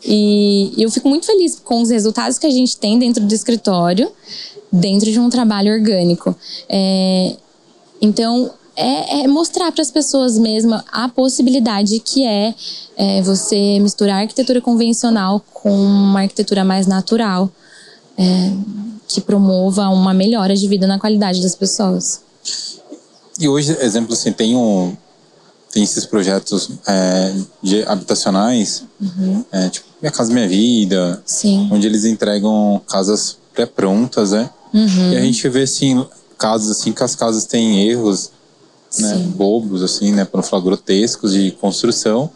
e 0.04 0.74
eu 0.78 0.92
fico 0.92 1.08
muito 1.08 1.26
feliz 1.28 1.58
com 1.64 1.82
os 1.82 1.90
resultados 1.90 2.38
que 2.38 2.46
a 2.46 2.52
gente 2.52 2.76
tem 2.76 3.00
dentro 3.00 3.24
do 3.24 3.34
escritório, 3.34 4.12
dentro 4.70 5.10
de 5.10 5.18
um 5.18 5.30
trabalho 5.30 5.72
orgânico. 5.72 6.36
É, 6.68 7.38
então, 8.02 8.52
é, 8.76 9.22
é 9.22 9.28
mostrar 9.28 9.72
para 9.72 9.82
as 9.82 9.92
pessoas 9.92 10.38
mesmo 10.38 10.82
a 10.92 11.10
possibilidade 11.10 12.00
que 12.00 12.26
é, 12.26 12.54
é, 12.96 13.22
você 13.22 13.80
misturar 13.80 14.22
arquitetura 14.22 14.62
convencional 14.62 15.44
com 15.54 15.72
uma 15.72 16.22
arquitetura 16.22 16.64
mais 16.64 16.88
natural. 16.88 17.50
É, 18.18 18.52
que 19.14 19.20
promova 19.20 19.90
uma 19.90 20.14
melhora 20.14 20.56
de 20.56 20.68
vida 20.68 20.88
na 20.88 20.98
qualidade 20.98 21.42
das 21.42 21.54
pessoas. 21.54 22.22
E 23.38 23.48
hoje, 23.48 23.76
exemplo, 23.82 24.14
assim, 24.14 24.32
tem 24.32 24.56
um 24.56 24.96
tem 25.72 25.84
esses 25.84 26.06
projetos 26.06 26.70
é, 26.86 27.34
de 27.64 27.84
habitacionais, 27.84 28.84
uhum. 29.00 29.46
é, 29.54 29.70
tipo 29.70 29.88
Minha 30.02 30.12
Casa 30.12 30.34
Minha 30.34 30.48
Vida, 30.48 31.24
Sim. 31.26 31.70
onde 31.72 31.88
eles 31.88 32.04
entregam 32.04 32.82
casas 32.90 33.38
pré-prontas, 33.54 34.32
né? 34.32 34.50
Uhum. 34.74 35.14
E 35.14 35.18
a 35.18 35.22
gente 35.22 35.48
vê 35.48 35.64
assim 35.64 36.06
casas 36.38 36.72
assim 36.72 36.92
que 36.92 37.02
as 37.02 37.16
casas 37.16 37.46
têm 37.46 37.88
erros, 37.88 38.32
né, 39.00 39.16
bobos 39.36 39.82
assim, 39.82 40.12
né, 40.12 40.26
para 40.26 40.42
não 40.42 40.48
falar 40.48 40.64
grotescos 40.64 41.34
de 41.34 41.52
construção 41.52 42.30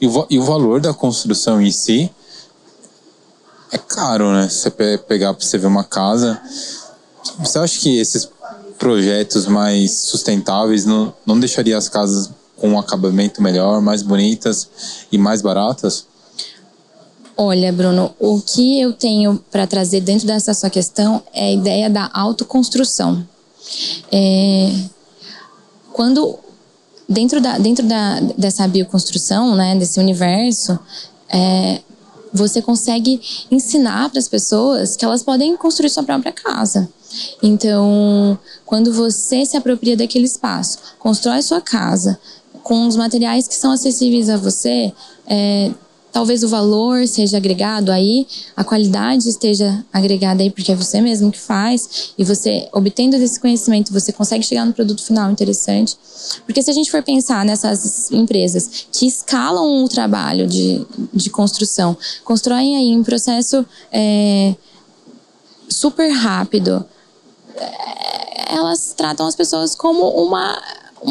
e 0.00 0.06
o, 0.06 0.26
e 0.28 0.38
o 0.38 0.42
valor 0.42 0.80
da 0.80 0.92
construção 0.92 1.60
em 1.60 1.70
si 1.70 2.10
é 3.74 3.78
caro, 3.78 4.32
né? 4.32 4.48
Você 4.48 4.70
pegar 4.70 5.34
para 5.34 5.44
você 5.44 5.58
ver 5.58 5.66
uma 5.66 5.82
casa. 5.82 6.40
Você 7.40 7.58
acha 7.58 7.80
que 7.80 7.98
esses 7.98 8.28
projetos 8.78 9.46
mais 9.46 9.92
sustentáveis 9.92 10.84
não, 10.84 11.12
não 11.26 11.40
deixaria 11.40 11.76
as 11.76 11.88
casas 11.88 12.30
com 12.56 12.70
um 12.70 12.78
acabamento 12.78 13.42
melhor, 13.42 13.80
mais 13.80 14.02
bonitas 14.02 14.68
e 15.10 15.18
mais 15.18 15.42
baratas? 15.42 16.06
Olha, 17.36 17.72
Bruno, 17.72 18.14
o 18.20 18.40
que 18.40 18.80
eu 18.80 18.92
tenho 18.92 19.42
para 19.50 19.66
trazer 19.66 20.00
dentro 20.00 20.26
dessa 20.26 20.54
sua 20.54 20.70
questão 20.70 21.20
é 21.32 21.46
a 21.46 21.52
ideia 21.52 21.90
da 21.90 22.08
autoconstrução. 22.12 23.26
É, 24.12 24.72
quando 25.94 26.36
dentro 27.08 27.40
da 27.40 27.56
dentro 27.56 27.86
da, 27.86 28.18
dessa 28.36 28.66
bioconstrução, 28.66 29.54
né, 29.54 29.76
desse 29.76 30.00
universo, 30.00 30.76
é, 31.28 31.80
você 32.32 32.60
consegue 32.60 33.20
ensinar 33.48 34.10
para 34.10 34.18
as 34.18 34.26
pessoas 34.26 34.96
que 34.96 35.04
elas 35.04 35.22
podem 35.22 35.56
construir 35.56 35.88
sua 35.88 36.02
própria 36.02 36.32
casa. 36.32 36.88
Então, 37.40 38.36
quando 38.66 38.92
você 38.92 39.46
se 39.46 39.56
apropria 39.56 39.96
daquele 39.96 40.24
espaço, 40.24 40.78
constrói 40.98 41.40
sua 41.42 41.60
casa 41.60 42.18
com 42.64 42.88
os 42.88 42.96
materiais 42.96 43.46
que 43.46 43.54
são 43.54 43.70
acessíveis 43.70 44.28
a 44.28 44.36
você, 44.36 44.92
é, 45.28 45.70
talvez 46.14 46.44
o 46.44 46.48
valor 46.48 47.08
seja 47.08 47.38
agregado 47.38 47.90
aí, 47.90 48.24
a 48.56 48.62
qualidade 48.62 49.28
esteja 49.28 49.84
agregada 49.92 50.44
aí, 50.44 50.48
porque 50.48 50.70
é 50.70 50.74
você 50.76 51.00
mesmo 51.00 51.32
que 51.32 51.40
faz, 51.40 52.12
e 52.16 52.22
você, 52.22 52.68
obtendo 52.72 53.16
esse 53.16 53.40
conhecimento, 53.40 53.92
você 53.92 54.12
consegue 54.12 54.44
chegar 54.44 54.64
no 54.64 54.72
produto 54.72 55.02
final 55.02 55.28
interessante. 55.28 55.98
Porque 56.46 56.62
se 56.62 56.70
a 56.70 56.72
gente 56.72 56.88
for 56.88 57.02
pensar 57.02 57.44
nessas 57.44 58.12
empresas 58.12 58.86
que 58.92 59.08
escalam 59.08 59.84
o 59.84 59.88
trabalho 59.88 60.46
de, 60.46 60.86
de 61.12 61.28
construção, 61.30 61.96
constroem 62.22 62.76
aí 62.76 62.96
um 62.96 63.02
processo 63.02 63.66
é, 63.90 64.54
super 65.68 66.10
rápido, 66.10 66.84
é, 67.56 68.54
elas 68.54 68.94
tratam 68.96 69.26
as 69.26 69.34
pessoas 69.34 69.74
como 69.74 70.08
uma. 70.10 70.62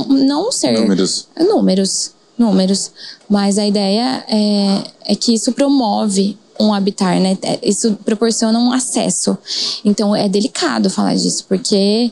não 0.07 0.47
um 0.47 0.51
ser. 0.51 0.79
Números. 0.79 1.27
Números 1.37 2.13
números, 2.37 2.91
mas 3.29 3.57
a 3.57 3.65
ideia 3.65 4.23
é, 4.27 4.83
é 5.05 5.15
que 5.15 5.33
isso 5.33 5.51
promove 5.51 6.37
um 6.59 6.73
habitar, 6.73 7.19
né? 7.19 7.37
É, 7.41 7.59
isso 7.63 7.97
proporciona 8.05 8.57
um 8.59 8.71
acesso. 8.71 9.37
Então 9.83 10.15
é 10.15 10.27
delicado 10.29 10.89
falar 10.89 11.15
disso, 11.15 11.45
porque 11.47 12.11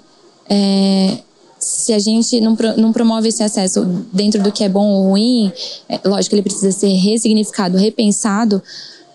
é, 0.50 1.18
se 1.60 1.94
a 1.94 2.00
gente 2.00 2.42
não, 2.42 2.58
não 2.78 2.92
promove 2.92 3.30
esse 3.30 3.44
acesso 3.44 3.86
dentro 4.12 4.42
do 4.42 4.52
que 4.52 4.64
é 4.64 4.70
bom 4.70 4.90
ou 4.90 5.10
ruim, 5.10 5.52
é, 5.88 6.00
lógico 6.06 6.32
que 6.32 6.36
ele 6.36 6.42
precisa 6.42 6.72
ser 6.72 6.94
ressignificado, 6.94 7.78
repensado, 7.78 8.62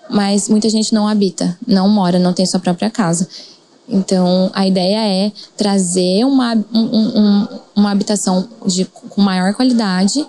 mas 0.08 0.48
muita 0.48 0.68
gente 0.68 0.94
não 0.94 1.08
habita, 1.08 1.58
não 1.66 1.88
mora, 1.88 2.18
não 2.18 2.32
tem 2.32 2.46
sua 2.46 2.60
própria 2.60 2.88
casa. 2.88 3.28
Então, 3.88 4.50
a 4.52 4.66
ideia 4.66 5.26
é 5.26 5.32
trazer 5.56 6.24
uma, 6.24 6.54
um, 6.72 6.80
um, 6.80 7.48
uma 7.74 7.90
habitação 7.92 8.48
de, 8.64 8.84
com 8.84 9.20
maior 9.20 9.54
qualidade, 9.54 10.26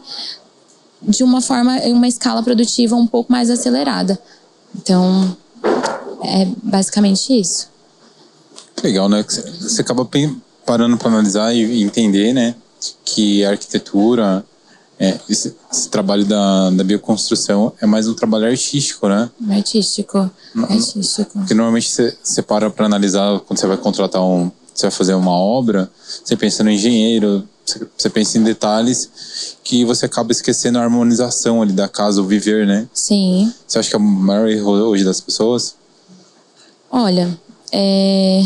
de 1.02 1.24
uma 1.24 1.42
forma, 1.42 1.78
em 1.80 1.94
uma 1.94 2.08
escala 2.08 2.42
produtiva 2.42 2.96
um 2.96 3.08
pouco 3.08 3.32
mais 3.32 3.50
acelerada. 3.50 4.20
Então, 4.76 5.36
é 6.24 6.48
basicamente 6.64 7.40
isso. 7.40 7.70
Legal, 8.84 9.10
né? 9.10 9.24
Você 9.28 9.82
acaba 9.82 10.08
parando 10.66 10.98
para 10.98 11.08
analisar 11.08 11.56
e 11.56 11.82
entender, 11.82 12.34
né, 12.34 12.56
que 13.04 13.44
a 13.46 13.52
arquitetura, 13.52 14.46
é, 15.00 15.20
esse, 15.30 15.56
esse, 15.72 15.90
trabalho 15.90 16.26
da, 16.26 16.70
da 16.72 16.84
bioconstrução 16.84 17.74
é 17.82 17.86
mais 17.86 18.08
um 18.08 18.14
trabalho 18.14 18.48
artístico, 18.48 19.08
né? 19.08 19.30
Artístico, 19.50 20.30
artístico. 20.70 21.32
Porque 21.34 21.54
normalmente 21.54 21.90
você, 21.90 22.18
você 22.22 22.42
para 22.42 22.70
para 22.70 22.86
analisar 22.86 23.40
quando 23.42 23.60
você 23.60 23.68
vai 23.68 23.78
contratar 23.78 24.22
um, 24.24 24.52
você 24.74 24.88
vai 24.88 24.92
fazer 24.92 25.14
uma 25.14 25.32
obra, 25.32 25.90
você 26.24 26.36
pensa 26.36 26.64
no 26.64 26.70
engenheiro, 26.70 27.48
você 27.98 28.10
pensa 28.10 28.38
em 28.38 28.44
detalhes 28.44 29.58
que 29.64 29.84
você 29.84 30.06
acaba 30.06 30.32
esquecendo 30.32 30.80
a 30.80 30.84
harmonização 30.84 31.62
ali 31.62 31.74
da 31.74 31.88
casa, 31.88 32.22
o 32.22 32.26
viver, 32.26 32.66
né? 32.66 32.88
Sim. 32.94 33.52
Você 33.68 33.80
acha 33.80 33.90
que 33.90 33.96
é 33.96 34.00
o 34.00 34.02
maior 34.02 34.48
erro 34.48 34.72
hoje 34.72 35.04
das 35.04 35.20
pessoas? 35.20 35.76
Olha, 36.90 37.38
é, 37.72 38.44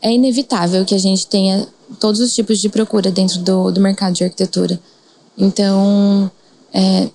é 0.00 0.12
inevitável 0.12 0.84
que 0.84 0.94
a 0.94 0.98
gente 0.98 1.26
tenha 1.26 1.66
todos 2.00 2.20
os 2.20 2.34
tipos 2.34 2.58
de 2.58 2.68
procura 2.68 3.10
dentro 3.10 3.38
do, 3.40 3.70
do 3.70 3.80
mercado 3.80 4.14
de 4.14 4.24
arquitetura. 4.24 4.80
Então, 5.38 6.30
é, 6.72 7.08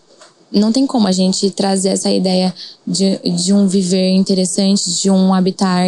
não 0.52 0.72
tem 0.72 0.88
como 0.88 1.08
a 1.08 1.12
gente 1.12 1.50
trazer 1.52 1.90
essa 1.90 2.10
ideia 2.10 2.54
de, 2.86 3.18
de 3.18 3.54
um 3.54 3.68
viver 3.68 4.10
interessante, 4.12 4.92
de 4.92 5.12
um 5.12 5.34
habitar 5.34 5.88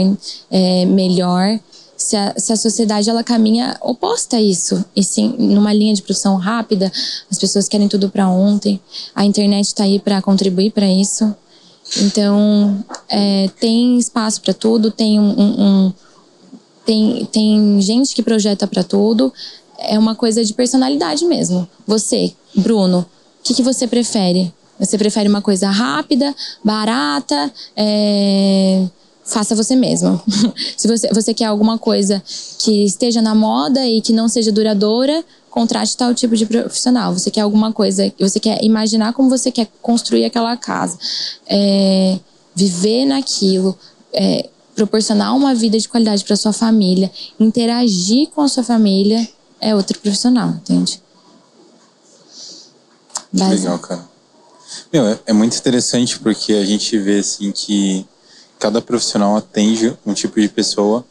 é, 0.51 0.85
melhor, 0.85 1.59
se 1.99 2.15
a, 2.15 2.33
se 2.37 2.53
a 2.53 2.55
sociedade 2.55 3.09
ela 3.09 3.23
caminha 3.23 3.77
oposta 3.81 4.37
a 4.37 4.41
isso. 4.41 4.83
E 4.95 5.03
sim, 5.03 5.35
numa 5.37 5.73
linha 5.73 5.93
de 5.93 6.01
produção 6.01 6.37
rápida, 6.37 6.91
as 7.29 7.37
pessoas 7.37 7.67
querem 7.67 7.89
tudo 7.89 8.09
para 8.09 8.27
ontem. 8.29 8.79
A 9.13 9.25
internet 9.25 9.65
está 9.65 9.83
aí 9.83 9.99
para 9.99 10.21
contribuir 10.21 10.71
para 10.71 10.87
isso. 10.87 11.35
Então, 11.97 12.83
é, 13.09 13.49
tem 13.59 13.97
espaço 13.97 14.41
para 14.41 14.53
tudo, 14.53 14.91
tem 14.91 15.19
um, 15.19 15.33
um, 15.37 15.93
tem, 16.85 17.25
tem 17.25 17.81
gente 17.81 18.15
que 18.15 18.23
projeta 18.23 18.65
para 18.65 18.83
tudo. 18.83 19.33
É 19.77 19.99
uma 19.99 20.15
coisa 20.15 20.43
de 20.43 20.53
personalidade 20.53 21.25
mesmo. 21.25 21.67
Você, 21.85 22.33
Bruno, 22.55 22.99
o 22.99 23.43
que, 23.43 23.53
que 23.53 23.63
você 23.63 23.87
prefere? 23.87 24.53
Você 24.79 24.97
prefere 24.97 25.27
uma 25.27 25.41
coisa 25.41 25.69
rápida, 25.69 26.33
barata, 26.63 27.51
é... 27.75 28.87
faça 29.29 29.55
você 29.55 29.75
mesmo. 29.75 30.21
Se 30.75 30.87
você, 30.87 31.09
você 31.13 31.33
quer 31.33 31.45
alguma 31.45 31.77
coisa 31.77 32.21
que 32.57 32.83
esteja 32.83 33.21
na 33.21 33.33
moda 33.33 33.85
e 33.85 34.01
que 34.01 34.11
não 34.11 34.27
seja 34.27 34.51
duradoura, 34.51 35.23
contrate 35.49 35.95
tal 35.95 36.13
tipo 36.13 36.35
de 36.35 36.45
profissional. 36.45 37.13
Você 37.13 37.31
quer 37.31 37.41
alguma 37.41 37.71
coisa, 37.71 38.11
você 38.19 38.39
quer 38.39 38.63
imaginar 38.63 39.13
como 39.13 39.29
você 39.29 39.51
quer 39.51 39.67
construir 39.81 40.25
aquela 40.25 40.55
casa, 40.57 40.97
é... 41.47 42.19
viver 42.55 43.05
naquilo, 43.05 43.77
é... 44.13 44.49
proporcionar 44.75 45.35
uma 45.35 45.53
vida 45.55 45.77
de 45.77 45.87
qualidade 45.87 46.23
para 46.23 46.35
sua 46.35 46.53
família, 46.53 47.11
interagir 47.39 48.29
com 48.29 48.41
a 48.41 48.47
sua 48.47 48.63
família, 48.63 49.27
é 49.61 49.75
outro 49.75 49.99
profissional, 49.99 50.49
entende? 50.49 51.01
Legal, 53.31 53.77
cara. 53.79 54.09
Meu, 54.91 55.05
é, 55.07 55.19
é 55.27 55.33
muito 55.33 55.55
interessante 55.55 56.19
porque 56.19 56.53
a 56.53 56.65
gente 56.65 56.97
vê 56.97 57.19
assim 57.19 57.51
que 57.51 58.05
cada 58.59 58.81
profissional 58.81 59.37
atende 59.37 59.97
um 60.05 60.13
tipo 60.13 60.39
de 60.39 60.49
pessoa 60.49 61.05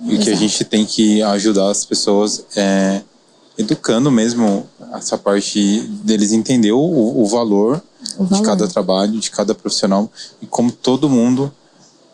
e 0.00 0.12
Exato. 0.12 0.24
que 0.24 0.30
a 0.30 0.36
gente 0.36 0.64
tem 0.64 0.86
que 0.86 1.20
ajudar 1.22 1.70
as 1.70 1.84
pessoas 1.84 2.44
é, 2.56 3.02
educando 3.58 4.10
mesmo 4.10 4.68
essa 4.94 5.18
parte 5.18 5.80
deles 6.04 6.30
entender 6.30 6.70
o, 6.70 6.78
o, 6.78 7.26
valor 7.26 7.82
o 8.16 8.24
valor 8.24 8.40
de 8.40 8.42
cada 8.42 8.68
trabalho, 8.68 9.18
de 9.18 9.30
cada 9.30 9.54
profissional 9.54 10.10
e 10.40 10.46
como 10.46 10.70
todo 10.70 11.10
mundo 11.10 11.52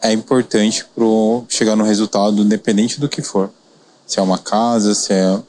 é 0.00 0.12
importante 0.12 0.84
para 0.94 1.04
chegar 1.48 1.76
no 1.76 1.84
resultado, 1.84 2.42
independente 2.42 3.00
do 3.00 3.08
que 3.08 3.22
for. 3.22 3.50
Se 4.06 4.18
é 4.18 4.22
uma 4.22 4.36
casa, 4.36 4.94
se 4.94 5.12
é. 5.12 5.40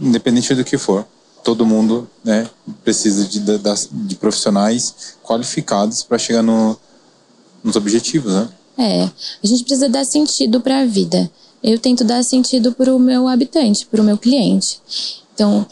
Independente 0.00 0.54
do 0.54 0.64
que 0.64 0.76
for 0.76 1.06
todo 1.44 1.64
mundo 1.64 2.08
né, 2.24 2.48
precisa 2.82 3.24
de, 3.24 3.38
de, 3.38 3.58
de 3.90 4.16
profissionais 4.16 5.14
qualificados 5.22 6.02
para 6.02 6.18
chegar 6.18 6.42
no, 6.42 6.76
nos 7.62 7.76
objetivos, 7.76 8.32
né? 8.32 8.48
É, 8.76 9.02
a 9.02 9.46
gente 9.46 9.64
precisa 9.64 9.88
dar 9.88 10.04
sentido 10.04 10.60
para 10.60 10.80
a 10.80 10.86
vida. 10.86 11.30
Eu 11.62 11.78
tento 11.78 12.04
dar 12.04 12.22
sentido 12.22 12.72
para 12.72 12.94
o 12.94 12.98
meu 12.98 13.26
habitante, 13.26 13.86
para 13.86 14.00
o 14.00 14.04
meu 14.04 14.16
cliente. 14.16 14.80
Então, 15.34 15.66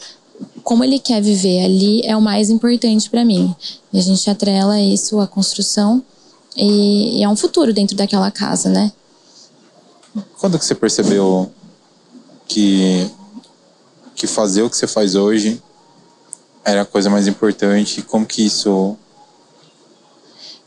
como 0.63 0.83
ele 0.83 0.99
quer 0.99 1.21
viver 1.21 1.63
ali 1.63 2.01
é 2.03 2.15
o 2.15 2.21
mais 2.21 2.49
importante 2.49 3.09
para 3.09 3.23
mim. 3.23 3.55
E 3.93 3.99
a 3.99 4.01
gente 4.01 4.29
atrela 4.29 4.79
isso 4.79 5.19
à 5.19 5.27
construção 5.27 6.03
e, 6.55 7.19
e 7.19 7.23
é 7.23 7.29
um 7.29 7.35
futuro 7.35 7.73
dentro 7.73 7.95
daquela 7.95 8.29
casa, 8.29 8.69
né? 8.69 8.91
Quando 10.39 10.59
que 10.59 10.65
você 10.65 10.75
percebeu 10.75 11.51
que 12.47 13.09
que 14.15 14.25
fazer 14.25 14.63
o 14.63 14.69
que 14.69 14.75
você 14.75 14.87
faz 14.87 15.13
hoje 15.13 15.61
era 16.65 16.81
a 16.81 16.85
coisa 16.85 17.09
mais 17.09 17.27
importante? 17.27 18.01
Como 18.01 18.25
que 18.25 18.45
isso 18.45 18.97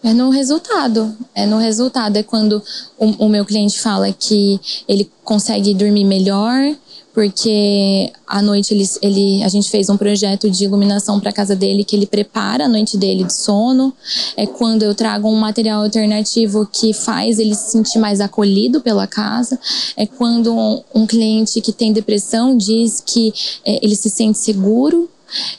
é 0.02 0.14
no 0.14 0.30
resultado. 0.30 1.14
É 1.34 1.46
no 1.46 1.58
resultado. 1.58 2.16
É 2.16 2.22
quando 2.22 2.62
o, 2.98 3.26
o, 3.26 3.28
meu 3.28 3.44
cliente 3.44 3.78
fala 3.78 4.10
que 4.12 4.58
ele 4.88 5.10
consegue 5.22 5.74
dormir 5.74 6.04
melhor, 6.04 6.74
porque 7.12 8.10
à 8.26 8.40
noite 8.40 8.72
ele, 8.72 8.88
ele, 9.02 9.42
a 9.42 9.48
gente 9.48 9.68
fez 9.68 9.90
um 9.90 9.96
projeto 9.98 10.48
de 10.48 10.64
iluminação 10.64 11.20
para 11.20 11.30
a 11.30 11.32
casa 11.32 11.54
dele 11.54 11.84
que 11.84 11.94
ele 11.94 12.06
prepara 12.06 12.64
a 12.64 12.68
noite 12.68 12.96
dele 12.96 13.24
de 13.24 13.34
sono. 13.34 13.92
É 14.38 14.46
quando 14.46 14.84
eu 14.84 14.94
trago 14.94 15.28
um 15.28 15.36
material 15.36 15.82
alternativo 15.82 16.66
que 16.72 16.94
faz 16.94 17.38
ele 17.38 17.54
se 17.54 17.70
sentir 17.72 17.98
mais 17.98 18.20
acolhido 18.20 18.80
pela 18.80 19.06
casa. 19.06 19.58
É 19.96 20.06
quando 20.06 20.54
um, 20.54 20.82
um 20.94 21.06
cliente 21.06 21.60
que 21.60 21.72
tem 21.72 21.92
depressão 21.92 22.56
diz 22.56 23.02
que 23.04 23.34
é, 23.66 23.84
ele 23.84 23.94
se 23.94 24.08
sente 24.08 24.38
seguro. 24.38 25.10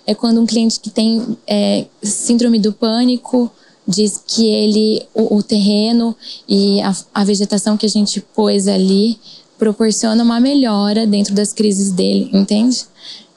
É 0.05 0.15
quando 0.15 0.41
um 0.41 0.47
cliente 0.47 0.79
que 0.79 0.89
tem 0.89 1.37
é, 1.47 1.85
síndrome 2.01 2.59
do 2.59 2.73
pânico 2.73 3.51
diz 3.87 4.21
que 4.25 4.47
ele, 4.47 5.05
o, 5.13 5.37
o 5.37 5.43
terreno 5.43 6.15
e 6.47 6.81
a, 6.81 6.95
a 7.13 7.23
vegetação 7.23 7.77
que 7.77 7.85
a 7.85 7.89
gente 7.89 8.21
pôs 8.21 8.67
ali 8.67 9.19
proporciona 9.57 10.23
uma 10.23 10.39
melhora 10.39 11.05
dentro 11.05 11.33
das 11.33 11.53
crises 11.53 11.91
dele, 11.91 12.29
entende? 12.33 12.85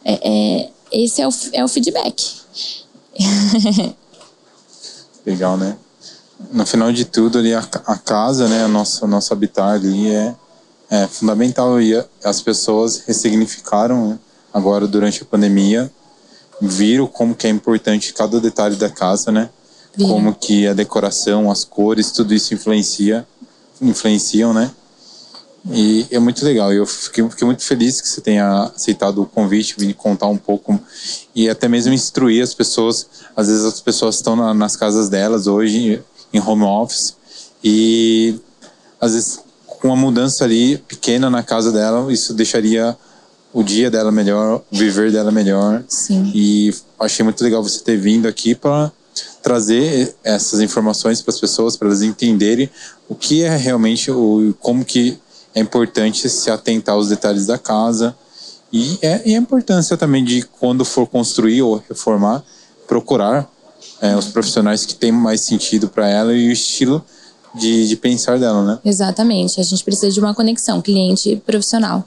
É, 0.04 0.20
é, 0.22 0.70
esse 0.92 1.20
é 1.20 1.28
o, 1.28 1.30
é 1.52 1.64
o 1.64 1.68
feedback. 1.68 2.24
Legal, 5.26 5.56
né? 5.56 5.76
No 6.52 6.66
final 6.66 6.92
de 6.92 7.04
tudo, 7.04 7.38
ali, 7.38 7.54
a, 7.54 7.60
a 7.86 7.96
casa, 7.96 8.48
né, 8.48 8.64
o 8.64 8.68
nosso, 8.68 9.06
nosso 9.06 9.32
habitat 9.32 9.76
ali 9.76 10.10
é, 10.10 10.34
é 10.90 11.06
fundamental 11.06 11.80
e 11.80 11.92
as 12.22 12.40
pessoas 12.40 13.02
ressignificaram 13.06 14.10
né, 14.10 14.18
agora 14.52 14.86
durante 14.86 15.22
a 15.22 15.26
pandemia, 15.26 15.90
viram 16.60 17.06
como 17.06 17.34
que 17.34 17.46
é 17.46 17.50
importante 17.50 18.12
cada 18.12 18.40
detalhe 18.40 18.76
da 18.76 18.88
casa, 18.88 19.32
né? 19.32 19.50
Como 19.98 20.34
que 20.34 20.66
a 20.66 20.72
decoração, 20.72 21.50
as 21.50 21.64
cores, 21.64 22.10
tudo 22.10 22.34
isso 22.34 22.52
influencia, 22.54 23.26
influenciam, 23.80 24.52
né? 24.52 24.70
E 25.70 26.06
é 26.10 26.18
muito 26.18 26.44
legal. 26.44 26.72
Eu 26.72 26.84
fiquei, 26.84 27.26
fiquei, 27.30 27.46
muito 27.46 27.62
feliz 27.62 28.00
que 28.00 28.08
você 28.08 28.20
tenha 28.20 28.70
aceitado 28.74 29.22
o 29.22 29.26
convite, 29.26 29.76
vir 29.78 29.94
contar 29.94 30.26
um 30.26 30.36
pouco 30.36 30.78
e 31.34 31.48
até 31.48 31.68
mesmo 31.68 31.92
instruir 31.92 32.42
as 32.42 32.52
pessoas. 32.52 33.06
Às 33.34 33.48
vezes 33.48 33.64
as 33.64 33.80
pessoas 33.80 34.16
estão 34.16 34.36
na, 34.36 34.52
nas 34.52 34.76
casas 34.76 35.08
delas 35.08 35.46
hoje, 35.46 36.02
em 36.32 36.40
home 36.40 36.64
office, 36.64 37.14
e 37.62 38.38
às 39.00 39.12
vezes 39.12 39.40
com 39.66 39.88
uma 39.88 39.96
mudança 39.96 40.44
ali 40.44 40.78
pequena 40.78 41.30
na 41.30 41.42
casa 41.42 41.70
dela, 41.70 42.12
isso 42.12 42.34
deixaria 42.34 42.96
o 43.52 43.62
dia 43.62 43.90
dela 43.90 44.10
melhor, 44.10 44.62
o 44.70 44.76
viver 44.76 45.12
dela 45.12 45.30
melhor. 45.30 45.82
Sim. 45.88 46.30
E 46.34 46.74
achei 46.98 47.22
muito 47.22 47.42
legal 47.42 47.62
você 47.62 47.80
ter 47.80 47.96
vindo 47.96 48.26
aqui 48.26 48.54
para 48.54 48.90
trazer 49.44 50.16
essas 50.24 50.60
informações 50.60 51.20
para 51.20 51.34
as 51.34 51.38
pessoas, 51.38 51.76
para 51.76 51.88
elas 51.88 52.00
entenderem 52.00 52.70
o 53.06 53.14
que 53.14 53.42
é 53.42 53.54
realmente 53.54 54.10
o 54.10 54.54
como 54.58 54.82
que 54.82 55.18
é 55.54 55.60
importante 55.60 56.30
se 56.30 56.50
atentar 56.50 56.94
aos 56.94 57.08
detalhes 57.08 57.44
da 57.44 57.58
casa 57.58 58.16
e, 58.72 58.98
é, 59.02 59.20
e 59.28 59.34
a 59.34 59.38
importância 59.38 59.98
também 59.98 60.24
de 60.24 60.42
quando 60.58 60.82
for 60.82 61.06
construir 61.06 61.60
ou 61.60 61.82
reformar 61.86 62.42
procurar 62.88 63.46
é, 64.00 64.16
os 64.16 64.28
profissionais 64.28 64.86
que 64.86 64.94
têm 64.94 65.12
mais 65.12 65.42
sentido 65.42 65.88
para 65.88 66.08
ela 66.08 66.34
e 66.34 66.48
o 66.48 66.52
estilo 66.52 67.04
de, 67.54 67.86
de, 67.86 67.96
pensar 67.96 68.38
dela, 68.38 68.64
né? 68.64 68.78
Exatamente. 68.84 69.60
A 69.60 69.62
gente 69.62 69.84
precisa 69.84 70.10
de 70.10 70.18
uma 70.18 70.34
conexão 70.34 70.82
cliente-profissional. 70.82 72.04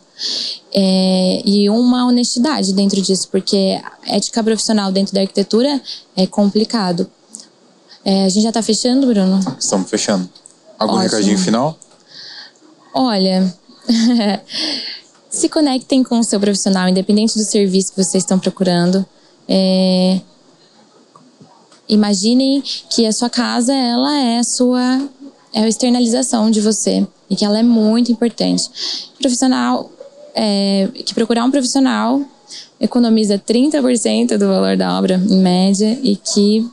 É, 0.73 1.41
e 1.45 1.69
uma 1.69 2.05
honestidade 2.05 2.73
dentro 2.73 3.01
disso, 3.01 3.29
porque 3.31 3.79
ética 4.05 4.43
profissional 4.43 4.91
dentro 4.91 5.13
da 5.13 5.21
arquitetura 5.21 5.81
é 6.15 6.27
complicado. 6.27 7.09
É, 8.08 8.24
a 8.24 8.30
gente 8.30 8.43
já 8.43 8.51
está 8.51 8.62
fechando, 8.62 9.05
Bruno? 9.05 9.38
Estamos 9.60 9.89
fechando. 9.89 10.30
Algum 10.80 10.93
Ótimo. 10.93 11.10
recadinho 11.10 11.38
final? 11.38 11.78
Olha, 12.93 13.53
se 15.30 15.49
conectem 15.49 16.05
com 16.05 16.18
o 16.18 16.24
seu 16.24 16.39
profissional, 16.39 16.88
independente 16.88 17.38
do 17.38 17.43
serviço 17.43 17.91
que 17.91 18.01
vocês 18.01 18.24
estão 18.24 18.39
procurando. 18.39 19.05
É, 19.45 20.22
imaginem 21.89 22.64
que 22.89 23.05
a 23.05 23.12
sua 23.12 23.30
casa 23.30 23.74
ela 23.74 24.18
é 24.18 24.39
a 24.39 24.43
sua 24.45 25.01
é 25.53 25.64
a 25.64 25.68
externalização 25.68 26.49
de 26.49 26.62
você 26.62 27.05
e 27.30 27.36
que 27.36 27.43
ela 27.43 27.60
é 27.60 27.64
muito 27.64 28.10
importante. 28.10 28.70
Profissional 29.20 29.91
é, 30.34 30.88
que 30.93 31.14
procurar 31.14 31.43
um 31.43 31.51
profissional 31.51 32.22
economiza 32.80 33.38
30% 33.38 34.38
do 34.38 34.47
valor 34.47 34.78
da 34.78 34.97
obra 34.97 35.16
em 35.16 35.41
média 35.41 35.99
e 36.01 36.16
que 36.16 36.72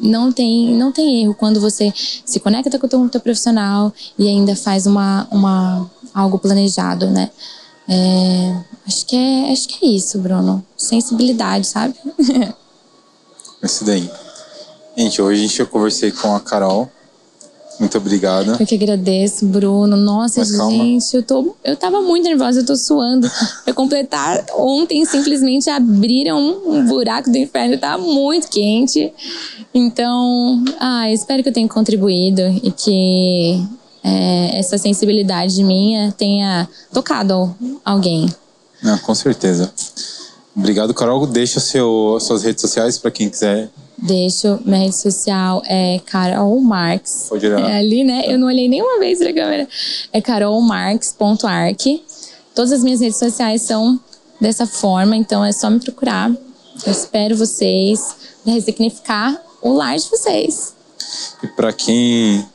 não 0.00 0.32
tem, 0.32 0.74
não 0.74 0.92
tem 0.92 1.22
erro 1.22 1.34
quando 1.34 1.60
você 1.60 1.92
se 1.94 2.40
conecta 2.40 2.78
com 2.78 2.86
o 2.86 2.88
teu, 2.88 3.08
teu 3.08 3.20
profissional 3.20 3.92
e 4.18 4.28
ainda 4.28 4.54
faz 4.54 4.86
uma, 4.86 5.26
uma, 5.30 5.90
algo 6.14 6.38
planejado, 6.38 7.06
né? 7.06 7.30
É, 7.88 8.62
acho, 8.86 9.06
que 9.06 9.16
é, 9.16 9.52
acho 9.52 9.68
que 9.68 9.84
é 9.84 9.88
isso, 9.88 10.18
Bruno. 10.18 10.64
Sensibilidade, 10.76 11.66
sabe? 11.66 11.94
Isso 13.62 13.84
daí. 13.84 14.08
Gente, 14.96 15.20
hoje 15.20 15.58
eu 15.58 15.66
conversei 15.66 16.12
com 16.12 16.34
a 16.36 16.40
Carol. 16.40 16.90
Muito 17.78 17.98
obrigado. 17.98 18.56
Eu 18.58 18.66
que 18.66 18.74
agradeço, 18.74 19.44
Bruno. 19.46 19.96
Nossa, 19.96 20.40
Mas 20.40 20.56
calma. 20.56 20.70
gente, 20.72 21.14
eu, 21.14 21.22
tô, 21.22 21.54
eu 21.62 21.76
tava 21.76 22.00
muito 22.00 22.24
nervosa, 22.24 22.60
eu 22.60 22.66
tô 22.66 22.76
suando. 22.76 23.30
Pra 23.64 23.74
completar, 23.74 24.44
ontem 24.54 25.04
simplesmente 25.04 25.68
abriram 25.68 26.38
um 26.66 26.86
buraco 26.86 27.30
do 27.30 27.36
inferno, 27.36 27.76
tá 27.78 27.98
muito 27.98 28.48
quente. 28.48 29.12
Então, 29.74 30.64
ah, 30.80 31.10
espero 31.10 31.42
que 31.42 31.50
eu 31.50 31.52
tenha 31.52 31.68
contribuído 31.68 32.40
e 32.62 32.70
que 32.70 33.62
é, 34.02 34.58
essa 34.58 34.78
sensibilidade 34.78 35.62
minha 35.62 36.12
tenha 36.12 36.68
tocado 36.92 37.54
alguém. 37.84 38.26
Com 39.02 39.14
certeza. 39.14 39.72
Obrigado, 40.56 40.94
Carol. 40.94 41.26
Deixa 41.26 41.60
seu, 41.60 42.16
suas 42.20 42.42
redes 42.42 42.62
sociais 42.62 42.98
para 42.98 43.10
quem 43.10 43.28
quiser. 43.28 43.68
Deixo, 43.98 44.60
minha 44.64 44.80
rede 44.80 44.96
social 44.96 45.62
é 45.66 46.00
Carol 46.04 46.60
Marx. 46.60 47.30
É 47.66 47.78
ali, 47.78 48.04
né? 48.04 48.24
Eu 48.26 48.38
não 48.38 48.46
olhei 48.46 48.68
nenhuma 48.68 48.98
vez 48.98 49.18
pra 49.18 49.32
câmera. 49.32 49.66
É 50.12 50.20
carolmarx.arc. 50.20 52.04
Todas 52.54 52.72
as 52.72 52.82
minhas 52.82 53.00
redes 53.00 53.18
sociais 53.18 53.62
são 53.62 53.98
dessa 54.40 54.66
forma, 54.66 55.16
então 55.16 55.44
é 55.44 55.52
só 55.52 55.70
me 55.70 55.80
procurar. 55.80 56.30
Eu 56.30 56.92
espero 56.92 57.36
vocês 57.36 58.16
ressignificar 58.44 59.40
o 59.62 59.72
lar 59.72 59.96
de 59.96 60.08
vocês. 60.08 60.74
E 61.42 61.46
para 61.48 61.72
quem 61.72 62.46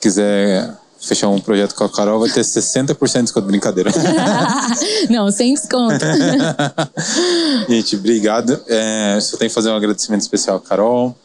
quiser 0.00 0.76
fechar 1.08 1.28
um 1.28 1.40
projeto 1.40 1.74
com 1.74 1.84
a 1.84 1.88
Carol, 1.88 2.20
vai 2.20 2.28
ter 2.28 2.42
60% 2.42 3.12
de 3.12 3.22
desconto. 3.22 3.46
Brincadeira. 3.46 3.90
não, 5.08 5.30
sem 5.30 5.54
desconto. 5.54 6.04
Gente, 7.68 7.96
obrigado. 7.96 8.60
É, 8.68 9.18
só 9.20 9.38
tenho 9.38 9.48
que 9.48 9.54
fazer 9.54 9.70
um 9.70 9.76
agradecimento 9.76 10.20
especial 10.20 10.58
à 10.58 10.60
Carol, 10.60 11.16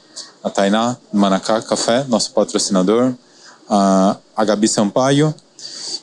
a 0.42 0.50
Tainá, 0.50 0.96
Manacá 1.12 1.62
Café, 1.62 2.06
nosso 2.08 2.32
patrocinador, 2.32 3.14
a, 3.70 4.18
a 4.36 4.46
Gabi 4.46 4.68
Sampaio, 4.68 5.36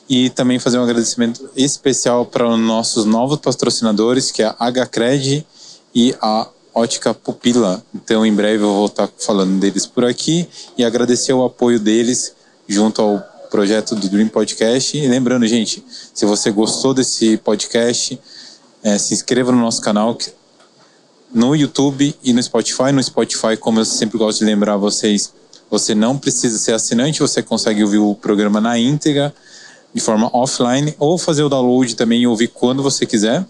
e 0.07 0.29
também 0.29 0.59
fazer 0.59 0.77
um 0.77 0.83
agradecimento 0.83 1.49
especial 1.55 2.25
para 2.25 2.47
os 2.47 2.59
nossos 2.59 3.05
novos 3.05 3.39
patrocinadores, 3.39 4.29
que 4.29 4.43
é 4.43 4.53
a 4.59 4.71
HCred 4.71 5.45
e 5.95 6.15
a 6.21 6.47
Ótica 6.73 7.13
Pupila. 7.13 7.83
Então, 7.93 8.25
em 8.25 8.33
breve 8.33 8.63
eu 8.63 8.73
vou 8.73 8.85
estar 8.85 9.09
falando 9.17 9.59
deles 9.59 9.85
por 9.85 10.05
aqui 10.05 10.47
e 10.77 10.83
agradecer 10.83 11.33
o 11.33 11.43
apoio 11.43 11.79
deles 11.79 12.33
junto 12.67 13.01
ao 13.01 13.30
projeto 13.51 13.93
do 13.95 14.09
Dream 14.09 14.29
Podcast. 14.29 14.97
E 14.97 15.07
lembrando, 15.07 15.45
gente, 15.45 15.83
se 16.13 16.25
você 16.25 16.49
gostou 16.49 16.93
desse 16.93 17.37
podcast, 17.37 18.19
é, 18.81 18.97
se 18.97 19.13
inscreva 19.13 19.51
no 19.51 19.59
nosso 19.59 19.81
canal 19.81 20.17
no 21.33 21.55
YouTube 21.55 22.15
e 22.23 22.33
no 22.33 22.41
Spotify. 22.41 22.91
No 22.93 23.03
Spotify, 23.03 23.57
como 23.59 23.79
eu 23.79 23.85
sempre 23.85 24.17
gosto 24.17 24.39
de 24.39 24.45
lembrar 24.45 24.77
vocês, 24.77 25.33
você 25.69 25.93
não 25.93 26.17
precisa 26.17 26.57
ser 26.57 26.73
assinante, 26.73 27.19
você 27.19 27.43
consegue 27.43 27.83
ouvir 27.83 27.99
o 27.99 28.15
programa 28.15 28.59
na 28.59 28.79
íntegra, 28.79 29.33
de 29.93 30.01
forma 30.01 30.29
offline, 30.33 30.95
ou 30.97 31.17
fazer 31.17 31.43
o 31.43 31.49
download 31.49 31.95
também 31.95 32.21
e 32.21 32.27
ouvir 32.27 32.47
quando 32.47 32.81
você 32.81 33.05
quiser. 33.05 33.45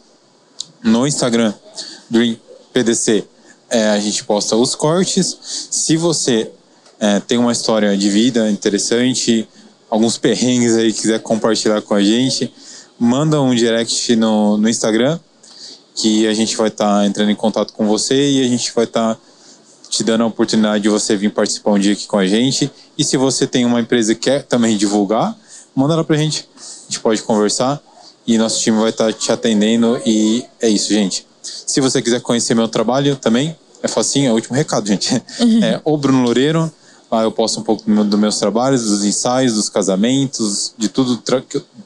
No 0.84 1.06
Instagram, 1.08 1.54
Dream 2.10 2.38
PDC, 2.74 3.24
é, 3.70 3.89
a 3.89 3.99
gente 3.99 4.24
posta 4.24 4.56
os 4.56 4.74
cortes. 4.74 5.38
Se 5.70 5.95
você 5.95 6.52
é, 6.99 7.20
tem 7.20 7.38
uma 7.38 7.52
história 7.52 7.95
de 7.95 8.10
vida 8.10 8.49
interessante, 8.49 9.47
alguns 9.91 10.17
perrengues 10.17 10.75
aí 10.77 10.93
quiser 10.93 11.19
compartilhar 11.19 11.81
com 11.81 11.93
a 11.93 12.01
gente, 12.01 12.51
manda 12.97 13.41
um 13.41 13.53
direct 13.53 14.15
no, 14.15 14.57
no 14.57 14.69
Instagram 14.69 15.19
que 15.93 16.25
a 16.25 16.33
gente 16.33 16.55
vai 16.55 16.69
estar 16.69 17.01
tá 17.01 17.05
entrando 17.05 17.29
em 17.29 17.35
contato 17.35 17.73
com 17.73 17.85
você 17.85 18.15
e 18.15 18.45
a 18.45 18.47
gente 18.47 18.71
vai 18.73 18.85
estar 18.85 19.15
tá 19.15 19.21
te 19.89 20.03
dando 20.03 20.23
a 20.23 20.27
oportunidade 20.27 20.83
de 20.83 20.89
você 20.89 21.17
vir 21.17 21.31
participar 21.31 21.71
um 21.71 21.79
dia 21.79 21.91
aqui 21.91 22.07
com 22.07 22.17
a 22.17 22.25
gente. 22.25 22.71
E 22.97 23.03
se 23.03 23.17
você 23.17 23.45
tem 23.45 23.65
uma 23.65 23.81
empresa 23.81 24.15
que 24.15 24.21
quer 24.21 24.43
também 24.43 24.77
divulgar, 24.77 25.37
manda 25.75 25.93
lá 25.95 26.03
pra 26.03 26.15
gente. 26.15 26.47
A 26.57 26.83
gente 26.85 27.01
pode 27.01 27.21
conversar 27.23 27.81
e 28.25 28.37
nosso 28.37 28.61
time 28.61 28.79
vai 28.79 28.91
estar 28.91 29.07
tá 29.07 29.13
te 29.13 29.31
atendendo. 29.31 30.01
E 30.05 30.45
é 30.61 30.69
isso, 30.69 30.93
gente. 30.93 31.27
Se 31.41 31.81
você 31.81 32.01
quiser 32.01 32.21
conhecer 32.21 32.55
meu 32.55 32.69
trabalho 32.69 33.17
também, 33.17 33.55
é 33.83 33.87
facinho, 33.89 34.29
é 34.29 34.31
o 34.31 34.35
último 34.35 34.55
recado, 34.55 34.87
gente. 34.87 35.21
É 35.61 35.81
o 35.83 35.97
Bruno 35.97 36.23
Loureiro. 36.23 36.71
Lá 37.12 37.24
eu 37.24 37.32
posto 37.32 37.59
um 37.59 37.64
pouco 37.64 37.84
dos 37.86 38.07
do 38.07 38.18
meus 38.18 38.39
trabalhos, 38.39 38.86
dos 38.86 39.03
ensaios, 39.03 39.55
dos 39.55 39.68
casamentos, 39.68 40.74
de 40.78 40.88
tudo, 40.88 41.22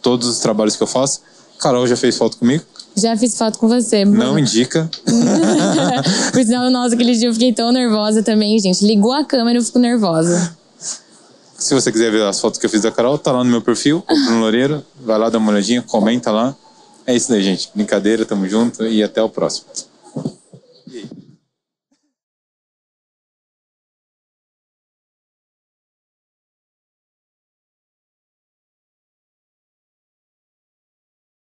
todos 0.02 0.30
os 0.30 0.38
trabalhos 0.38 0.76
que 0.76 0.84
eu 0.84 0.88
faço. 0.88 1.22
Carol 1.60 1.88
já 1.88 1.98
fez 1.98 2.16
foto 2.16 2.38
comigo? 2.38 2.64
Já 2.96 3.18
fiz 3.18 3.36
foto 3.36 3.58
com 3.58 3.68
você. 3.68 4.06
Bruno. 4.06 4.24
Não 4.24 4.40
indica. 4.40 4.90
Por 6.32 6.44
sinal, 6.44 6.70
nossa, 6.70 6.94
aquele 6.94 7.16
dia 7.16 7.28
eu 7.28 7.34
fiquei 7.34 7.52
tão 7.52 7.72
nervosa 7.72 8.22
também, 8.22 8.58
gente. 8.60 8.86
Ligou 8.86 9.12
a 9.12 9.26
câmera 9.26 9.58
e 9.58 9.62
eu 9.62 9.66
fico 9.66 9.80
nervosa. 9.80 10.56
Se 11.58 11.74
você 11.74 11.92
quiser 11.92 12.12
ver 12.12 12.22
as 12.24 12.40
fotos 12.40 12.60
que 12.60 12.66
eu 12.66 12.70
fiz 12.70 12.82
da 12.82 12.92
Carol, 12.92 13.18
tá 13.18 13.32
lá 13.32 13.44
no 13.44 13.50
meu 13.50 13.62
perfil, 13.62 14.04
Bruno 14.08 14.42
Loureiro. 14.42 14.86
Vai 15.04 15.18
lá, 15.18 15.30
dá 15.30 15.40
uma 15.40 15.52
olhadinha, 15.52 15.82
comenta 15.82 16.30
lá. 16.32 16.56
É 17.08 17.16
isso 17.16 17.30
daí, 17.30 17.42
gente. 17.42 17.72
Brincadeira, 17.74 18.26
tamo 18.26 18.48
junto 18.48 18.86
e 18.86 19.02
até 19.02 19.22
o 19.24 19.30
próximo. 19.30 19.66
E 20.88 20.98
aí? 20.98 21.25